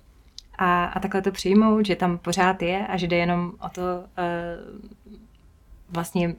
a, 0.59 0.85
a 0.85 1.01
takhle 1.01 1.23
to 1.23 1.33
přijmout, 1.33 1.87
že 1.87 1.97
tam 1.97 2.19
pořád 2.19 2.63
je 2.63 2.87
a 2.87 2.97
že 2.97 3.07
jde 3.07 3.17
jenom 3.17 3.53
o 3.61 3.69
to 3.69 3.83
uh, 3.83 4.81
vlastně, 5.89 6.35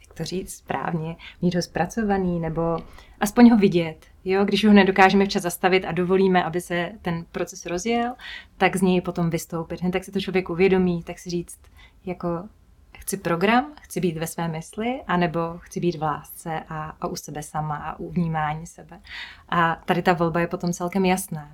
jak 0.00 0.14
to 0.14 0.24
říct 0.24 0.54
správně, 0.54 1.16
mít 1.42 1.54
ho 1.54 1.62
zpracovaný 1.62 2.40
nebo 2.40 2.78
aspoň 3.20 3.50
ho 3.50 3.56
vidět. 3.56 4.06
Jo? 4.28 4.44
Když 4.44 4.64
ho 4.64 4.72
nedokážeme 4.72 5.24
včas 5.24 5.42
zastavit 5.42 5.84
a 5.84 5.92
dovolíme, 5.92 6.44
aby 6.44 6.60
se 6.60 6.92
ten 7.02 7.24
proces 7.32 7.66
rozjel, 7.66 8.14
tak 8.56 8.76
z 8.76 8.82
něj 8.82 9.00
potom 9.00 9.30
vystoupit. 9.30 9.80
Hned 9.80 9.90
tak 9.92 10.04
si 10.04 10.12
to 10.12 10.20
člověk 10.20 10.50
uvědomí, 10.50 11.02
tak 11.02 11.18
si 11.18 11.30
říct, 11.30 11.58
jako 12.06 12.28
chci 12.98 13.16
program, 13.16 13.72
chci 13.82 14.00
být 14.00 14.16
ve 14.16 14.26
své 14.26 14.48
mysli, 14.48 15.02
anebo 15.06 15.40
chci 15.58 15.80
být 15.80 15.96
v 15.96 16.02
lásce 16.02 16.60
a, 16.68 16.96
a 17.00 17.06
u 17.06 17.16
sebe 17.16 17.42
sama 17.42 17.76
a 17.76 17.98
u 17.98 18.10
vnímání 18.10 18.66
sebe. 18.66 19.00
A 19.48 19.82
tady 19.84 20.02
ta 20.02 20.12
volba 20.12 20.40
je 20.40 20.46
potom 20.46 20.72
celkem 20.72 21.04
jasná. 21.04 21.50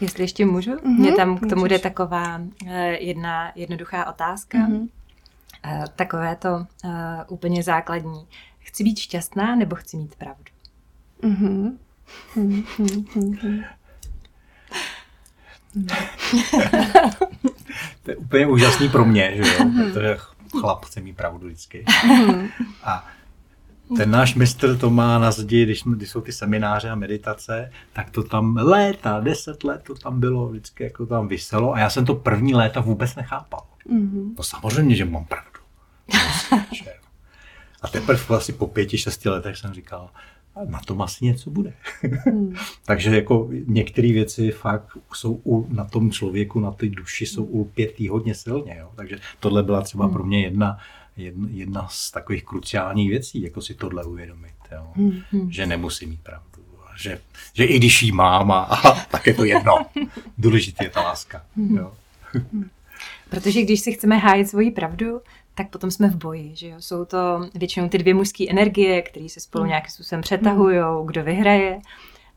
Jestli 0.00 0.24
ještě 0.24 0.46
můžu, 0.46 0.70
Mhm, 0.70 0.78
mm-hmm, 0.80 0.98
mě 1.00 1.12
tam 1.12 1.36
k 1.38 1.40
tomu 1.40 1.54
můžeš. 1.62 1.68
jde 1.68 1.78
taková 1.78 2.40
eh, 2.66 2.98
jedna 3.04 3.52
jednoduchá 3.54 4.08
otázka, 4.10 4.58
Mhm. 4.58 4.72
mm-hmm. 4.72 5.88
takové 5.96 6.36
to 6.36 6.66
eh, 6.84 6.90
úplně 7.28 7.62
základní. 7.62 8.26
Chci 8.58 8.84
být 8.84 8.98
šťastná 8.98 9.54
nebo 9.56 9.76
chci 9.76 9.96
mít 9.96 10.14
pravdu? 10.14 10.44
Mhm. 11.22 11.78
Mhm, 12.36 12.64
mhm, 12.78 13.04
mhm. 13.14 13.62
To 18.02 18.10
je 18.10 18.16
úplně 18.16 18.46
úžasný 18.46 18.88
pro 18.88 19.04
mě, 19.04 19.32
že 19.36 19.42
jo, 19.42 19.70
protože 19.76 20.16
chlap 20.60 20.84
chce 20.84 21.00
mít 21.00 21.16
pravdu 21.16 21.46
vždycky. 21.46 21.84
A 22.82 23.08
ten 23.96 24.10
náš 24.10 24.34
mistr 24.34 24.78
to 24.78 24.90
má 24.90 25.18
na 25.18 25.30
zdi, 25.30 25.62
když, 25.64 25.82
když 25.82 26.10
jsou 26.10 26.20
ty 26.20 26.32
semináře 26.32 26.90
a 26.90 26.94
meditace, 26.94 27.70
tak 27.92 28.10
to 28.10 28.22
tam 28.22 28.56
léta, 28.56 29.20
deset 29.20 29.64
let 29.64 29.82
to 29.86 29.94
tam 29.94 30.20
bylo, 30.20 30.48
vždycky 30.48 30.84
jako 30.84 31.06
tam 31.06 31.28
vyselo 31.28 31.74
a 31.74 31.78
já 31.78 31.90
jsem 31.90 32.04
to 32.04 32.14
první 32.14 32.54
léta 32.54 32.80
vůbec 32.80 33.14
nechápal. 33.14 33.66
No 34.36 34.42
samozřejmě, 34.44 34.96
že 34.96 35.04
mám 35.04 35.24
pravdu. 35.24 35.50
Že. 36.72 36.92
A 37.82 37.88
teprve 37.88 38.36
asi 38.36 38.52
po 38.52 38.66
pěti, 38.66 38.98
šesti 38.98 39.28
letech 39.28 39.56
jsem 39.56 39.74
říkal, 39.74 40.10
"A 40.14 40.18
na 40.64 40.80
tom 40.80 41.02
asi 41.02 41.24
něco 41.24 41.50
bude. 41.50 41.72
Mhm. 42.26 42.54
Takže 42.84 43.16
jako 43.16 43.48
některé 43.66 44.12
věci 44.12 44.50
fakt 44.50 44.98
jsou 45.14 45.40
u, 45.44 45.66
na 45.74 45.84
tom 45.84 46.10
člověku, 46.10 46.60
na 46.60 46.70
té 46.70 46.88
duši 46.88 47.26
jsou 47.26 47.44
ulpětý 47.44 48.08
hodně 48.08 48.34
silně. 48.34 48.76
Jo? 48.80 48.90
Takže 48.96 49.18
tohle 49.40 49.62
byla 49.62 49.82
třeba 49.82 50.08
pro 50.08 50.24
mě 50.24 50.42
jedna, 50.42 50.78
jedna, 51.16 51.48
jedna 51.50 51.88
z 51.90 52.10
takových 52.10 52.44
kruciálních 52.44 53.10
věcí, 53.10 53.42
jako 53.42 53.62
si 53.62 53.74
tohle 53.74 54.04
uvědomit. 54.04 54.54
Jo? 54.72 54.92
Mhm. 54.96 55.52
Že 55.52 55.66
nemusím 55.66 56.10
mít 56.10 56.20
pravdu. 56.20 56.64
Že, 56.96 57.20
že 57.54 57.64
i 57.64 57.76
když 57.76 58.02
jí 58.02 58.12
mám, 58.12 58.52
a, 58.52 58.60
a, 58.60 58.94
tak 59.10 59.26
je 59.26 59.34
to 59.34 59.44
jedno. 59.44 59.86
Důležitý 60.38 60.84
je 60.84 60.90
ta 60.90 61.02
láska. 61.02 61.42
Jo? 61.56 61.92
Protože 63.30 63.62
když 63.62 63.80
si 63.80 63.92
chceme 63.92 64.16
hájit 64.16 64.48
svoji 64.48 64.70
pravdu, 64.70 65.20
tak 65.54 65.70
potom 65.70 65.90
jsme 65.90 66.08
v 66.08 66.16
boji, 66.16 66.56
že 66.56 66.68
jo? 66.68 66.76
Jsou 66.78 67.04
to 67.04 67.48
většinou 67.54 67.88
ty 67.88 67.98
dvě 67.98 68.14
mužské 68.14 68.50
energie, 68.50 69.02
které 69.02 69.28
se 69.28 69.40
spolu 69.40 69.62
Hmm. 69.62 69.68
nějakým 69.68 69.90
způsobem 69.90 70.22
přetahují, 70.22 70.78
kdo 71.04 71.24
vyhraje. 71.24 71.80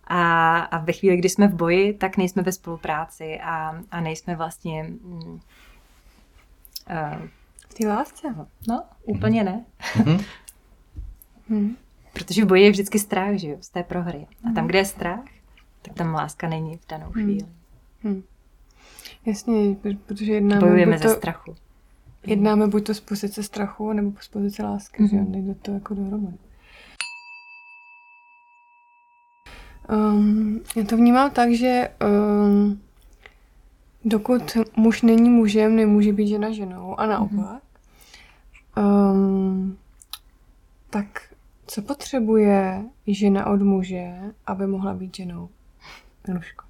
A, 0.08 0.60
a 0.60 0.78
ve 0.78 0.94
chvíli, 0.94 1.18
kdy 1.18 1.30
jsme 1.30 1.48
v 1.48 1.54
boji, 1.54 1.94
tak 1.94 2.18
nejsme 2.18 2.44
ve 2.44 2.52
spolupráci 2.52 3.40
a, 3.44 3.82
a 3.92 4.02
nejsme 4.02 4.36
vlastně 4.36 4.84
mm, 4.84 5.40
Uh, 6.90 7.28
v 7.70 7.74
té 7.74 7.88
lásce? 7.88 8.36
No, 8.68 8.84
úplně 9.04 9.44
ne. 9.44 9.66
Mhm. 9.96 10.20
Hmm. 11.50 11.76
Protože 12.14 12.46
v 12.46 12.48
boji 12.48 12.64
je 12.64 12.72
vždycky 12.72 13.00
strach, 13.00 13.36
že 13.36 13.48
jo, 13.48 13.58
z 13.62 13.70
té 13.70 13.84
prohry. 13.84 14.28
A 14.50 14.54
tam, 14.56 14.68
kde 14.68 14.80
je 14.80 14.86
strach, 14.86 15.24
tak 15.82 15.94
tam 15.94 16.14
láska 16.14 16.48
není 16.50 16.78
v 16.78 16.88
danou 16.90 17.12
chvíli. 17.12 17.46
Hmm. 18.04 18.24
Jasně, 19.26 19.76
protože 20.06 20.34
jednáme 20.34 20.62
Bojujeme 20.62 20.92
buď 20.92 21.04
ze 21.04 21.10
to, 21.10 21.16
strachu. 21.16 21.56
Jednáme 22.28 22.68
buď 22.68 22.86
to 22.86 22.94
z 22.94 23.00
pozice 23.00 23.44
strachu, 23.44 23.94
nebo 23.94 24.12
z 24.20 24.28
pozice 24.28 24.64
lásky, 24.64 25.04
mm-hmm. 25.04 25.10
že 25.10 25.32
nejde 25.32 25.56
to 25.56 25.72
jako 25.72 25.94
dohromady. 25.94 26.38
Um, 29.90 30.62
já 30.76 30.84
to 30.84 30.98
vnímám 30.98 31.32
tak, 31.32 31.52
že 31.52 31.90
um, 32.06 32.82
dokud 34.06 34.58
muž 34.76 35.02
není 35.02 35.30
mužem, 35.30 35.76
nemůže 35.76 36.14
být 36.14 36.28
žena 36.28 36.52
ženou 36.52 37.00
a 37.00 37.06
naopak. 37.06 37.64
Um, 38.78 39.78
tak 40.90 41.34
co 41.68 41.82
potřebuje 41.82 42.84
žena 43.08 43.46
od 43.46 43.62
muže, 43.62 44.14
aby 44.46 44.68
mohla 44.68 44.94
být 44.94 45.16
ženou? 45.16 45.50
Miluško. 46.28 46.66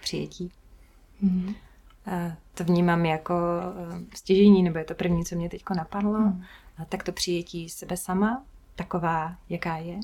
Přijetí. 0.00 0.50
Mhm. 1.22 1.54
To 2.54 2.64
vnímám 2.64 3.06
jako 3.06 3.34
eh, 3.92 4.16
stěžení, 4.16 4.62
nebo 4.62 4.78
je 4.78 4.84
to 4.84 4.94
první, 4.94 5.24
co 5.24 5.34
mě 5.36 5.48
teď 5.48 5.62
napadlo. 5.76 6.18
Hmm. 6.18 6.42
Tak 6.88 7.02
to 7.04 7.12
přijetí 7.12 7.68
sebe 7.68 7.96
sama, 7.96 8.42
taková, 8.76 9.34
jaká 9.48 9.76
je. 9.76 10.00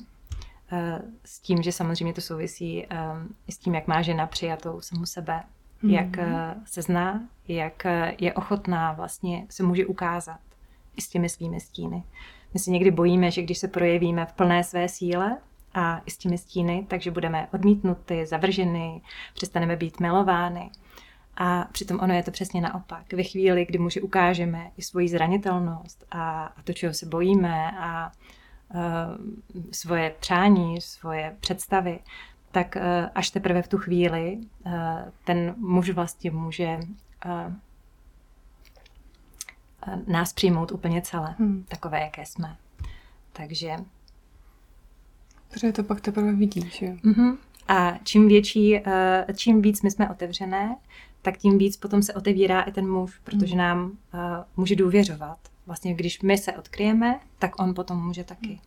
Eh, 0.71 1.01
S 1.25 1.39
tím, 1.39 1.63
že 1.63 1.71
samozřejmě 1.71 2.13
to 2.13 2.21
souvisí 2.21 2.85
eh, 2.85 2.97
i 3.47 3.51
s 3.51 3.57
tím, 3.57 3.75
jak 3.75 3.87
má 3.87 4.01
žena 4.01 4.27
přijatou 4.27 4.81
samu 4.81 5.05
sebe, 5.05 5.43
Mhm. 5.81 5.93
jak 5.93 6.07
se 6.65 6.81
zná, 6.81 7.21
jak 7.47 7.83
je 8.19 8.33
ochotná 8.33 8.91
vlastně 8.93 9.45
se 9.49 9.63
může 9.63 9.85
ukázat 9.85 10.39
i 10.95 11.01
s 11.01 11.09
těmi 11.09 11.29
svými 11.29 11.59
stíny. 11.59 12.03
My 12.53 12.59
se 12.59 12.71
někdy 12.71 12.91
bojíme, 12.91 13.31
že 13.31 13.41
když 13.41 13.57
se 13.57 13.67
projevíme 13.67 14.25
v 14.25 14.33
plné 14.33 14.63
své 14.63 14.87
síle 14.89 15.37
a 15.73 16.01
i 16.05 16.11
s 16.11 16.17
těmi 16.17 16.37
stíny, 16.37 16.85
takže 16.89 17.11
budeme 17.11 17.47
odmítnuty, 17.53 18.25
zavrženy, 18.25 19.01
přestaneme 19.33 19.75
být 19.75 19.99
milovány. 19.99 20.69
A 21.39 21.67
přitom 21.71 21.99
ono 21.99 22.13
je 22.13 22.23
to 22.23 22.31
přesně 22.31 22.61
naopak. 22.61 23.13
Ve 23.13 23.23
chvíli, 23.23 23.65
kdy 23.65 23.79
muži 23.79 24.01
ukážeme 24.01 24.71
i 24.77 24.81
svoji 24.81 25.09
zranitelnost 25.09 26.05
a, 26.11 26.45
a 26.45 26.61
to, 26.63 26.73
čeho 26.73 26.93
se 26.93 27.05
bojíme 27.05 27.71
a 27.71 28.11
uh, 28.73 28.81
svoje 29.71 30.15
přání, 30.19 30.81
svoje 30.81 31.35
představy, 31.39 31.99
tak 32.51 32.75
uh, 32.75 32.81
až 33.15 33.29
teprve 33.29 33.61
v 33.61 33.67
tu 33.67 33.77
chvíli 33.77 34.37
uh, 34.37 34.73
ten 35.23 35.55
muž 35.57 35.89
vlastně 35.89 36.31
může 36.31 36.79
uh, 37.25 37.53
nás 40.07 40.33
přijmout 40.33 40.71
úplně 40.71 41.01
celé, 41.01 41.35
Hmm. 41.37 41.65
takové, 41.67 42.01
jaké 42.01 42.25
jsme. 42.25 42.55
Takže 43.33 43.77
Protože 45.49 45.71
to 45.71 45.83
pak 45.83 46.01
teprve 46.01 46.33
vidíš, 46.33 46.77
že? 46.77 46.97
Mhm. 47.03 47.37
A 47.67 47.97
čím 48.03 48.27
větší, 48.27 48.77
eh, 48.77 49.25
čím 49.35 49.61
víc 49.61 49.81
my 49.81 49.91
jsme 49.91 50.09
otevřené, 50.09 50.75
tak 51.21 51.37
tím 51.37 51.57
víc 51.57 51.77
potom 51.77 52.01
se 52.03 52.13
otevírá 52.13 52.61
i 52.61 52.71
ten 52.71 52.91
muž, 52.91 53.19
protože 53.23 53.55
nám 53.55 53.91
eh, 54.13 54.17
může 54.57 54.75
důvěřovat. 54.75 55.37
Vlastně 55.65 55.93
když 55.93 56.21
my 56.21 56.37
se 56.37 56.53
odkryjeme, 56.53 57.19
tak 57.39 57.59
on 57.61 57.73
potom 57.73 58.05
může 58.05 58.23
taky. 58.23 58.59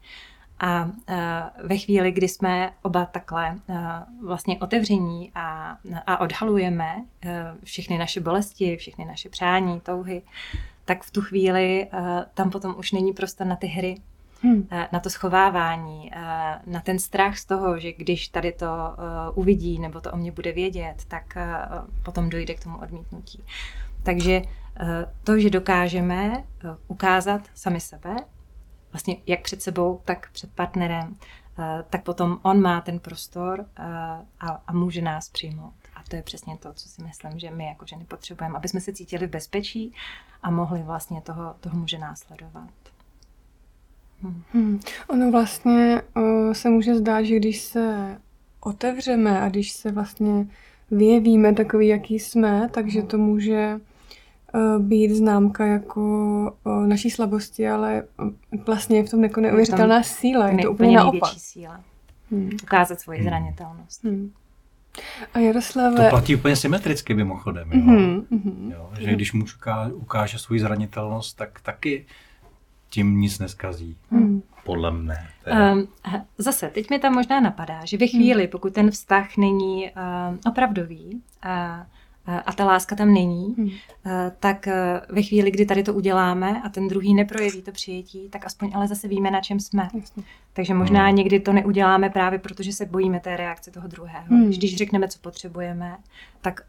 A 0.60 0.90
eh, 1.08 1.42
ve 1.64 1.78
chvíli, 1.78 2.12
kdy 2.12 2.28
jsme 2.28 2.72
oba 2.82 3.06
takhle 3.06 3.58
eh, 3.68 3.76
vlastně 4.24 4.58
otevření 4.58 5.32
a, 5.34 5.76
a 6.06 6.20
odhalujeme 6.20 7.04
eh, 7.24 7.54
všechny 7.64 7.98
naše 7.98 8.20
bolesti, 8.20 8.76
všechny 8.76 9.04
naše 9.04 9.28
přání, 9.28 9.80
touhy, 9.80 10.22
tak 10.84 11.02
v 11.02 11.10
tu 11.10 11.20
chvíli 11.20 11.88
eh, 11.92 12.24
tam 12.34 12.50
potom 12.50 12.74
už 12.78 12.92
není 12.92 13.12
prostor 13.12 13.46
na 13.46 13.56
ty 13.56 13.66
hry, 13.66 13.96
Hmm. 14.42 14.68
eh, 14.70 14.88
na 14.92 15.00
to 15.00 15.10
schovávání, 15.10 16.10
eh, 16.14 16.60
na 16.66 16.80
ten 16.80 16.98
strach 16.98 17.38
z 17.38 17.44
toho, 17.44 17.78
že 17.78 17.92
když 17.92 18.28
tady 18.28 18.52
to 18.52 18.66
eh, 18.66 19.30
uvidí 19.34 19.78
nebo 19.78 20.00
to 20.00 20.12
o 20.12 20.16
mě 20.16 20.32
bude 20.32 20.52
vědět, 20.52 21.04
tak 21.08 21.38
potom 22.02 22.30
dojde 22.30 22.54
k 22.54 22.62
tomu 22.62 22.78
odmítnutí. 22.78 23.44
Takže 24.02 24.42
to, 25.24 25.38
že 25.38 25.50
dokážeme 25.50 26.44
ukázat 26.88 27.40
sami 27.54 27.80
sebe, 27.80 28.16
vlastně 28.92 29.16
jak 29.26 29.42
před 29.42 29.62
sebou, 29.62 30.00
tak 30.04 30.30
před 30.32 30.52
partnerem, 30.52 31.16
tak 31.90 32.02
potom 32.02 32.38
on 32.42 32.60
má 32.60 32.80
ten 32.80 32.98
prostor 32.98 33.66
a, 34.40 34.60
a 34.66 34.72
může 34.72 35.02
nás 35.02 35.28
přijmout. 35.28 35.74
A 35.94 36.02
to 36.08 36.16
je 36.16 36.22
přesně 36.22 36.58
to, 36.58 36.72
co 36.72 36.88
si 36.88 37.02
myslím, 37.02 37.38
že 37.38 37.50
my 37.50 37.66
jako 37.66 37.86
ženy 37.86 38.04
potřebujeme, 38.04 38.56
aby 38.56 38.68
jsme 38.68 38.80
se 38.80 38.92
cítili 38.92 39.26
v 39.26 39.30
bezpečí 39.30 39.94
a 40.42 40.50
mohli 40.50 40.82
vlastně 40.82 41.20
toho, 41.20 41.54
toho 41.60 41.78
muže 41.78 41.98
následovat. 41.98 42.81
Hmm. 44.52 44.80
Ono 45.08 45.30
vlastně 45.30 46.02
uh, 46.16 46.52
se 46.52 46.68
může 46.70 46.94
zdát, 46.94 47.22
že 47.22 47.36
když 47.36 47.60
se 47.60 48.16
otevřeme 48.60 49.40
a 49.40 49.48
když 49.48 49.72
se 49.72 49.92
vlastně 49.92 50.46
vyjevíme 50.90 51.52
takový, 51.54 51.88
jaký 51.88 52.18
jsme, 52.18 52.68
takže 52.72 53.02
to 53.02 53.18
může 53.18 53.80
uh, 54.54 54.82
být 54.82 55.10
známka 55.14 55.66
jako 55.66 56.00
uh, 56.64 56.86
naší 56.86 57.10
slabosti, 57.10 57.68
ale 57.68 58.02
vlastně 58.66 58.96
je 58.96 59.04
v 59.04 59.10
tom 59.10 59.22
jako 59.22 59.40
neuvěřitelná 59.40 60.02
síla. 60.02 60.48
Je 60.48 60.58
to 60.62 60.70
úplně 60.72 60.96
naopak. 60.96 61.12
největší 61.12 61.40
síla. 61.40 61.80
Hmm. 62.30 62.50
Ukázat 62.62 63.00
svoji 63.00 63.18
Hmm. 63.18 63.28
zranitelnost. 63.28 64.04
Hmm. 64.04 64.30
A 65.34 65.38
To 65.38 65.38
Jaroslave... 65.38 66.10
platí 66.10 66.36
úplně 66.36 66.56
symetricky 66.56 67.14
mimochodem. 67.14 67.72
Jo? 67.72 67.78
Mhm, 67.80 68.26
mhm. 68.30 68.72
Jo? 68.72 68.90
Že 69.00 69.12
když 69.12 69.32
muž 69.32 69.56
uká- 69.56 69.90
ukáže 69.94 70.38
svou 70.38 70.58
zranitelnost, 70.58 71.36
tak 71.36 71.60
taky 71.60 72.04
tím 72.92 73.20
nic 73.20 73.38
neskazí. 73.38 73.96
Hmm. 74.10 74.42
Podle 74.64 74.90
mne. 74.90 75.28
teda. 75.44 75.72
Um, 75.72 75.88
zase, 76.38 76.68
teď 76.68 76.90
mi 76.90 76.98
tam 76.98 77.14
možná 77.14 77.40
napadá, 77.40 77.84
že 77.84 77.96
ve 77.98 78.06
chvíli, 78.06 78.48
pokud 78.48 78.72
ten 78.74 78.90
vztah 78.90 79.36
není 79.36 79.90
um, 79.90 80.38
opravdový 80.50 81.22
a, 81.42 81.86
a, 82.26 82.38
a 82.38 82.52
ta 82.52 82.64
láska 82.64 82.96
tam 82.96 83.14
není, 83.14 83.54
Hmm. 83.58 83.66
uh, 83.66 83.72
tak 84.40 84.66
uh, 84.66 85.14
ve 85.16 85.22
chvíli, 85.22 85.50
kdy 85.50 85.66
tady 85.66 85.82
to 85.82 85.94
uděláme 85.94 86.62
a 86.62 86.68
ten 86.68 86.88
druhý 86.88 87.14
neprojeví 87.14 87.62
to 87.62 87.72
přijetí, 87.72 88.28
tak 88.30 88.46
aspoň 88.46 88.72
ale 88.74 88.88
zase 88.88 89.08
víme, 89.08 89.30
na 89.30 89.40
čem 89.40 89.60
jsme. 89.60 89.88
Jasně. 90.00 90.22
Takže 90.52 90.74
možná 90.74 91.06
Hmm. 91.06 91.16
někdy 91.16 91.40
to 91.40 91.52
neuděláme 91.52 92.10
právě 92.10 92.38
proto, 92.38 92.62
že 92.62 92.72
se 92.72 92.86
bojíme 92.86 93.20
té 93.20 93.36
reakce 93.36 93.70
toho 93.70 93.88
druhého. 93.88 94.26
Hmm. 94.28 94.50
Když 94.50 94.76
řekneme, 94.76 95.08
co 95.08 95.18
potřebujeme, 95.18 95.96
tak 96.40 96.60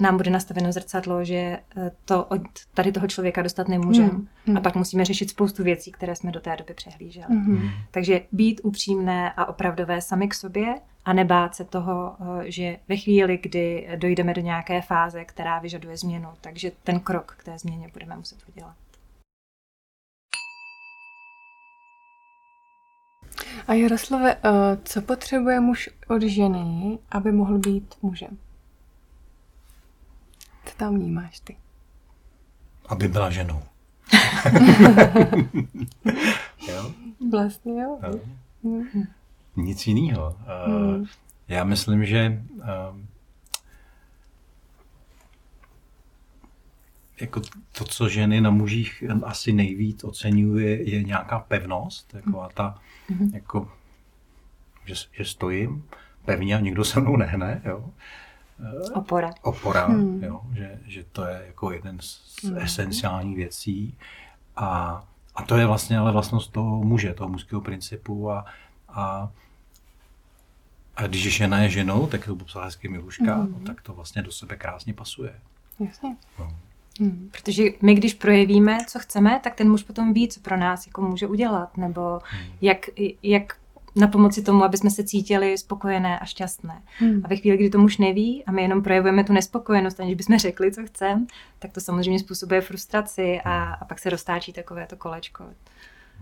nám 0.00 0.16
bude 0.16 0.30
nastaveno 0.30 0.72
zrcadlo, 0.72 1.24
že 1.24 1.34
eh, 1.34 1.90
to 2.04 2.24
od 2.24 2.42
tady 2.74 2.92
toho 2.92 3.06
člověka 3.06 3.42
dostat 3.42 3.68
nemůžeme. 3.68 4.08
Hmm. 4.08 4.28
Hmm. 4.46 4.56
A 4.56 4.60
pak 4.60 4.74
musíme 4.74 5.04
řešit 5.04 5.30
spoustu 5.30 5.64
věcí, 5.64 5.92
které 5.92 6.16
jsme 6.16 6.32
do 6.32 6.40
té 6.40 6.56
doby 6.56 6.74
přehlíželi. 6.74 7.26
Mhm. 7.28 7.68
Takže 7.90 8.20
být 8.32 8.60
upřímné 8.64 9.32
a 9.32 9.44
opravdové 9.44 10.00
sami 10.00 10.28
k 10.28 10.34
sobě 10.34 10.74
a 11.04 11.12
nebát 11.12 11.54
se 11.54 11.64
toho, 11.64 12.16
eh, 12.20 12.50
že 12.50 12.76
ve 12.88 12.96
chvíli, 12.96 13.38
kdy 13.42 13.88
dojdeme 13.96 14.34
do 14.34 14.40
nějaké 14.40 14.80
fáze, 14.80 15.24
která 15.24 15.58
vyžaduje 15.58 15.96
změnu, 15.96 16.28
takže 16.40 16.72
ten 16.84 17.00
krok 17.00 17.34
k 17.38 17.44
té 17.44 17.58
změně 17.58 17.88
budeme 17.92 18.16
muset 18.16 18.38
udělat. 18.48 18.74
A 23.68 23.74
Jaroslave, 23.74 24.36
uh, 24.36 24.40
co 24.84 25.02
potřebuje 25.02 25.60
muž 25.60 25.90
od 26.08 26.22
ženy, 26.22 26.98
aby 27.10 27.32
mohl 27.32 27.58
být 27.58 27.94
mužem? 28.02 28.38
Co 30.70 30.76
tam 30.76 30.94
vnímáš 30.94 31.40
ty? 31.40 31.56
Aby 32.88 33.08
byla 33.08 33.30
ženou. 33.30 33.62
jo? 36.68 36.92
Vlastně 37.30 37.82
jo. 37.82 37.98
Jo. 38.02 38.20
Hmm. 38.64 38.84
Nic 39.56 39.86
jiného. 39.86 40.36
Hmm. 40.66 41.04
Já 41.48 41.64
myslím, 41.64 42.04
že 42.06 42.42
eh, 42.62 43.06
jako 47.20 47.40
to, 47.78 47.84
co 47.84 48.08
ženy 48.08 48.40
na 48.40 48.50
mužích 48.50 49.04
asi 49.24 49.52
nejvíc 49.52 50.04
oceňuje, 50.04 50.90
je 50.90 51.02
nějaká 51.02 51.38
pevnost, 51.38 52.14
jako 52.14 52.42
a 52.42 52.48
ta, 52.48 52.78
Mhm. 53.08 53.30
jako, 53.34 53.72
že, 54.84 54.94
že 55.12 55.24
stojím 55.24 55.84
pevně 56.24 56.56
a 56.56 56.60
nikdo 56.60 56.84
se 56.84 57.00
mnou 57.00 57.16
nehne, 57.16 57.62
jo. 57.64 57.90
Opora. 58.94 59.30
Opora, 59.42 59.86
Hmm. 59.86 60.22
jo, 60.24 60.40
že, 60.54 60.78
že 60.86 61.04
to 61.12 61.24
je 61.24 61.42
jako 61.46 61.72
jeden 61.72 61.98
z 62.00 62.20
Hmm. 62.44 62.58
esenciálních 62.58 63.36
věcí 63.36 63.98
a, 64.56 65.02
a 65.34 65.42
to 65.42 65.56
je 65.56 65.66
vlastně 65.66 65.98
ale 65.98 66.12
vlastnost 66.12 66.52
toho 66.52 66.84
muže, 66.84 67.14
toho 67.14 67.28
mužského 67.28 67.60
principu 67.60 68.30
a, 68.30 68.44
a 68.88 69.30
a 70.96 71.06
když 71.06 71.36
žena 71.36 71.58
je 71.58 71.68
ženou, 71.68 72.06
tak 72.06 72.24
to 72.26 72.36
popsala 72.36 72.64
hezky 72.64 72.88
Miluška, 72.88 73.36
Mhm. 73.36 73.52
no, 73.52 73.66
tak 73.66 73.80
to 73.82 73.92
vlastně 73.94 74.22
do 74.22 74.32
sebe 74.32 74.56
krásně 74.56 74.94
pasuje. 74.94 75.34
Jasně. 75.78 76.16
No. 76.38 76.56
Hmm. 77.00 77.30
Protože 77.32 77.64
my, 77.82 77.94
když 77.94 78.14
projevíme, 78.14 78.78
co 78.88 78.98
chceme, 78.98 79.40
tak 79.44 79.54
ten 79.54 79.70
muž 79.70 79.82
potom 79.82 80.12
ví, 80.12 80.28
co 80.28 80.40
pro 80.40 80.56
nás 80.56 80.86
jako 80.86 81.02
může 81.02 81.26
udělat, 81.26 81.76
nebo 81.76 82.20
Hmm. 82.24 82.52
jak, 82.60 82.86
jak 83.22 83.56
na 83.96 84.06
pomoci 84.08 84.42
tomu, 84.42 84.64
aby 84.64 84.76
jsme 84.76 84.90
se 84.90 85.04
cítili 85.04 85.58
spokojené 85.58 86.18
a 86.18 86.24
šťastné. 86.24 86.82
Hmm. 86.98 87.20
A 87.24 87.28
ve 87.28 87.36
chvíli, 87.36 87.56
kdy 87.56 87.70
to 87.70 87.78
muž 87.78 87.98
neví 87.98 88.44
a 88.44 88.52
my 88.52 88.62
jenom 88.62 88.82
projevujeme 88.82 89.24
tu 89.24 89.32
nespokojenost, 89.32 90.00
aniž 90.00 90.14
bychom 90.14 90.38
řekli, 90.38 90.72
co 90.72 90.86
chceme, 90.86 91.26
tak 91.58 91.72
to 91.72 91.80
samozřejmě 91.80 92.18
způsobuje 92.18 92.60
frustraci 92.60 93.40
a, 93.44 93.72
a 93.72 93.84
pak 93.84 93.98
se 93.98 94.10
roztáčí 94.10 94.52
takové 94.52 94.86
to 94.86 94.96
kolečko, 94.96 95.44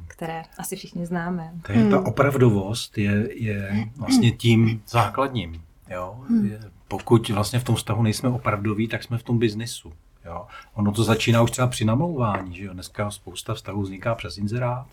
které 0.07 0.43
asi 0.59 0.77
všichni 0.77 1.07
známe. 1.07 1.53
To 1.67 1.73
je, 1.73 1.91
ta 1.91 1.97
hmm. 1.97 2.07
opravdovost 2.07 2.99
je, 2.99 3.29
je 3.43 3.89
vlastně 3.97 4.31
tím 4.33 4.83
základním. 4.89 5.63
Jo? 5.91 6.25
Hmm. 6.29 6.47
Je, 6.47 6.61
pokud 6.89 7.29
vlastně 7.29 7.59
v 7.59 7.65
tom 7.65 7.75
vztahu 7.75 8.03
nejsme 8.03 8.29
opravdoví, 8.29 8.89
tak 8.89 9.03
jsme 9.03 9.19
v 9.19 9.23
tom 9.23 9.39
biznisu. 9.39 9.93
Jo? 10.25 10.47
Ono 10.75 10.93
to 10.93 11.05
začíná 11.05 11.43
už 11.43 11.51
třeba 11.51 11.69
při 11.69 11.85
namlouvání. 11.85 12.57
Že 12.57 12.65
jo? 12.65 12.73
Dneska 12.73 13.11
spousta 13.11 13.55
vztahů 13.55 13.83
vzniká 13.83 14.15
přes 14.15 14.39
inzerát. 14.39 14.87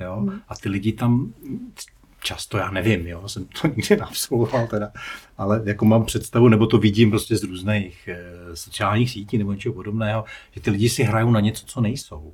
Jo? 0.00 0.16
Hmm. 0.16 0.40
A 0.48 0.56
ty 0.56 0.68
lidi 0.68 0.92
tam 0.92 1.32
často, 2.20 2.58
já 2.58 2.70
nevím, 2.70 3.06
jo, 3.06 3.28
jsem 3.28 3.44
to 3.44 3.68
nikdy 3.76 3.96
neabsolvoval 3.96 4.66
teda, 4.66 4.92
ale 5.38 5.62
jako 5.64 5.84
mám 5.84 6.04
představu, 6.04 6.48
nebo 6.48 6.66
to 6.66 6.78
vidím 6.78 7.10
prostě 7.10 7.36
z 7.36 7.42
různých 7.42 8.08
e, 8.08 8.16
sociálních 8.56 9.10
sítí 9.10 9.38
nebo 9.38 9.52
něčeho 9.52 9.74
podobného, 9.74 10.24
že 10.52 10.60
ty 10.60 10.70
lidi 10.70 10.88
si 10.88 11.02
hrajou 11.02 11.30
na 11.30 11.40
něco, 11.40 11.66
co 11.66 11.80
nejsou. 11.80 12.32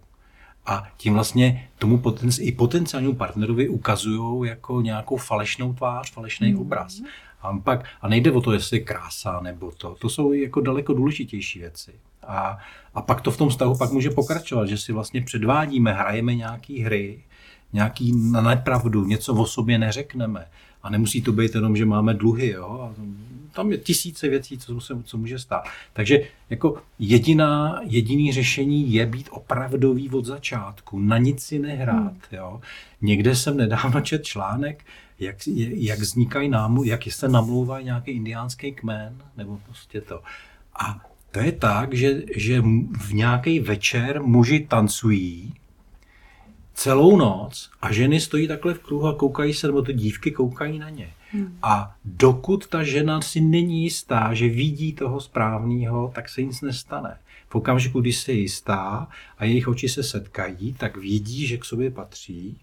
A 0.67 0.89
tím 0.97 1.15
vlastně 1.15 1.69
tomu 1.79 1.99
potenci- 1.99 2.43
i 2.43 2.53
potenciálnímu 2.53 3.15
partnerovi 3.15 3.69
ukazují 3.69 4.49
jako 4.49 4.81
nějakou 4.81 5.17
falešnou 5.17 5.75
tvář, 5.75 6.13
falešný 6.13 6.53
mm. 6.53 6.61
obraz. 6.61 7.01
A 7.43 7.59
pak, 7.59 7.85
a 8.01 8.09
nejde 8.09 8.33
o 8.33 8.41
to, 8.41 8.53
jestli 8.53 8.77
je 8.77 8.85
krása 8.85 9.41
nebo 9.41 9.73
to, 9.77 9.95
to 9.95 10.09
jsou 10.09 10.33
jako 10.33 10.61
daleko 10.61 10.95
důležitější 10.95 11.59
věci. 11.59 11.93
A, 12.27 12.59
a 12.95 13.03
pak 13.03 13.21
to 13.21 13.31
v 13.31 13.37
tom 13.37 13.49
vztahu 13.49 13.79
pak 13.79 13.91
může 13.91 14.11
pokračovat, 14.11 14.67
že 14.67 14.79
si 14.79 14.93
vlastně 14.93 15.23
předvádíme, 15.23 15.93
hrajeme 15.93 16.35
nějaký 16.35 16.79
hry, 16.81 17.25
nějaký 17.73 18.13
na 18.33 18.41
nepravdu, 18.41 19.05
něco 19.05 19.35
o 19.35 19.47
sobě 19.47 19.79
neřekneme. 19.79 20.47
A 20.83 20.91
nemusí 20.91 21.23
to 21.23 21.33
být 21.33 21.55
jenom, 21.55 21.77
že 21.77 21.85
máme 21.85 22.15
dluhy. 22.15 22.49
Jo? 22.49 22.81
A 22.81 22.95
tam 23.53 23.73
je 23.73 23.79
tisíce 23.79 24.29
věcí, 24.29 24.59
co, 24.59 24.81
se, 24.81 24.95
co 25.05 25.19
může 25.19 25.39
stát. 25.39 25.65
Takže 25.93 26.19
jako 26.51 26.83
jediná, 26.99 27.81
jediný 27.83 28.33
řešení 28.33 28.93
je 28.93 29.07
být 29.07 29.29
opravdový 29.31 30.11
od 30.11 30.25
začátku, 30.25 30.99
na 30.99 31.19
nic 31.19 31.43
si 31.43 31.59
nehrát. 31.59 32.13
Hmm. 32.13 32.21
Jo? 32.33 32.61
Někde 33.01 33.37
jsem 33.37 33.57
nedávno 33.57 34.01
čet 34.01 34.25
článek, 34.25 34.85
jak, 35.21 35.37
jak 35.75 35.99
vznikají 35.99 36.49
námu, 36.49 36.85
jak 36.85 37.01
se 37.09 37.29
namlouvají 37.29 37.85
nějaký 37.85 38.11
indiánský 38.11 38.73
kmen, 38.73 39.17
nebo 39.37 39.61
prostě 39.67 40.01
to. 40.01 40.23
A 40.81 41.07
to 41.31 41.41
je 41.41 41.53
tak, 41.53 41.95
že, 41.95 42.23
že 42.37 42.61
v 42.99 43.13
nějaký 43.13 43.61
večer 43.61 44.23
muži 44.23 44.67
tancují, 44.69 45.55
celou 46.77 47.17
noc 47.17 47.71
a 47.83 47.93
ženy 47.93 48.21
stojí 48.21 48.49
takhle 48.49 48.75
v 48.75 48.79
kruhu 48.79 49.07
a 49.07 49.15
koukají 49.15 49.55
se, 49.55 49.67
nebo 49.67 49.83
ty 49.83 49.93
dívky 49.93 50.31
koukají 50.31 50.79
na 50.79 50.91
ně. 50.91 51.11
Hmm. 51.33 51.59
A 51.63 51.95
dokud 52.05 52.67
ta 52.67 52.83
žena 52.83 53.21
si 53.21 53.41
není 53.41 53.83
jistá, 53.83 54.35
že 54.35 54.49
vidí 54.49 54.93
toho 54.93 55.21
správného, 55.21 56.13
tak 56.15 56.29
se 56.29 56.43
nic 56.43 56.61
nestane. 56.61 57.19
V 57.49 57.55
okamžiku, 57.55 58.01
kdy 58.01 58.13
se 58.13 58.33
jistá 58.33 59.09
a 59.39 59.45
jejich 59.45 59.69
oči 59.69 59.89
se 59.89 60.03
setkají, 60.03 60.73
tak 60.73 60.97
vidí, 60.97 61.47
že 61.47 61.59
k 61.59 61.65
sobě 61.65 61.91
patří. 61.91 62.59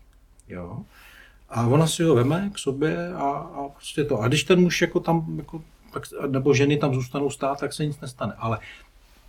Jo? 0.49 0.79
A 1.49 1.67
ona 1.67 1.87
si 1.87 2.03
ho 2.03 2.15
veme 2.15 2.49
k 2.53 2.57
sobě 2.57 3.13
a, 3.13 3.29
a 3.29 3.69
prostě 3.69 4.03
to. 4.03 4.19
A 4.19 4.27
když 4.27 4.43
ten 4.43 4.61
muž 4.61 4.81
jako 4.81 4.99
tam, 4.99 5.37
jako, 5.37 5.61
tak, 5.93 6.03
nebo 6.27 6.53
ženy 6.53 6.77
tam 6.77 6.93
zůstanou 6.93 7.29
stát, 7.29 7.59
tak 7.59 7.73
se 7.73 7.85
nic 7.85 7.99
nestane. 7.99 8.33
Ale 8.37 8.59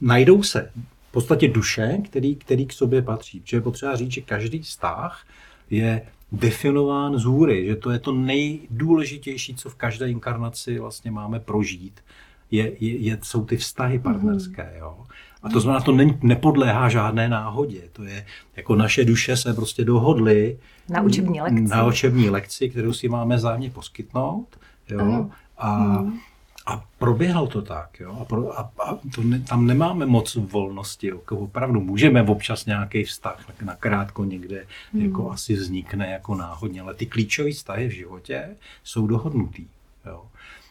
najdou 0.01 0.43
se 0.43 0.73
podstatě 1.15 1.49
duše, 1.49 1.99
který, 2.05 2.37
který 2.37 2.67
k 2.67 2.73
sobě 2.73 3.03
patří. 3.03 3.41
Protože 3.41 3.57
je 3.57 3.61
potřeba 3.61 3.97
říct, 3.97 4.13
že 4.13 4.21
každý 4.21 4.59
vztah 4.59 5.27
je 5.71 6.03
definován 6.33 7.19
z 7.19 7.25
hůry, 7.25 7.67
že 7.67 7.77
to 7.77 7.91
je 7.91 7.99
to 7.99 8.13
nejdůležitější, 8.13 9.55
co 9.55 9.71
v 9.71 9.75
každé 9.75 10.11
inkarnaci 10.11 10.79
vlastně 10.79 11.11
máme 11.11 11.41
prožít, 11.41 12.01
je, 12.51 12.73
je, 12.81 12.97
je, 12.97 13.19
jsou 13.23 13.45
ty 13.45 13.57
vztahy 13.57 13.99
partnerské. 13.99 14.71
Mm. 14.73 14.79
Jo? 14.79 15.07
A 15.43 15.49
to 15.49 15.61
znamená, 15.61 15.85
to 15.85 15.93
ne, 15.93 16.19
nepodléhá 16.23 16.89
žádné 16.89 17.29
náhodě. 17.29 17.83
To 17.93 18.05
je, 18.05 18.27
jako 18.57 18.75
naše 18.75 19.05
duše 19.05 19.37
se 19.37 19.55
prostě 19.55 19.85
dohodly 19.85 20.59
na 20.89 21.03
učební 21.03 21.41
lekci, 21.41 21.63
na 21.63 21.87
učební 21.87 22.31
lekci 22.31 22.71
kterou 22.71 22.93
si 22.93 23.09
máme 23.09 23.39
zájemně 23.39 23.71
poskytnout. 23.71 24.59
Jo? 24.89 25.31
A, 25.59 25.79
mm 25.79 26.19
a 26.67 26.85
proběhlo 26.99 27.47
to 27.47 27.63
tak, 27.63 28.01
jo? 28.01 28.19
A, 28.21 28.25
pro, 28.25 28.59
a, 28.59 28.73
a 28.85 28.99
to 29.15 29.23
ne, 29.23 29.41
tam 29.41 29.67
nemáme 29.67 30.07
moc 30.07 30.35
volnosti, 30.35 31.07
jo? 31.07 31.17
Jako 31.17 31.39
opravdu 31.39 31.81
můžeme 31.81 32.23
občas 32.23 32.67
nějaký 32.67 33.05
vztah 33.05 33.47
na 33.63 33.75
krátko 33.75 34.25
někde 34.25 34.67
hmm. 34.93 35.05
jako 35.05 35.31
asi 35.31 35.55
vznikne 35.55 36.11
jako 36.11 36.35
náhodně, 36.35 36.81
ale 36.81 36.95
ty 36.95 37.07
klíčové 37.07 37.51
vztahy 37.51 37.89
v 37.89 37.93
životě 37.93 38.57
jsou 38.85 39.07
dohodnutý. 39.07 39.67
Jo? 40.07 40.23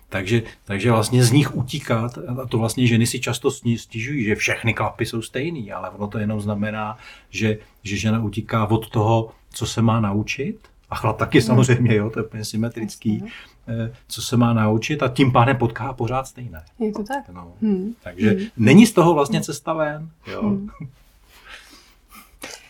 Takže, 0.10 0.42
takže 0.66 0.92
vlastně 0.92 1.24
z 1.24 1.32
nich 1.32 1.56
utíkat, 1.56 2.18
a 2.42 2.46
to 2.46 2.58
vlastně 2.58 2.88
ženy 2.88 3.08
si 3.08 3.20
často 3.20 3.52
stěžují, 3.52 4.24
že 4.24 4.36
všechny 4.36 4.74
klapy 4.74 5.06
jsou 5.06 5.22
stejný, 5.22 5.72
ale 5.72 5.90
ono 5.90 6.08
to 6.08 6.18
jenom 6.18 6.42
znamená, 6.42 6.98
že, 7.30 7.58
že 7.84 7.98
žena 7.98 8.24
utíká 8.24 8.66
od 8.66 8.90
toho, 8.90 9.32
co 9.54 9.66
se 9.66 9.82
má 9.82 10.00
naučit, 10.00 10.60
a 10.94 10.96
chlap 10.96 11.18
taky 11.18 11.40
hmm. 11.40 11.48
samozřejmě, 11.48 11.96
jo, 11.96 12.10
to 12.10 12.20
je 12.20 12.26
úplně 12.26 12.46
symetrický, 12.46 13.24
Eh, 13.68 13.94
co 14.08 14.22
se 14.22 14.38
má 14.38 14.54
naučit 14.54 15.04
a 15.04 15.08
tím 15.08 15.32
pádem 15.32 15.58
potká 15.58 15.94
pořád 15.94 16.28
stejné. 16.28 16.66
Je 16.80 16.92
to 16.92 17.04
tak? 17.04 17.30
No. 17.30 17.54
Hmm. 17.62 17.96
Takže 18.04 18.30
hmm. 18.30 18.48
není 18.58 18.88
z 18.88 18.92
toho 18.92 19.14
vlastně 19.14 19.42
cesta 19.42 19.74
ven. 19.74 20.10
Jo. 20.28 20.42
Hmm. 20.42 20.70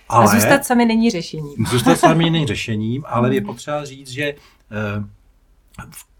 Ale, 0.09 0.25
a 0.25 0.27
zůstat 0.27 0.65
sami 0.65 0.85
není 0.85 1.09
řešením. 1.11 1.65
Zůstat 1.69 1.95
sami 1.95 2.29
není 2.29 2.47
řešením, 2.55 3.03
ale 3.07 3.33
je 3.33 3.39
hmm. 3.39 3.47
potřeba 3.47 3.85
říct, 3.85 4.09
že 4.09 4.23
eh, 4.23 4.35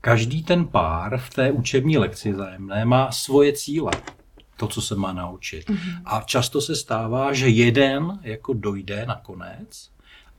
každý 0.02 0.44
ten 0.44 0.66
pár 0.66 1.18
v 1.18 1.30
té 1.30 1.52
učební 1.52 1.98
lekci 1.98 2.34
zájemné 2.34 2.86
má 2.86 3.12
svoje 3.12 3.54
cíle 3.54 3.92
to, 4.58 4.68
co 4.68 4.82
se 4.82 4.96
má 4.96 5.14
naučit. 5.14 5.70
Mm-hmm. 5.70 6.02
A 6.06 6.22
často 6.22 6.62
se 6.62 6.76
stává, 6.76 7.34
že 7.34 7.50
jeden 7.50 8.20
jako 8.22 8.54
dojde 8.54 9.06
nakonec 9.06 9.93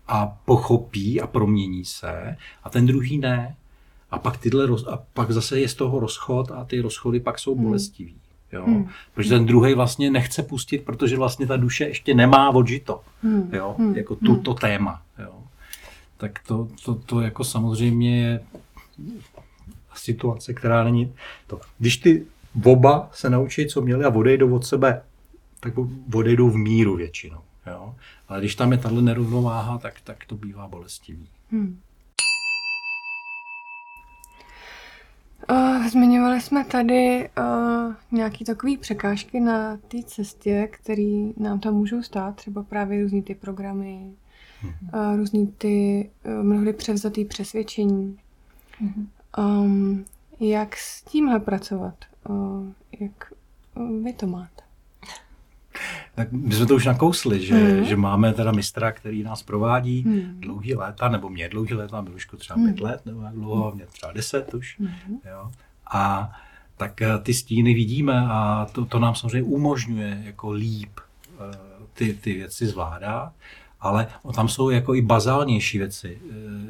a 0.08 0.26
pochopí 0.44 1.20
a 1.20 1.26
promění 1.26 1.84
se 1.84 2.36
a 2.64 2.70
ten 2.70 2.86
druhý 2.86 3.18
ne. 3.18 3.56
A 4.10 4.18
pak, 4.18 4.36
tyhle, 4.36 4.68
a 4.92 5.02
pak 5.14 5.30
zase 5.30 5.60
je 5.60 5.68
z 5.68 5.74
toho 5.74 6.00
rozchod 6.00 6.50
a 6.50 6.64
ty 6.64 6.80
rozchody 6.80 7.20
pak 7.20 7.38
jsou 7.38 7.54
hmm. 7.54 7.64
bolestivý. 7.64 8.16
Jo? 8.52 8.64
Hmm. 8.66 8.88
Protože 9.14 9.28
ten 9.28 9.46
druhý 9.46 9.74
vlastně 9.74 10.10
nechce 10.10 10.42
pustit, 10.42 10.84
protože 10.84 11.16
vlastně 11.16 11.46
ta 11.46 11.56
duše 11.56 11.84
ještě 11.84 12.14
nemá 12.14 12.50
odžito. 12.50 13.00
Hmm. 13.22 13.50
Jo? 13.52 13.74
Hmm. 13.78 13.96
Jako 13.96 14.16
tuto 14.16 14.50
hmm. 14.50 14.58
téma. 14.58 15.02
Jo? 15.18 15.34
Tak 16.16 16.38
to, 16.46 16.68
to, 16.84 16.94
to 16.94 17.20
jako 17.20 17.44
samozřejmě 17.44 18.22
je 18.22 18.40
situace, 19.94 20.54
která 20.54 20.84
není 20.84 21.12
to. 21.46 21.60
Když 21.78 21.96
ty 21.96 22.26
oba 22.64 23.08
se 23.12 23.30
naučí, 23.30 23.66
co 23.66 23.80
měli 23.80 24.04
a 24.04 24.08
odejdou 24.08 24.54
od 24.54 24.66
sebe, 24.66 25.02
tak 25.60 25.74
odejdou 26.14 26.50
v 26.50 26.56
míru 26.56 26.96
většinou. 26.96 27.40
Jo? 27.66 27.94
Ale 28.28 28.40
když 28.40 28.54
tam 28.54 28.72
je 28.72 28.78
tahle 28.78 29.02
nerovnováha, 29.02 29.78
tak, 29.78 30.00
tak 30.00 30.24
to 30.26 30.36
bývá 30.36 30.68
bolestivý. 30.68 31.28
Hmm. 31.50 31.80
Uh, 35.50 35.86
zmiňovali 35.86 36.40
jsme 36.40 36.64
tady 36.64 37.30
uh, 37.38 37.94
nějaké 38.10 38.44
takové 38.44 38.76
překážky 38.76 39.40
na 39.40 39.76
té 39.76 40.02
cestě, 40.02 40.68
které 40.70 41.30
nám 41.36 41.60
tam 41.60 41.74
můžou 41.74 42.02
stát, 42.02 42.36
třeba 42.36 42.62
právě 42.62 43.02
různý 43.02 43.22
ty 43.22 43.34
programy, 43.34 44.12
mm-hmm. 44.62 45.10
uh, 45.10 45.16
různý 45.16 45.46
ty 45.46 46.10
uh, 46.26 46.32
mnohdy 46.32 46.72
převzatý 46.72 47.24
přesvědčení. 47.24 48.18
Mm-hmm. 48.82 49.06
Um, 49.38 50.04
jak 50.40 50.76
s 50.76 51.02
tímhle 51.02 51.40
pracovat? 51.40 51.94
Uh, 52.28 52.66
jak 53.00 53.32
vy 54.02 54.12
to 54.12 54.26
máte? 54.26 54.63
Tak 56.14 56.32
my 56.32 56.54
jsme 56.54 56.66
to 56.66 56.74
už 56.74 56.86
nakousli, 56.86 57.46
že, 57.46 57.54
mm. 57.54 57.84
že 57.84 57.96
máme 57.96 58.32
teda 58.32 58.52
mistra, 58.52 58.92
který 58.92 59.22
nás 59.22 59.42
provádí 59.42 60.04
mm. 60.06 60.40
dlouhý 60.40 60.74
léta, 60.74 61.08
nebo 61.08 61.28
mě 61.28 61.48
dlouhý 61.48 61.74
léta, 61.74 62.00
Miluško 62.00 62.36
třeba 62.36 62.58
mm. 62.58 62.66
pět 62.66 62.80
let, 62.80 63.06
nebo 63.06 63.22
jak 63.22 63.34
dlouho, 63.34 63.72
mě 63.74 63.86
třeba 63.86 64.12
deset 64.12 64.54
už. 64.54 64.78
Mm. 64.78 64.88
Jo. 65.30 65.50
A 65.92 66.32
tak 66.76 67.02
eh, 67.02 67.18
ty 67.18 67.34
stíny 67.34 67.74
vidíme 67.74 68.26
a 68.28 68.66
to, 68.72 68.84
to 68.84 68.98
nám 68.98 69.14
samozřejmě 69.14 69.42
umožňuje 69.42 70.22
jako 70.24 70.50
líp 70.50 70.90
eh, 71.00 71.58
ty, 71.94 72.14
ty 72.14 72.34
věci 72.34 72.66
zvládat, 72.66 73.32
ale 73.80 74.06
tam 74.34 74.48
jsou 74.48 74.70
jako 74.70 74.94
i 74.94 75.02
bazálnější 75.02 75.78
věci. 75.78 76.18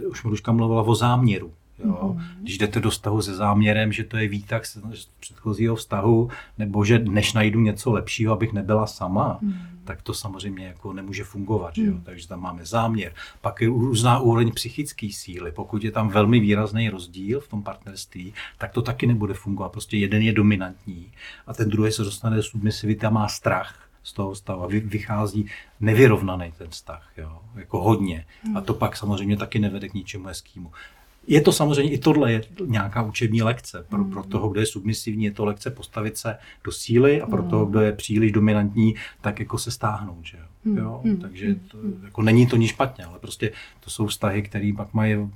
Eh, 0.03 0.07
už 0.07 0.25
Miluška 0.25 0.53
mluvila 0.53 0.83
o 0.83 0.95
záměru. 0.95 1.53
Jo? 1.79 1.93
Mm-hmm. 1.93 2.23
Když 2.41 2.59
jdete 2.59 2.81
do 2.81 2.91
vztahu 2.91 3.23
se 3.23 3.35
záměrem, 3.35 3.93
že 3.93 4.05
to 4.05 4.17
je 4.17 4.29
výtah 4.29 4.65
z 4.65 4.79
předchozího 5.21 5.77
vztahu, 5.77 6.31
nebo 6.59 6.85
že 6.85 6.99
než 6.99 7.33
najdu 7.33 7.61
něco 7.61 7.93
lepšího, 7.93 8.33
abych 8.33 8.53
nebyla 8.53 8.87
sama, 8.87 9.39
mm-hmm. 9.43 9.55
tak 9.85 10.03
to 10.03 10.15
samozřejmě 10.15 10.67
jako 10.67 10.93
nemůže 10.93 11.25
fungovat. 11.25 11.75
Mm-hmm. 11.75 11.87
Jo? 11.87 12.01
Takže 12.05 12.29
tam 12.29 12.41
máme 12.41 12.67
záměr. 12.67 13.13
Pak 13.41 13.61
je 13.61 13.69
různá 13.69 14.19
úroveň 14.19 14.53
psychické 14.53 15.09
síly. 15.13 15.53
Pokud 15.53 15.85
je 15.85 15.91
tam 15.91 16.09
velmi 16.09 16.41
výrazný 16.41 16.89
rozdíl 16.89 17.41
v 17.41 17.49
tom 17.49 17.63
partnerství, 17.63 18.35
tak 18.59 18.73
to 18.73 18.83
taky 18.83 19.07
nebude 19.07 19.35
fungovat. 19.35 19.73
Prostě 19.73 19.97
jeden 19.97 20.23
je 20.23 20.33
dominantní 20.33 21.13
a 21.47 21.55
ten 21.55 21.71
druhý 21.71 21.93
se 21.93 22.05
dostane 22.05 22.37
do 22.37 22.43
submisivity 22.43 23.07
a 23.07 23.11
má 23.11 23.29
strach 23.29 23.81
z 24.03 24.13
toho 24.13 24.35
stavu 24.35 24.63
a 24.63 24.67
vychází 24.67 25.47
nevyrovnaný 25.81 26.53
ten 26.59 26.69
vztah, 26.69 27.11
jo? 27.17 27.41
jako 27.55 27.83
hodně. 27.83 28.27
A 28.55 28.61
to 28.61 28.75
pak 28.75 28.97
samozřejmě 28.97 29.37
taky 29.37 29.59
nevede 29.59 29.89
k 29.89 29.95
ničemu 29.95 30.27
hezkému 30.27 30.73
je 31.27 31.41
to 31.41 31.53
samozřejmě, 31.53 31.93
i 31.93 31.99
tohle 31.99 32.33
je 32.33 32.43
nějaká 32.67 33.03
učební 33.03 33.43
lekce. 33.43 33.87
Pro, 33.89 34.05
pro 34.05 34.23
toho, 34.23 34.49
kdo 34.49 34.61
je 34.61 34.67
submisivní, 34.67 35.25
je 35.25 35.33
to 35.33 35.45
lekce 35.45 35.71
postavit 35.71 36.17
se 36.17 36.37
do 36.65 36.73
síly 36.73 37.21
a 37.21 37.27
pro 37.27 37.43
toho, 37.43 37.67
kdo 37.67 37.81
je 37.81 37.93
příliš 37.93 38.33
dominantní, 38.33 38.95
tak 39.21 39.41
jako 39.41 39.59
se 39.59 39.71
stáhnout. 39.71 40.25
Že 40.25 40.39
jo? 40.39 40.75
Jo? 40.77 41.03
Takže 41.21 41.55
to, 41.55 41.79
jako 42.05 42.23
není 42.23 42.47
to 42.47 42.57
nic 42.57 42.71
špatně, 42.71 43.05
ale 43.05 43.19
prostě 43.19 43.53
to 43.81 43.91
jsou 43.91 44.07
vztahy, 44.07 44.43
které 44.43 44.73
pak 44.77 44.95
mají 44.95 45.31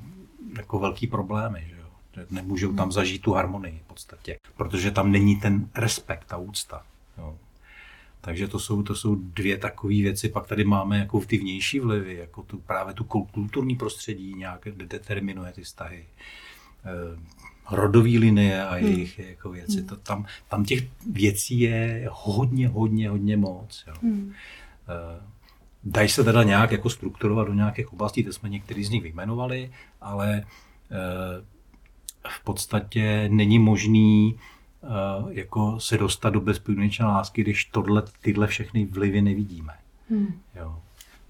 jako 0.56 0.78
velký 0.78 1.06
problémy. 1.06 1.64
Že 1.68 1.76
jo? 1.76 2.26
Nemůžou 2.30 2.72
tam 2.72 2.92
zažít 2.92 3.22
tu 3.22 3.32
harmonii 3.32 3.80
v 3.84 3.88
podstatě, 3.88 4.38
protože 4.56 4.90
tam 4.90 5.12
není 5.12 5.36
ten 5.36 5.68
respekt 5.74 6.32
a 6.32 6.36
úcta. 6.36 6.82
Takže 8.20 8.48
to 8.48 8.58
jsou, 8.58 8.82
to 8.82 8.94
jsou 8.94 9.14
dvě 9.14 9.58
takové 9.58 9.94
věci. 9.94 10.28
Pak 10.28 10.46
tady 10.46 10.64
máme 10.64 10.98
jako 10.98 11.20
ty 11.20 11.38
vnější 11.38 11.80
vlivy, 11.80 12.14
jako 12.16 12.42
tu, 12.42 12.58
právě 12.58 12.94
tu 12.94 13.04
kulturní 13.04 13.76
prostředí 13.76 14.34
nějak 14.34 14.68
determinuje 14.70 15.52
ty 15.52 15.62
vztahy. 15.62 16.04
Eh, 16.84 17.18
rodové 17.70 18.10
linie 18.10 18.66
a 18.66 18.76
jejich 18.76 19.18
hmm. 19.18 19.28
jako 19.28 19.50
věci. 19.50 19.82
To, 19.82 19.96
tam, 19.96 20.26
tam 20.48 20.64
těch 20.64 20.84
věcí 21.10 21.60
je 21.60 22.08
hodně, 22.12 22.68
hodně, 22.68 23.10
hodně 23.10 23.36
moc. 23.36 23.84
Jo. 23.86 23.94
Hmm. 24.02 24.32
Eh, 24.88 25.22
dají 25.84 26.08
se 26.08 26.24
teda 26.24 26.42
nějak 26.42 26.72
jako 26.72 26.90
strukturovat 26.90 27.46
do 27.46 27.54
nějakých 27.54 27.92
oblastí, 27.92 28.24
to 28.24 28.32
jsme 28.32 28.48
některý 28.48 28.84
z 28.84 28.90
nich 28.90 29.02
vyjmenovali, 29.02 29.70
ale 30.00 30.44
eh, 30.90 31.44
v 32.28 32.44
podstatě 32.44 33.28
není 33.32 33.58
možný 33.58 34.38
jako 35.28 35.80
se 35.80 35.98
dostat 35.98 36.30
do 36.30 36.40
bezpodmínečné 36.40 37.06
lásky, 37.06 37.42
když 37.42 37.64
tohle, 37.64 38.02
tyhle 38.22 38.46
všechny 38.46 38.86
vlivy 38.86 39.22
nevidíme. 39.22 39.74
Hmm. 40.10 40.40
Jo. 40.56 40.78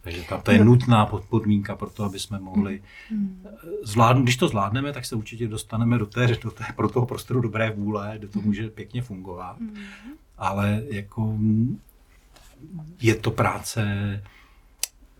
Takže 0.01 0.23
ta, 0.29 0.39
to 0.39 0.51
je 0.51 0.59
no. 0.59 0.65
nutná 0.65 1.07
podmínka 1.07 1.77
pro 1.77 1.91
to, 1.91 2.05
aby 2.05 2.19
jsme 2.19 2.41
mohli 2.41 2.83
hmm. 3.11 3.47
zvládnout. 3.83 4.23
Když 4.23 4.37
to 4.37 4.49
zvládneme, 4.49 4.93
tak 4.93 5.05
se 5.05 5.17
určitě 5.17 5.49
dostaneme 5.49 5.99
do, 5.99 6.07
té, 6.07 6.27
do 6.27 6.51
té, 6.51 6.65
pro 6.77 6.89
toho 6.89 7.07
prostoru 7.07 7.41
dobré 7.41 7.71
vůle, 7.71 8.15
kde 8.19 8.29
to 8.29 8.41
může 8.41 8.71
pěkně 8.71 9.03
fungovat. 9.03 9.59
Hmm. 9.59 9.77
Ale 10.39 10.83
jako 10.91 11.39
je 13.01 13.15
to 13.15 13.31
práce 13.31 13.83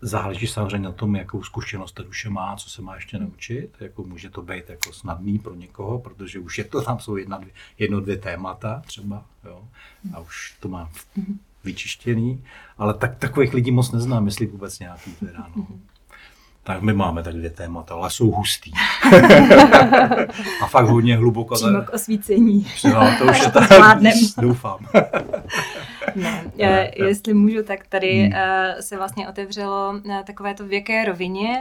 Záleží 0.01 0.47
samozřejmě 0.47 0.79
na 0.79 0.91
tom, 0.91 1.15
jakou 1.15 1.43
zkušenost 1.43 1.91
ta 1.91 2.03
duše 2.03 2.29
má, 2.29 2.55
co 2.55 2.69
se 2.69 2.81
má 2.81 2.95
ještě 2.95 3.19
naučit. 3.19 3.69
Jako 3.79 4.03
může 4.03 4.29
to 4.29 4.41
být 4.41 4.69
jako 4.69 4.93
snadný 4.93 5.39
pro 5.39 5.55
někoho, 5.55 5.99
protože 5.99 6.39
už 6.39 6.57
je 6.57 6.63
to, 6.63 6.81
tam 6.81 6.99
jsou 6.99 7.17
jedna, 7.17 7.37
dvě, 7.37 7.51
jedno, 7.77 7.99
dvě 7.99 8.17
témata 8.17 8.81
třeba, 8.85 9.25
jo, 9.45 9.61
a 10.13 10.19
už 10.19 10.55
to 10.59 10.67
má 10.67 10.89
vyčištěný. 11.63 12.43
Ale 12.77 12.93
tak, 12.93 13.17
takových 13.17 13.53
lidí 13.53 13.71
moc 13.71 13.91
neznám, 13.91 14.25
jestli 14.25 14.45
vůbec 14.45 14.79
nějaký 14.79 15.11
teda, 15.11 15.47
no. 15.55 15.67
Tak 16.63 16.81
my 16.81 16.93
máme 16.93 17.23
tak 17.23 17.33
dvě 17.33 17.49
témata, 17.49 17.93
ale 17.93 18.09
jsou 18.09 18.31
hustý. 18.31 18.71
a 20.61 20.67
fakt 20.67 20.85
hodně 20.85 21.17
hluboko. 21.17 21.55
Přímo 21.55 21.81
k 21.81 21.93
osvícení. 21.93 22.67
No, 22.93 23.17
to 23.19 23.25
už 23.25 23.39
je 23.39 23.51
tak, 23.51 23.69
doufám. 24.41 24.79
Ne, 26.15 26.43
ne, 26.57 26.91
jestli 26.95 27.33
můžu, 27.33 27.63
tak 27.63 27.87
tady 27.87 28.21
hmm. 28.21 28.31
uh, 28.31 28.79
se 28.79 28.97
vlastně 28.97 29.29
otevřelo 29.29 29.93
uh, 30.05 30.21
takové 30.23 30.53
to, 30.53 30.65
v 30.65 30.73
jaké 30.73 31.05
rovině 31.05 31.59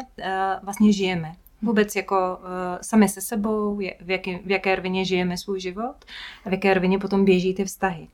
vlastně 0.62 0.92
žijeme. 0.92 1.32
Vůbec 1.62 1.96
jako 1.96 2.38
sami 2.80 3.08
se 3.08 3.20
sebou, 3.20 3.76
v, 3.76 4.10
jaký, 4.10 4.38
v 4.44 4.50
jaké 4.50 4.76
rovině 4.76 5.04
žijeme 5.04 5.36
svůj 5.36 5.60
život 5.60 5.94
a 6.44 6.48
v 6.48 6.52
jaké 6.52 6.74
rovině 6.74 6.98
potom 6.98 7.24
běží 7.24 7.54
ty 7.54 7.64
vztahy. 7.64 8.08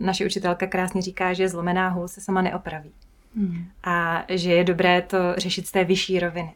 Naše 0.00 0.26
učitelka 0.26 0.66
krásně 0.66 1.02
říká, 1.02 1.32
že 1.32 1.48
zlomená 1.48 1.88
hůl 1.88 2.08
se 2.08 2.20
sama 2.20 2.42
neopraví. 2.42 2.90
Hmm. 3.36 3.64
A 3.84 4.24
že 4.28 4.52
je 4.52 4.64
dobré 4.64 5.02
to 5.02 5.18
řešit 5.36 5.66
z 5.66 5.72
té 5.72 5.84
vyšší 5.84 6.20
roviny. 6.20 6.52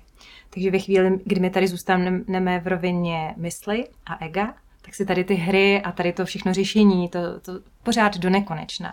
Takže 0.51 0.71
ve 0.71 0.79
chvíli, 0.79 1.21
kdy 1.25 1.41
my 1.41 1.51
tady 1.51 1.69
zůstaneme 1.69 2.61
v 2.61 2.67
rovině 2.67 3.35
mysli 3.37 3.85
a 4.07 4.25
ega, 4.25 4.55
tak 4.83 4.95
si 4.95 5.07
tady 5.07 5.25
ty 5.25 5.35
hry 5.35 5.83
a 5.83 5.93
tady 5.93 6.13
to 6.13 6.25
všechno 6.25 6.55
řešení, 6.55 7.09
to, 7.09 7.41
to 7.41 7.53
pořád 7.83 8.19
do 8.19 8.31
nekonečna. 8.31 8.91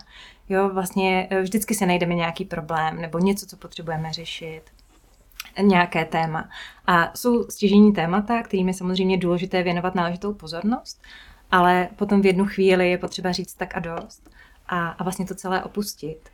Jo, 0.49 0.69
vlastně 0.69 1.27
eh, 1.29 1.41
vždycky 1.41 1.75
se 1.75 1.85
najdeme 1.85 2.15
nějaký 2.15 2.45
problém 2.45 3.01
nebo 3.01 3.19
něco, 3.19 3.45
co 3.45 3.57
potřebujeme 3.57 4.13
řešit 4.13 4.61
nějaké 5.61 6.05
téma. 6.05 6.49
A 6.87 7.11
jsou 7.15 7.43
stěžení 7.49 7.93
témata, 7.93 8.43
kterým 8.43 8.67
je 8.67 8.73
samozřejmě 8.73 9.17
důležité 9.17 9.63
věnovat 9.63 9.95
náležitou 9.95 10.33
pozornost, 10.33 11.01
ale 11.51 11.89
potom 11.95 12.21
v 12.21 12.25
jednu 12.25 12.45
chvíli 12.45 12.89
je 12.89 12.97
potřeba 12.97 13.31
říct 13.31 13.53
tak 13.53 13.77
a 13.77 13.79
dost 13.79 14.29
a, 14.67 14.89
a 14.89 15.03
vlastně 15.03 15.25
to 15.25 15.35
celé 15.35 15.63
opustit 15.63 16.29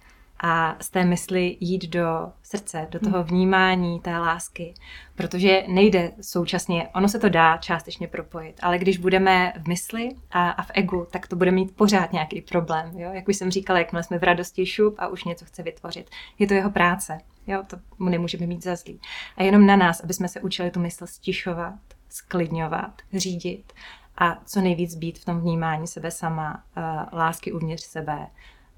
a 0.47 0.75
z 0.81 0.89
té 0.89 1.05
mysli 1.05 1.57
jít 1.59 1.89
do 1.89 2.31
srdce, 2.43 2.87
do 2.91 2.99
toho 2.99 3.17
hmm. 3.17 3.27
vnímání 3.27 3.99
té 3.99 4.17
lásky, 4.17 4.73
protože 5.15 5.63
nejde 5.67 6.11
současně, 6.21 6.87
ono 6.95 7.09
se 7.09 7.19
to 7.19 7.29
dá 7.29 7.57
částečně 7.57 8.07
propojit, 8.07 8.59
ale 8.61 8.77
když 8.77 8.97
budeme 8.97 9.53
v 9.57 9.67
mysli 9.67 10.09
a, 10.31 10.49
a 10.49 10.63
v 10.63 10.71
egu, 10.73 11.07
tak 11.11 11.27
to 11.27 11.35
bude 11.35 11.51
mít 11.51 11.75
pořád 11.75 12.13
nějaký 12.13 12.41
problém. 12.41 12.99
Jo? 12.99 13.13
Jak 13.13 13.27
už 13.27 13.35
jsem 13.35 13.51
říkala, 13.51 13.79
jakmile 13.79 14.03
jsme 14.03 14.19
v 14.19 14.23
radosti 14.23 14.65
šup 14.65 14.95
a 14.97 15.07
už 15.07 15.23
něco 15.23 15.45
chce 15.45 15.63
vytvořit. 15.63 16.09
Je 16.39 16.47
to 16.47 16.53
jeho 16.53 16.71
práce, 16.71 17.17
jo? 17.47 17.63
to 17.67 17.77
mu 17.99 18.09
nemůžeme 18.09 18.47
mít 18.47 18.63
za 18.63 18.75
zlý. 18.75 18.99
A 19.37 19.43
jenom 19.43 19.65
na 19.65 19.75
nás, 19.75 20.01
aby 20.03 20.13
jsme 20.13 20.27
se 20.27 20.41
učili 20.41 20.71
tu 20.71 20.79
mysl 20.79 21.07
stišovat, 21.07 21.79
sklidňovat, 22.09 23.01
řídit 23.13 23.73
a 24.17 24.41
co 24.45 24.61
nejvíc 24.61 24.95
být 24.95 25.19
v 25.19 25.25
tom 25.25 25.39
vnímání 25.39 25.87
sebe 25.87 26.11
sama, 26.11 26.63
uh, 26.77 26.83
lásky 27.19 27.51
uvnitř 27.51 27.83
sebe, 27.83 28.27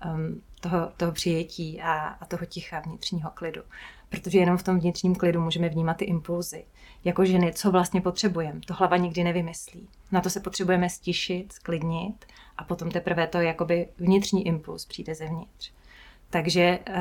um, 0.05 0.41
toho, 0.59 0.91
toho 0.97 1.11
přijetí 1.11 1.81
a, 1.81 1.93
a 1.93 2.25
toho 2.25 2.45
ticha, 2.45 2.79
vnitřního 2.79 3.31
klidu. 3.33 3.61
Protože 4.09 4.39
jenom 4.39 4.57
v 4.57 4.63
tom 4.63 4.79
vnitřním 4.79 5.15
klidu 5.15 5.41
můžeme 5.41 5.69
vnímat 5.69 5.97
ty 5.97 6.05
impulzy. 6.05 6.65
Jako 7.03 7.25
ženy, 7.25 7.53
co 7.53 7.71
vlastně 7.71 8.01
potřebujeme, 8.01 8.59
to 8.67 8.73
hlava 8.73 8.97
nikdy 8.97 9.23
nevymyslí. 9.23 9.87
Na 10.11 10.21
to 10.21 10.29
se 10.29 10.39
potřebujeme 10.39 10.89
stišit, 10.89 11.53
sklidnit 11.53 12.25
a 12.57 12.63
potom 12.63 12.91
teprve 12.91 13.27
to 13.27 13.37
jakoby 13.37 13.87
vnitřní 13.97 14.47
impuls 14.47 14.85
přijde 14.85 15.15
zevnitř. 15.15 15.71
Takže 16.29 16.79
uh, 16.89 16.95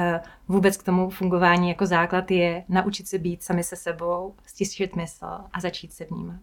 vůbec 0.48 0.76
k 0.76 0.82
tomu 0.82 1.10
fungování 1.10 1.68
jako 1.68 1.86
základ 1.86 2.30
je 2.30 2.64
naučit 2.68 3.08
se 3.08 3.18
být 3.18 3.42
sami 3.42 3.64
se 3.64 3.76
sebou, 3.76 4.34
stišit 4.46 4.96
mysl 4.96 5.26
a 5.52 5.60
začít 5.60 5.92
se 5.92 6.04
vnímat. 6.04 6.40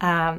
A 0.00 0.36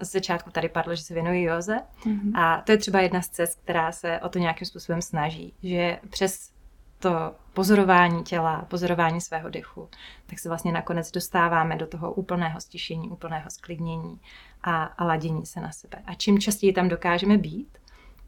z 0.00 0.12
začátku 0.12 0.50
tady 0.50 0.68
padlo, 0.68 0.94
že 0.94 1.02
se 1.02 1.14
věnují 1.14 1.42
józe. 1.42 1.80
Mm-hmm. 2.04 2.40
A 2.40 2.60
to 2.60 2.72
je 2.72 2.78
třeba 2.78 3.00
jedna 3.00 3.22
z 3.22 3.28
cest, 3.28 3.60
která 3.64 3.92
se 3.92 4.20
o 4.20 4.28
to 4.28 4.38
nějakým 4.38 4.66
způsobem 4.66 5.02
snaží. 5.02 5.54
Že 5.62 5.98
přes 6.10 6.50
to 6.98 7.34
pozorování 7.52 8.22
těla, 8.24 8.64
pozorování 8.68 9.20
svého 9.20 9.48
dechu, 9.48 9.88
tak 10.26 10.38
se 10.38 10.48
vlastně 10.48 10.72
nakonec 10.72 11.10
dostáváme 11.10 11.76
do 11.76 11.86
toho 11.86 12.12
úplného 12.12 12.60
stišení, 12.60 13.08
úplného 13.08 13.50
sklidnění 13.50 14.20
a, 14.62 14.84
a 14.84 15.04
ladění 15.04 15.46
se 15.46 15.60
na 15.60 15.72
sebe. 15.72 15.98
A 16.06 16.14
čím 16.14 16.38
častěji 16.38 16.72
tam 16.72 16.88
dokážeme 16.88 17.38
být, 17.38 17.78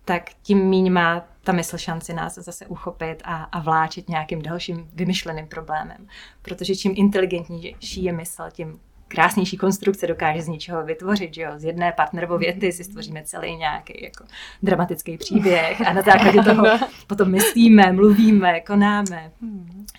tak 0.05 0.31
tím 0.43 0.59
míň 0.59 0.93
má 0.93 1.25
ta 1.43 1.53
mysl 1.53 1.79
šanci 1.79 2.15
nás 2.15 2.35
zase 2.35 2.67
uchopit 2.67 3.23
a, 3.25 3.43
a 3.43 3.61
vláčit 3.61 4.09
nějakým 4.09 4.43
dalším 4.43 4.91
vymyšleným 4.95 5.47
problémem. 5.47 6.09
Protože 6.43 6.77
čím 6.77 6.93
inteligentnější 6.97 8.05
je 8.05 8.13
mysl, 8.13 8.43
tím 8.53 8.81
krásnější 9.11 9.57
konstrukce 9.57 10.07
dokáže 10.07 10.43
z 10.43 10.49
ničeho 10.49 10.85
vytvořit, 10.85 11.35
že 11.35 11.43
jo? 11.43 11.51
Z 11.57 11.65
jedné 11.65 11.93
partnerovou 11.93 12.39
věty 12.39 12.73
si 12.73 12.85
stvoříme 12.85 13.23
celý 13.25 13.57
nějaký 13.57 14.05
jako 14.05 14.25
dramatický 14.63 15.19
příběh 15.19 15.81
a 15.87 15.93
na 15.93 16.03
základě 16.03 16.43
toho 16.45 16.65
potom 17.07 17.31
myslíme, 17.31 17.93
mluvíme, 17.93 18.61
konáme. 18.61 19.33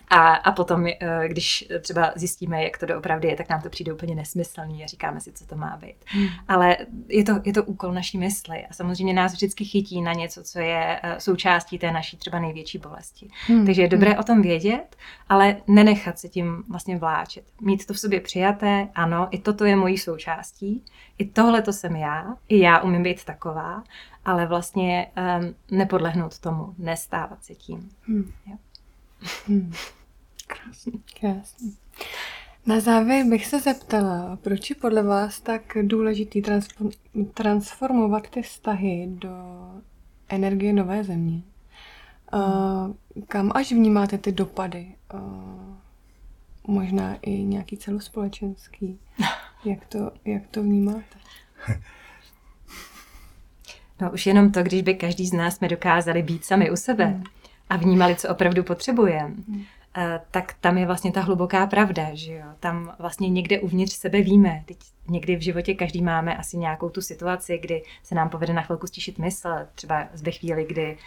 A, 0.09 0.33
a 0.33 0.51
potom, 0.51 0.87
eh, 0.87 1.27
když 1.27 1.67
třeba 1.81 2.11
zjistíme, 2.15 2.63
jak 2.63 2.77
to 2.77 2.85
doopravdy 2.85 3.27
je, 3.27 3.35
tak 3.35 3.49
nám 3.49 3.61
to 3.61 3.69
přijde 3.69 3.93
úplně 3.93 4.15
nesmyslný 4.15 4.83
a 4.83 4.87
říkáme 4.87 5.19
si, 5.19 5.31
co 5.31 5.45
to 5.45 5.55
má 5.55 5.77
být. 5.81 5.95
Hmm. 6.05 6.27
Ale 6.47 6.77
je 7.07 7.23
to, 7.23 7.33
je 7.45 7.53
to 7.53 7.63
úkol 7.63 7.91
naší 7.91 8.17
mysli 8.17 8.65
a 8.69 8.73
samozřejmě 8.73 9.13
nás 9.13 9.33
vždycky 9.33 9.65
chytí 9.65 10.01
na 10.01 10.13
něco, 10.13 10.43
co 10.43 10.59
je 10.59 10.99
eh, 11.03 11.15
součástí 11.19 11.79
té 11.79 11.91
naší 11.91 12.17
třeba 12.17 12.39
největší 12.39 12.77
bolesti. 12.77 13.27
Hmm. 13.47 13.65
Takže 13.65 13.81
je 13.81 13.87
dobré 13.87 14.09
hmm. 14.09 14.19
o 14.19 14.23
tom 14.23 14.41
vědět, 14.41 14.95
ale 15.29 15.55
nenechat 15.67 16.19
se 16.19 16.29
tím 16.29 16.63
vlastně 16.69 16.97
vláčet. 16.97 17.43
Mít 17.61 17.85
to 17.85 17.93
v 17.93 17.99
sobě 17.99 18.21
přijaté, 18.21 18.87
ano, 19.03 19.27
i 19.31 19.39
toto 19.39 19.65
je 19.65 19.75
mojí 19.75 19.97
součástí, 19.97 20.83
i 21.17 21.25
tohle 21.25 21.61
to 21.61 21.73
jsem 21.73 21.95
já, 21.95 22.37
i 22.49 22.59
já 22.59 22.79
umím 22.79 23.03
být 23.03 23.25
taková, 23.25 23.83
ale 24.25 24.47
vlastně 24.47 25.11
um, 25.41 25.55
nepodlehnout 25.77 26.39
tomu, 26.39 26.75
nestávat 26.77 27.43
se 27.43 27.55
tím. 27.55 27.89
Hmm. 28.01 28.31
Jo. 28.45 28.57
Hmm. 29.47 29.71
Krásný. 30.47 31.03
Krásný. 31.19 31.77
Na 32.65 32.79
závěr 32.79 33.25
bych 33.25 33.45
se 33.45 33.59
zeptala, 33.59 34.37
proč 34.41 34.69
je 34.69 34.75
podle 34.75 35.03
vás 35.03 35.41
tak 35.41 35.77
důležitý 35.81 36.43
transformovat 37.33 38.29
ty 38.29 38.41
vztahy 38.41 39.07
do 39.09 39.29
energie 40.29 40.73
nové 40.73 41.03
země? 41.03 41.41
Uh, 42.33 42.93
kam 43.27 43.51
až 43.55 43.71
vnímáte 43.71 44.17
ty 44.17 44.31
dopady? 44.31 44.95
Uh, 45.13 45.75
možná 46.67 47.17
i 47.21 47.31
nějaký 47.31 47.77
celospolečenský. 47.77 48.99
Jak 49.65 49.85
to, 49.85 50.11
jak 50.25 50.47
to 50.47 50.63
vnímáte? 50.63 51.19
No 54.01 54.11
už 54.11 54.25
jenom 54.25 54.51
to, 54.51 54.63
když 54.63 54.81
by 54.81 54.93
každý 54.95 55.27
z 55.27 55.33
nás 55.33 55.55
jsme 55.55 55.67
dokázali 55.67 56.23
být 56.23 56.45
sami 56.45 56.71
u 56.71 56.75
sebe 56.75 57.05
hmm. 57.05 57.23
a 57.69 57.77
vnímali, 57.77 58.15
co 58.15 58.29
opravdu 58.29 58.63
potřebujeme, 58.63 59.33
eh, 59.97 60.21
tak 60.31 60.55
tam 60.61 60.77
je 60.77 60.85
vlastně 60.85 61.11
ta 61.11 61.21
hluboká 61.21 61.67
pravda, 61.67 62.09
že 62.13 62.33
jo. 62.33 62.45
Tam 62.59 62.95
vlastně 62.99 63.29
někde 63.29 63.59
uvnitř 63.59 63.93
sebe 63.93 64.21
víme. 64.21 64.63
Teď 64.65 64.77
někdy 65.09 65.35
v 65.35 65.41
životě 65.41 65.73
každý 65.73 66.01
máme 66.01 66.37
asi 66.37 66.57
nějakou 66.57 66.89
tu 66.89 67.01
situaci, 67.01 67.57
kdy 67.57 67.83
se 68.03 68.15
nám 68.15 68.29
povede 68.29 68.53
na 68.53 68.61
chvilku 68.61 68.87
stišit 68.87 69.19
mysl, 69.19 69.49
třeba 69.75 70.07
ve 70.23 70.31
chvíli, 70.31 70.65
kdy 70.69 70.97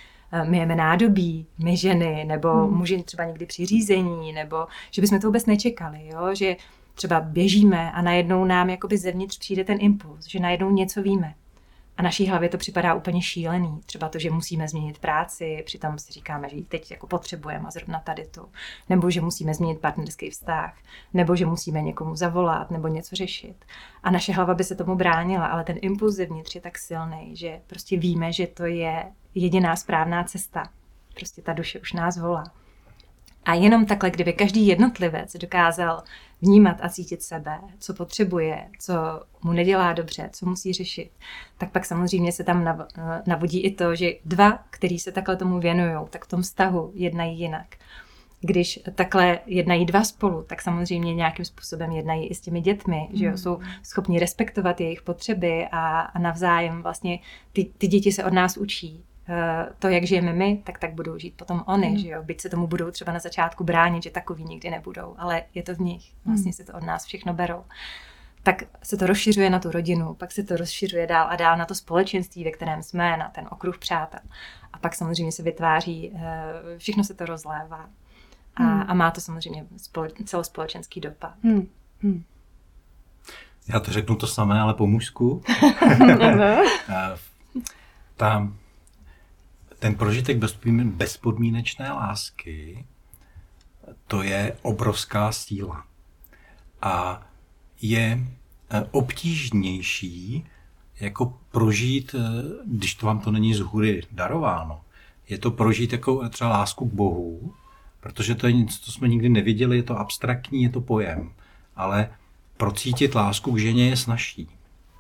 myjeme 0.43 0.75
nádobí, 0.75 1.47
my 1.59 1.77
ženy, 1.77 2.25
nebo 2.25 2.49
hmm. 2.49 2.77
muži 2.77 3.03
třeba 3.03 3.25
někdy 3.25 3.47
při 3.47 3.67
řízení, 3.67 4.33
nebo 4.33 4.67
že 4.91 5.03
bychom 5.03 5.21
to 5.21 5.27
vůbec 5.27 5.47
nečekali, 5.47 6.09
jo? 6.09 6.35
že 6.35 6.57
třeba 6.95 7.21
běžíme 7.21 7.93
a 7.93 8.03
najednou 8.03 8.45
nám 8.45 8.71
jakoby 8.71 8.99
zevnitř 8.99 9.39
přijde 9.39 9.65
ten 9.65 9.79
impuls, 9.81 10.27
že 10.27 10.41
najednou 10.41 10.71
něco 10.71 11.03
víme. 11.03 11.35
A 11.97 12.03
naší 12.03 12.27
hlavě 12.27 12.49
to 12.49 12.59
připadá 12.59 12.95
úplně 12.95 13.23
šílený. 13.23 13.81
Třeba 13.87 14.09
to, 14.09 14.19
že 14.19 14.31
musíme 14.31 14.69
změnit 14.69 14.99
práci, 14.99 15.63
přitom 15.67 15.99
si 15.99 16.13
říkáme, 16.13 16.49
že 16.49 16.57
ji 16.57 16.65
teď 16.65 16.91
jako 16.91 17.07
potřebujeme 17.07 17.65
a 17.69 17.71
zrovna 17.71 18.01
tady 18.01 18.27
tu. 18.27 18.49
Nebo 18.89 19.11
že 19.11 19.21
musíme 19.21 19.55
změnit 19.55 19.81
partnerský 19.81 20.31
vztah, 20.31 20.77
nebo 21.13 21.37
že 21.37 21.47
musíme 21.47 21.83
někomu 21.83 22.17
zavolat, 22.17 22.71
nebo 22.71 22.89
něco 22.89 23.17
řešit. 23.17 23.65
A 24.03 24.11
naše 24.11 24.33
hlava 24.33 24.55
by 24.55 24.65
se 24.65 24.75
tomu 24.75 24.97
bránila, 24.97 25.47
ale 25.47 25.65
ten 25.65 25.77
impuls 25.83 26.15
zevnitř 26.15 26.55
je 26.55 26.61
tak 26.61 26.79
silný, 26.79 27.37
že 27.37 27.61
prostě 27.67 27.99
víme, 27.99 28.33
že 28.33 28.47
to 28.47 28.65
je 28.65 29.05
jediná 29.35 29.77
správná 29.77 30.25
cesta. 30.25 30.63
Prostě 31.15 31.43
ta 31.43 31.53
duše 31.53 31.81
už 31.81 31.93
nás 31.93 32.19
volá. 32.19 32.45
A 33.45 33.55
jenom 33.55 33.87
takhle, 33.87 34.11
kdyby 34.11 34.33
každý 34.33 34.67
jednotlivec 34.67 35.37
dokázal 35.37 36.03
vnímat 36.43 36.77
a 36.83 36.89
cítit 36.89 37.23
sebe, 37.23 37.59
co 37.79 37.95
potřebuje, 37.95 38.69
co 38.79 38.95
mu 39.43 39.53
nedělá 39.53 39.93
dobře, 39.93 40.31
co 40.33 40.47
musí 40.47 40.73
řešit, 40.73 41.11
tak 41.59 41.71
pak 41.71 41.85
samozřejmě 41.85 42.33
se 42.33 42.45
tam 42.45 42.87
navodí 43.27 43.65
i 43.65 43.75
to, 43.75 43.95
že 43.95 44.13
dva, 44.25 44.59
který 44.71 44.99
se 44.99 45.13
takhle 45.13 45.37
tomu 45.37 45.61
věnují, 45.61 46.07
tak 46.11 46.25
v 46.25 46.29
tom 46.29 46.43
vztahu 46.43 46.91
jednají 46.95 47.39
jinak. 47.41 47.67
Když 48.41 48.81
takhle 48.95 49.39
jednají 49.47 49.87
dva 49.87 50.05
spolu, 50.05 50.43
tak 50.43 50.63
samozřejmě 50.63 51.15
nějakým 51.15 51.45
způsobem 51.45 51.91
jednají 51.91 52.27
i 52.27 52.35
s 52.35 52.41
těmi 52.41 52.61
dětmi, 52.61 53.09
mm. 53.11 53.17
že 53.17 53.25
jo, 53.25 53.31
hmm. 53.31 53.39
jsou 53.39 53.59
schopni 53.83 54.19
respektovat 54.19 54.81
jejich 54.81 55.03
potřeby 55.03 55.67
a, 55.73 56.01
a 56.01 56.19
navzájem 56.19 56.83
vlastně 56.83 57.19
ty, 57.53 57.71
ty 57.79 57.87
děti 57.87 58.13
se 58.13 58.25
od 58.25 58.33
nás 58.33 58.57
učí 58.57 59.05
to, 59.79 59.89
jak 59.89 60.05
žijeme 60.05 60.33
my, 60.33 60.63
tak 60.65 60.79
tak 60.79 60.95
budou 60.95 61.19
žít 61.19 61.35
potom 61.37 61.65
oni, 61.67 61.89
mm. 61.89 61.99
že 61.99 62.09
jo? 62.09 62.23
Byť 62.23 62.41
se 62.41 62.49
tomu 62.49 62.67
budou 62.67 62.91
třeba 62.91 63.13
na 63.13 63.19
začátku 63.19 63.65
bránit, 63.65 64.03
že 64.03 64.11
takový 64.11 64.45
nikdy 64.45 64.71
nebudou, 64.71 65.15
ale 65.19 65.43
je 65.55 65.63
to 65.63 65.75
v 65.75 65.79
nich. 65.79 66.13
Vlastně 66.25 66.49
mm. 66.49 66.53
se 66.53 66.65
to 66.65 66.73
od 66.73 66.83
nás 66.83 67.05
všechno 67.05 67.35
berou. 67.35 67.65
Tak 68.43 68.63
se 68.83 68.97
to 68.97 69.07
rozšiřuje 69.07 69.51
na 69.51 69.59
tu 69.59 69.71
rodinu, 69.71 70.15
pak 70.15 70.33
se 70.33 70.43
to 70.43 70.57
rozšiřuje 70.57 71.07
dál 71.07 71.27
a 71.31 71.37
dál 71.37 71.57
na 71.57 71.67
to 71.67 71.75
společenství, 71.75 72.45
ve 72.45 72.51
kterém 72.51 72.83
jsme, 72.83 73.17
na 73.17 73.29
ten 73.29 73.49
okruh 73.51 73.79
přátel. 73.79 74.21
A 74.73 74.79
pak 74.79 74.95
samozřejmě 74.95 75.33
se 75.33 75.43
vytváří, 75.43 76.13
eh, 76.15 76.79
všechno 76.79 77.05
se 77.05 77.15
to 77.15 77.27
rozlévá. 77.27 77.89
A, 78.57 78.63
mm. 78.63 78.85
a 78.89 78.95
má 78.95 79.11
to 79.11 79.21
samozřejmě 79.21 79.67
celospolečenský 80.25 81.01
dopad. 81.01 81.35
Mm. 81.43 81.69
Mm. 82.03 82.25
Já 83.69 83.81
to 83.81 83.93
řeknu 83.93 84.17
to 84.17 84.27
samé, 84.27 84.61
ale 84.61 84.75
po 84.75 84.87
mužsku. 84.87 85.43
Eh, 86.89 87.17
ta 88.17 88.49
ten 89.85 89.95
prožitek 89.95 90.39
bezpodmínečné 90.85 91.93
lásky, 91.93 92.85
to 94.07 94.23
je 94.23 94.57
obrovská 94.63 95.33
síla. 95.33 95.85
A 96.83 97.27
je 97.83 98.19
eh, 98.71 98.87
obtížnější 98.91 100.47
jako 101.01 101.39
prožít, 101.51 102.15
eh, 102.15 102.43
když 102.65 102.95
to 102.95 103.07
vám 103.07 103.21
to 103.21 103.31
není 103.31 103.55
z 103.55 103.61
hůry 103.61 104.03
darováno, 104.13 104.81
je 105.29 105.39
to 105.39 105.51
prožít 105.51 105.93
jako 105.93 106.29
třeba 106.29 106.51
lásku 106.51 106.89
k 106.89 106.93
Bohu, 106.93 107.55
protože 108.01 108.35
to 108.35 108.47
je 108.47 108.53
něco, 108.53 108.79
co 108.81 108.93
jsme 108.93 109.09
nikdy 109.09 109.29
neviděli, 109.29 109.77
je 109.77 109.83
to 109.83 109.99
abstraktní, 109.99 110.63
je 110.63 110.71
to 110.71 110.81
pojem, 110.81 111.33
ale 111.77 112.11
procítit 112.57 113.15
lásku 113.15 113.53
k 113.53 113.59
ženě 113.59 113.89
je 113.89 113.97
snažší. 113.97 114.49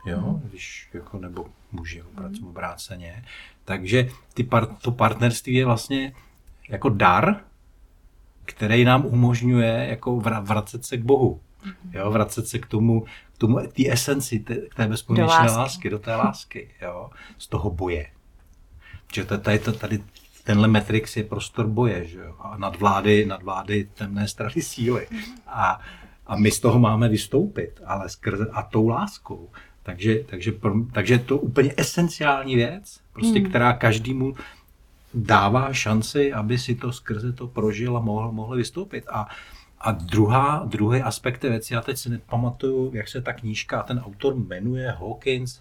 Jo, 0.06 0.40
když 0.44 0.88
jako, 0.94 1.18
nebo 1.18 1.46
muži 1.74 2.02
obráceně. 2.48 3.24
Takže 3.64 4.08
ty 4.34 4.44
par, 4.44 4.66
to 4.66 4.92
partnerství 4.92 5.54
je 5.54 5.64
vlastně 5.64 6.12
jako 6.68 6.88
dar, 6.88 7.40
který 8.44 8.84
nám 8.84 9.06
umožňuje 9.06 9.86
jako 9.88 10.16
vracet 10.20 10.84
se 10.84 10.96
k 10.96 11.02
Bohu. 11.02 11.40
Jo, 11.92 12.10
vracet 12.10 12.48
se 12.48 12.58
k 12.58 12.66
tomu, 12.66 13.00
k 13.34 13.38
tomu 13.38 13.58
té 13.58 13.92
esenci, 13.92 14.38
té, 14.38 14.56
k 14.56 14.74
té 14.74 14.88
bezpodmínečné 14.88 15.36
lásky. 15.36 15.58
lásky, 15.58 15.90
do 15.90 15.98
té 15.98 16.16
lásky, 16.16 16.70
jo, 16.82 17.10
z 17.38 17.48
toho 17.48 17.70
boje. 17.70 18.06
Že 19.14 19.24
tady, 19.24 19.58
tady, 19.58 19.78
tady 19.78 20.02
tenhle 20.44 20.68
Matrix 20.68 21.16
je 21.16 21.24
prostor 21.24 21.66
boje, 21.66 22.04
že 22.04 22.18
jo, 22.18 22.34
a 22.38 22.56
nadvlády, 22.56 23.26
nadvlády 23.26 23.88
temné 23.94 24.28
strany 24.28 24.62
síly. 24.62 25.08
A, 25.46 25.80
a 26.26 26.36
my 26.36 26.50
z 26.50 26.60
toho 26.60 26.78
máme 26.78 27.08
vystoupit, 27.08 27.80
ale 27.86 28.08
skrze 28.08 28.46
a 28.52 28.62
tou 28.62 28.88
láskou. 28.88 29.50
Takže, 29.84 30.24
takže, 30.26 30.52
takže 30.92 31.18
to 31.18 31.38
úplně 31.38 31.74
esenciální 31.76 32.54
věc, 32.54 33.00
prostě, 33.12 33.38
hmm. 33.38 33.48
která 33.48 33.72
každému 33.72 34.34
dává 35.14 35.72
šanci, 35.72 36.32
aby 36.32 36.58
si 36.58 36.74
to 36.74 36.92
skrze 36.92 37.32
to 37.32 37.46
prožil 37.46 37.96
a 37.96 38.00
mohl, 38.00 38.32
mohl 38.32 38.56
vystoupit. 38.56 39.04
A, 39.08 39.28
a 39.80 39.92
druhá, 39.92 40.64
druhý 40.64 41.02
aspekt 41.02 41.38
té 41.38 41.48
věci, 41.48 41.74
já 41.74 41.80
teď 41.80 41.98
si 41.98 42.10
nepamatuju, 42.10 42.90
jak 42.94 43.08
se 43.08 43.22
ta 43.22 43.32
knížka, 43.32 43.82
ten 43.82 43.98
autor 43.98 44.36
jmenuje 44.36 44.90
Hawkins, 44.90 45.60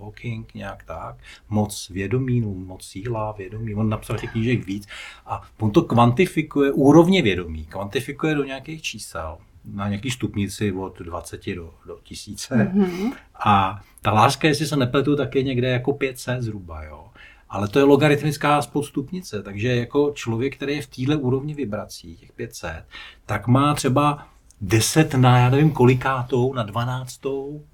Hawking, 0.00 0.54
nějak 0.54 0.84
tak, 0.84 1.16
moc 1.48 1.88
vědomí, 1.88 2.40
no, 2.40 2.48
moc 2.48 2.84
síla, 2.84 3.32
vědomí, 3.32 3.74
on 3.74 3.88
napsal 3.88 4.18
těch 4.18 4.30
knížek 4.30 4.66
víc 4.66 4.88
a 5.26 5.42
on 5.58 5.70
to 5.70 5.82
kvantifikuje, 5.82 6.72
úrovně 6.72 7.22
vědomí, 7.22 7.64
kvantifikuje 7.64 8.34
do 8.34 8.44
nějakých 8.44 8.82
čísel 8.82 9.38
na 9.64 9.88
nějaký 9.88 10.10
stupnici 10.10 10.72
od 10.72 10.98
20 10.98 11.54
do, 11.54 11.74
do 11.86 11.98
tisíce. 12.02 12.72
Mm-hmm. 12.74 13.12
A 13.44 13.82
ta 14.02 14.12
láska, 14.12 14.48
jestli 14.48 14.66
se 14.66 14.76
nepletu, 14.76 15.16
tak 15.16 15.34
je 15.34 15.42
někde 15.42 15.68
jako 15.68 15.92
500 15.92 16.42
zhruba. 16.42 16.82
Jo. 16.84 17.04
Ale 17.48 17.68
to 17.68 17.78
je 17.78 17.84
logaritmická 17.84 18.62
spodstupnice, 18.62 19.42
takže 19.42 19.76
jako 19.76 20.12
člověk, 20.14 20.56
který 20.56 20.74
je 20.74 20.82
v 20.82 20.86
téhle 20.86 21.16
úrovni 21.16 21.54
vibrací, 21.54 22.16
těch 22.16 22.32
500, 22.32 22.84
tak 23.26 23.46
má 23.46 23.74
třeba 23.74 24.26
10 24.60 25.14
na, 25.14 25.38
já 25.38 25.50
nevím 25.50 25.70
kolikátou, 25.70 26.54
na 26.54 26.62
12 26.62 27.20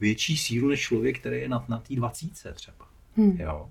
větší 0.00 0.36
sílu 0.36 0.68
než 0.68 0.80
člověk, 0.80 1.18
který 1.20 1.40
je 1.40 1.48
na, 1.48 1.64
na 1.68 1.78
té 1.78 1.94
20 1.94 2.54
třeba. 2.54 2.86
Hmm. 3.16 3.36
Jo. 3.40 3.68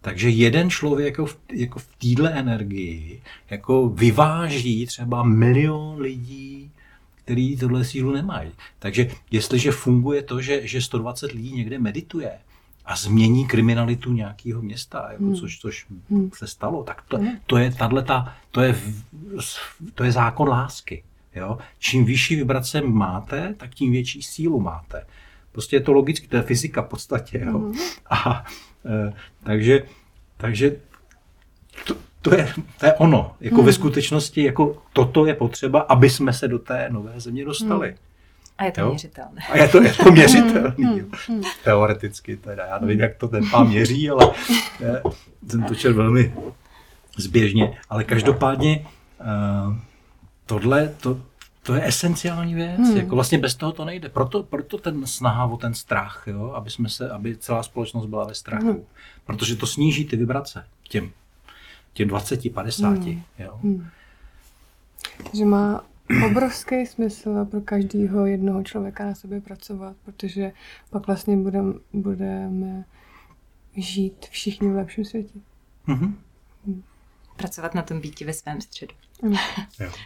Takže 0.00 0.28
jeden 0.28 0.70
člověk 0.70 1.06
jako 1.06 1.26
v, 1.26 1.38
jako 1.52 1.78
v 1.78 1.88
téhle 1.98 2.32
energii 2.32 3.22
jako 3.50 3.88
vyváží 3.88 4.86
třeba 4.86 5.22
milion 5.22 6.00
lidí 6.00 6.72
který 7.28 7.56
tohle 7.56 7.84
sílu 7.84 8.12
nemají. 8.12 8.50
Takže 8.78 9.10
jestliže 9.30 9.70
funguje 9.70 10.22
to, 10.22 10.40
že, 10.40 10.66
že 10.66 10.82
120 10.82 11.32
lidí 11.32 11.52
někde 11.52 11.78
medituje 11.78 12.30
a 12.84 12.96
změní 12.96 13.46
kriminalitu 13.46 14.12
nějakého 14.12 14.62
města, 14.62 15.08
jako 15.12 15.24
hmm. 15.24 15.36
což, 15.36 15.58
což 15.58 15.86
hmm. 16.10 16.30
se 16.34 16.46
stalo, 16.46 16.84
tak 16.84 17.02
to, 17.08 17.18
hmm. 17.18 17.36
to 17.46 17.56
je 17.58 17.70
tato, 17.70 18.24
to 18.50 18.60
je, 18.60 18.80
to 19.94 20.04
je 20.04 20.12
zákon 20.12 20.48
lásky. 20.48 21.04
Jo? 21.34 21.58
Čím 21.78 22.04
vyšší 22.04 22.36
vibrace 22.36 22.80
máte, 22.80 23.54
tak 23.56 23.74
tím 23.74 23.92
větší 23.92 24.22
sílu 24.22 24.60
máte. 24.60 25.06
Prostě 25.52 25.76
je 25.76 25.80
to 25.80 25.92
logicky, 25.92 26.28
to 26.28 26.36
je 26.36 26.42
fyzika 26.42 26.82
v 26.82 26.88
podstatě. 26.88 27.38
Jo? 27.46 27.58
Hmm. 27.58 27.74
A, 28.10 28.44
e, 28.86 29.12
takže, 29.42 29.82
takže 30.36 30.76
to, 31.86 31.96
to 32.22 32.34
je, 32.34 32.54
to 32.78 32.86
je 32.86 32.92
ono. 32.92 33.34
Jako 33.40 33.56
hmm. 33.56 33.66
ve 33.66 33.72
skutečnosti 33.72 34.42
jako 34.42 34.82
toto 34.92 35.26
je 35.26 35.34
potřeba, 35.34 35.80
aby 35.80 36.10
jsme 36.10 36.32
se 36.32 36.48
do 36.48 36.58
té 36.58 36.88
nové 36.90 37.20
země 37.20 37.44
dostali. 37.44 37.88
Hmm. 37.88 37.98
A 38.58 38.64
je 38.64 38.72
to 38.72 38.80
jo? 38.80 38.88
měřitelné. 38.88 39.42
A 39.50 39.56
je 39.56 39.68
to, 39.68 39.82
je 39.82 39.92
to 39.92 40.12
měřitelné. 40.12 40.74
Hmm. 40.78 41.10
Hmm. 41.28 41.42
Teoreticky 41.64 42.36
teda. 42.36 42.66
Já 42.66 42.78
nevím, 42.78 43.00
jak 43.00 43.16
to 43.16 43.28
ten 43.28 43.50
pán 43.50 43.68
měří, 43.68 44.10
ale 44.10 44.30
je, 44.80 45.02
jsem 45.48 45.62
to 45.62 45.74
čel 45.74 45.94
velmi 45.94 46.34
zběžně. 47.16 47.78
Ale 47.90 48.04
každopádně 48.04 48.86
uh, 49.20 49.76
tohle, 50.46 50.94
to, 51.00 51.20
to 51.62 51.74
je 51.74 51.86
esenciální 51.86 52.54
věc. 52.54 52.78
Hmm. 52.78 52.96
Jako 52.96 53.14
vlastně 53.14 53.38
bez 53.38 53.54
toho 53.54 53.72
to 53.72 53.84
nejde. 53.84 54.08
Proto, 54.08 54.42
proto 54.42 54.78
ten 54.78 55.06
snaha 55.06 55.46
o 55.46 55.56
ten 55.56 55.74
strach, 55.74 56.24
jo? 56.26 56.52
Aby, 56.54 56.70
jsme 56.70 56.88
se, 56.88 57.10
aby 57.10 57.36
celá 57.36 57.62
společnost 57.62 58.06
byla 58.06 58.24
ve 58.24 58.34
strachu. 58.34 58.66
Hmm. 58.66 58.82
Protože 59.26 59.56
to 59.56 59.66
sníží 59.66 60.04
ty 60.04 60.16
vibrace 60.16 60.64
těm 60.88 61.10
těm 61.98 62.08
20, 62.08 62.52
50. 62.52 62.88
Hmm. 62.88 63.22
Jo. 63.38 63.58
Hmm. 63.62 63.86
Že 65.34 65.44
má 65.44 65.84
obrovský 66.26 66.86
smysl 66.86 67.44
pro 67.44 67.60
každého 67.60 68.26
jednoho 68.26 68.62
člověka 68.62 69.06
na 69.06 69.14
sobě 69.14 69.40
pracovat, 69.40 69.96
protože 70.04 70.52
pak 70.90 71.06
vlastně 71.06 71.36
budeme, 71.36 71.74
budeme 71.92 72.84
žít 73.76 74.26
všichni 74.30 74.68
v 74.68 74.76
lepším 74.76 75.04
světě. 75.04 75.38
Mm-hmm. 75.88 76.12
Pracovat 77.36 77.74
na 77.74 77.82
tom 77.82 78.00
býti 78.00 78.24
ve 78.24 78.32
svém 78.32 78.60
středu. 78.60 78.94
Mm. 79.22 79.36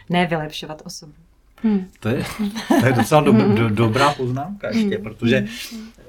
ne 0.09 0.27
vylepšovat 0.27 0.81
osobu. 0.85 1.13
Hmm. 1.55 1.87
To, 1.99 2.09
je, 2.09 2.25
to 2.79 2.85
je 2.85 2.93
docela 2.93 3.21
do, 3.21 3.31
do, 3.31 3.69
dobrá 3.69 4.13
poznámka 4.13 4.67
ještě, 4.67 4.95
hmm. 4.95 5.03
protože 5.03 5.47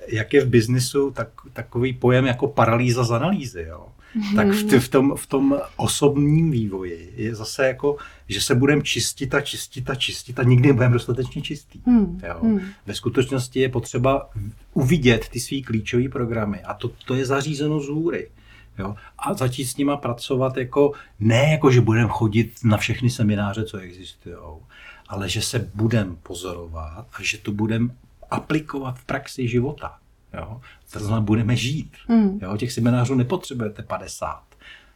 jak 0.08 0.32
je 0.32 0.44
v 0.44 0.48
biznisu 0.48 1.10
tak, 1.10 1.28
takový 1.52 1.92
pojem 1.92 2.26
jako 2.26 2.48
paralýza 2.48 3.04
z 3.04 3.12
analýzy. 3.12 3.62
Jo? 3.68 3.88
Mm-hmm. 4.16 4.36
tak 4.36 4.48
v, 4.48 4.80
v, 4.80 4.88
tom, 4.88 5.16
v 5.16 5.26
tom 5.26 5.58
osobním 5.76 6.50
vývoji 6.50 7.12
je 7.16 7.34
zase 7.34 7.66
jako, 7.66 7.96
že 8.28 8.40
se 8.40 8.54
budeme 8.54 8.82
čistit 8.82 9.34
a 9.34 9.40
čistit 9.40 9.90
a 9.90 9.94
čistit 9.94 10.38
a 10.38 10.42
nikdy 10.42 10.68
nebudeme 10.68 10.92
dostatečně 10.92 11.42
čistý. 11.42 11.80
Mm. 11.86 12.20
Jo? 12.28 12.38
Mm. 12.42 12.60
Ve 12.86 12.94
skutečnosti 12.94 13.60
je 13.60 13.68
potřeba 13.68 14.30
uvidět 14.74 15.28
ty 15.28 15.40
svý 15.40 15.62
klíčové 15.62 16.08
programy 16.08 16.62
a 16.62 16.74
to, 16.74 16.88
to 16.88 17.14
je 17.14 17.26
zařízeno 17.26 17.80
z 17.80 17.88
hůry. 17.88 18.30
Jo? 18.78 18.94
A 19.18 19.34
začít 19.34 19.64
s 19.64 19.76
nima 19.76 19.96
pracovat 19.96 20.56
jako, 20.56 20.92
ne 21.20 21.50
jako, 21.50 21.70
že 21.70 21.80
budeme 21.80 22.08
chodit 22.08 22.52
na 22.64 22.76
všechny 22.76 23.10
semináře, 23.10 23.64
co 23.64 23.78
existují, 23.78 24.36
ale 25.08 25.28
že 25.28 25.42
se 25.42 25.70
budeme 25.74 26.16
pozorovat 26.22 27.06
a 27.12 27.22
že 27.22 27.38
to 27.38 27.52
budeme 27.52 27.88
aplikovat 28.30 28.98
v 28.98 29.04
praxi 29.04 29.48
života. 29.48 29.98
Jo? 30.36 30.60
To 30.92 30.98
znamená, 30.98 31.20
budeme 31.20 31.56
žít. 31.56 31.92
Hmm. 32.08 32.38
Jo? 32.42 32.56
Těch 32.56 32.72
seminářů 32.72 33.14
nepotřebujete 33.14 33.82
50. 33.82 34.42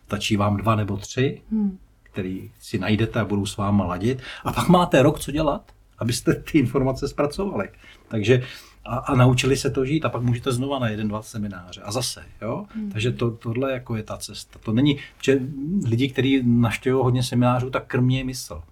Stačí 0.07 0.37
vám 0.37 0.57
dva 0.57 0.77
nebo 0.77 0.97
tři, 0.97 1.43
hmm. 1.51 1.79
který 2.03 2.51
si 2.61 2.79
najdete 2.79 3.21
a 3.21 3.25
budou 3.25 3.47
s 3.47 3.57
váma 3.57 3.85
ladit. 3.85 4.23
A 4.45 4.53
pak 4.53 4.69
máte 4.69 5.03
rok 5.03 5.21
co 5.21 5.31
dělat, 5.31 5.73
abyste 5.99 6.35
ty 6.35 6.59
informace 6.59 7.09
zpracovali. 7.09 7.69
Takže 8.09 8.43
a, 8.85 8.97
a 8.97 9.15
naučili 9.15 9.57
se 9.57 9.71
to 9.71 9.85
žít 9.85 10.05
a 10.05 10.09
pak 10.09 10.23
můžete 10.23 10.53
znova 10.53 10.79
na 10.79 10.89
jeden, 10.89 11.09
dva 11.09 11.23
semináře 11.23 11.81
a 11.81 11.93
zase, 11.93 12.25
jo. 12.43 12.67
Hmm. 12.75 12.91
Takže 12.91 13.13
to, 13.13 13.31
tohle 13.31 13.73
jako 13.73 13.97
je 13.97 14.03
ta 14.03 14.17
cesta. 14.17 14.59
To 14.65 14.73
není, 14.73 14.99
že 15.23 15.41
lidi, 15.85 16.09
kteří 16.09 16.43
naštěvují 16.47 17.05
hodně 17.05 17.23
seminářů, 17.23 17.71
tak 17.71 17.87
krmě 17.87 18.25
mysl. 18.25 18.63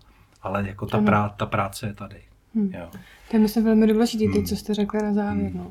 Ale 0.42 0.64
jako 0.66 0.86
ta, 0.86 1.00
prá, 1.00 1.28
ta 1.28 1.46
práce 1.46 1.86
je 1.86 1.94
tady. 1.94 2.16
Hmm. 2.54 2.70
Jo. 2.74 2.88
To 3.30 3.36
je 3.36 3.40
myslím 3.40 3.64
velmi 3.64 3.86
důležité, 3.86 4.24
hmm. 4.24 4.44
co 4.44 4.56
jste 4.56 4.74
řekli 4.74 5.02
na 5.02 5.14
závěr. 5.14 5.50
Hmm. 5.50 5.58
No. 5.58 5.70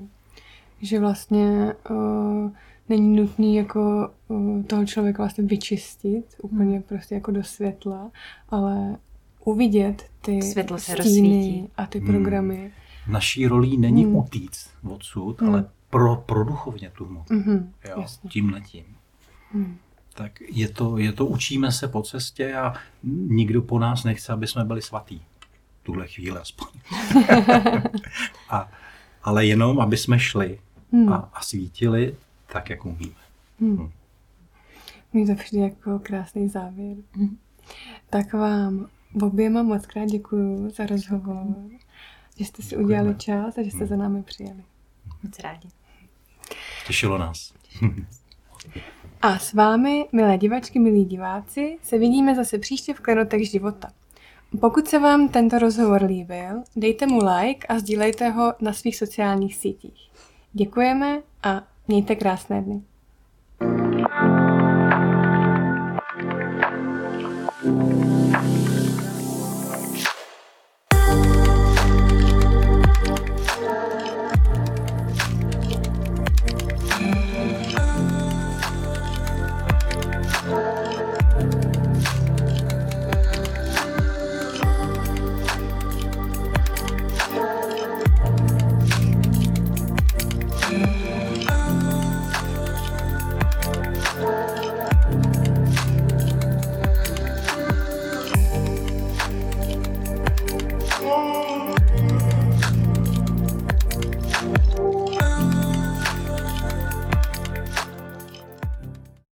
Že 0.86 1.00
vlastně 1.00 1.74
uh, 1.90 2.52
není 2.90 3.16
nutný 3.16 3.56
jako 3.56 4.12
uh, 4.28 4.64
toho 4.64 4.86
člověka 4.86 5.24
vlastně 5.24 5.44
vyčistit 5.44 6.26
úplně 6.42 6.74
hmm. 6.74 6.84
prostě 6.84 7.16
jako 7.16 7.32
do 7.32 7.44
světla, 7.44 8.12
ale 8.50 8.98
uvidět 9.46 10.10
ty 10.22 10.42
Světlo 10.42 10.78
se 10.78 10.92
stíny 10.92 11.70
a 11.78 11.86
ty 11.86 12.00
hmm. 12.00 12.08
programy. 12.08 12.72
Naší 13.08 13.48
rolí 13.48 13.78
není 13.78 14.04
hmm. 14.04 14.16
utíct 14.16 14.70
odsud, 14.90 15.42
hmm. 15.42 15.50
ale 15.50 15.66
pro, 15.90 16.16
pro 16.16 16.44
duchovně 16.44 16.90
tu 16.90 17.06
hmotu. 17.06 17.34
Hmm. 17.34 17.74
Jo, 17.90 18.06
tím 18.30 18.50
letím. 18.50 18.86
Hmm. 19.52 19.78
Tak 20.14 20.32
je 20.42 20.70
to, 20.70 20.98
je 20.98 21.12
to, 21.12 21.26
učíme 21.26 21.72
se 21.72 21.88
po 21.88 22.02
cestě 22.02 22.56
a 22.56 22.74
nikdo 23.28 23.62
po 23.62 23.80
nás 23.80 24.04
nechce, 24.04 24.34
aby 24.34 24.48
jsme 24.48 24.66
byli 24.66 24.82
svatí 24.82 25.22
tuhle 25.86 26.08
chvíli 26.08 26.38
aspoň. 26.38 26.68
a, 28.50 28.72
ale 29.24 29.46
jenom, 29.46 29.80
aby 29.80 29.98
jsme 29.98 30.20
šli 30.20 30.60
hmm. 31.04 31.14
a, 31.14 31.30
a 31.34 31.42
svítili 31.42 32.16
tak, 32.54 32.70
jak 32.70 32.86
umíme. 32.86 33.16
Hmm. 33.60 33.78
Hmm. 33.78 33.92
Mně 35.14 35.36
to 35.36 35.44
přijde 35.44 35.64
jako 35.64 36.00
krásný 36.00 36.50
závěr. 36.50 36.98
Hmm. 37.12 37.38
Tak 38.10 38.34
vám 38.34 38.88
oběma 39.22 39.64
moc 39.64 39.86
krát 39.86 40.06
děkuji 40.06 40.70
za 40.70 40.86
rozhovor, 40.86 41.56
že 42.38 42.46
jste 42.46 42.62
si 42.62 42.70
Děkujeme. 42.70 42.86
udělali 42.86 43.16
čas 43.16 43.58
a 43.58 43.64
že 43.64 43.70
jste 43.70 43.78
hmm. 43.78 43.88
za 43.88 43.96
námi 43.96 44.24
přijeli. 44.24 44.64
Moc 45.24 45.40
rádi. 45.40 45.68
Těšilo 46.88 47.18
nás. 47.26 47.54
A 49.22 49.40
s 49.40 49.54
vámi, 49.54 50.06
milé 50.12 50.38
divačky, 50.38 50.80
milí 50.80 51.06
diváci, 51.06 51.78
se 51.84 51.98
vidíme 51.98 52.36
zase 52.36 52.60
příště 52.60 52.94
v 52.94 53.00
Klenotech 53.00 53.50
života. 53.50 53.92
Pokud 54.60 54.88
se 54.88 55.00
vám 55.00 55.30
tento 55.30 55.60
rozhovor 55.60 56.04
líbil, 56.04 56.64
dejte 56.76 57.08
mu 57.08 57.20
like 57.26 57.68
a 57.68 57.80
sdílejte 57.80 58.30
ho 58.30 58.54
na 58.62 58.74
svých 58.74 58.98
sociálních 58.98 59.56
sítích. 59.56 60.05
Děkujeme 60.58 61.22
a 61.44 61.64
mějte 61.88 62.16
krásné 62.16 62.62
dny. 62.62 62.82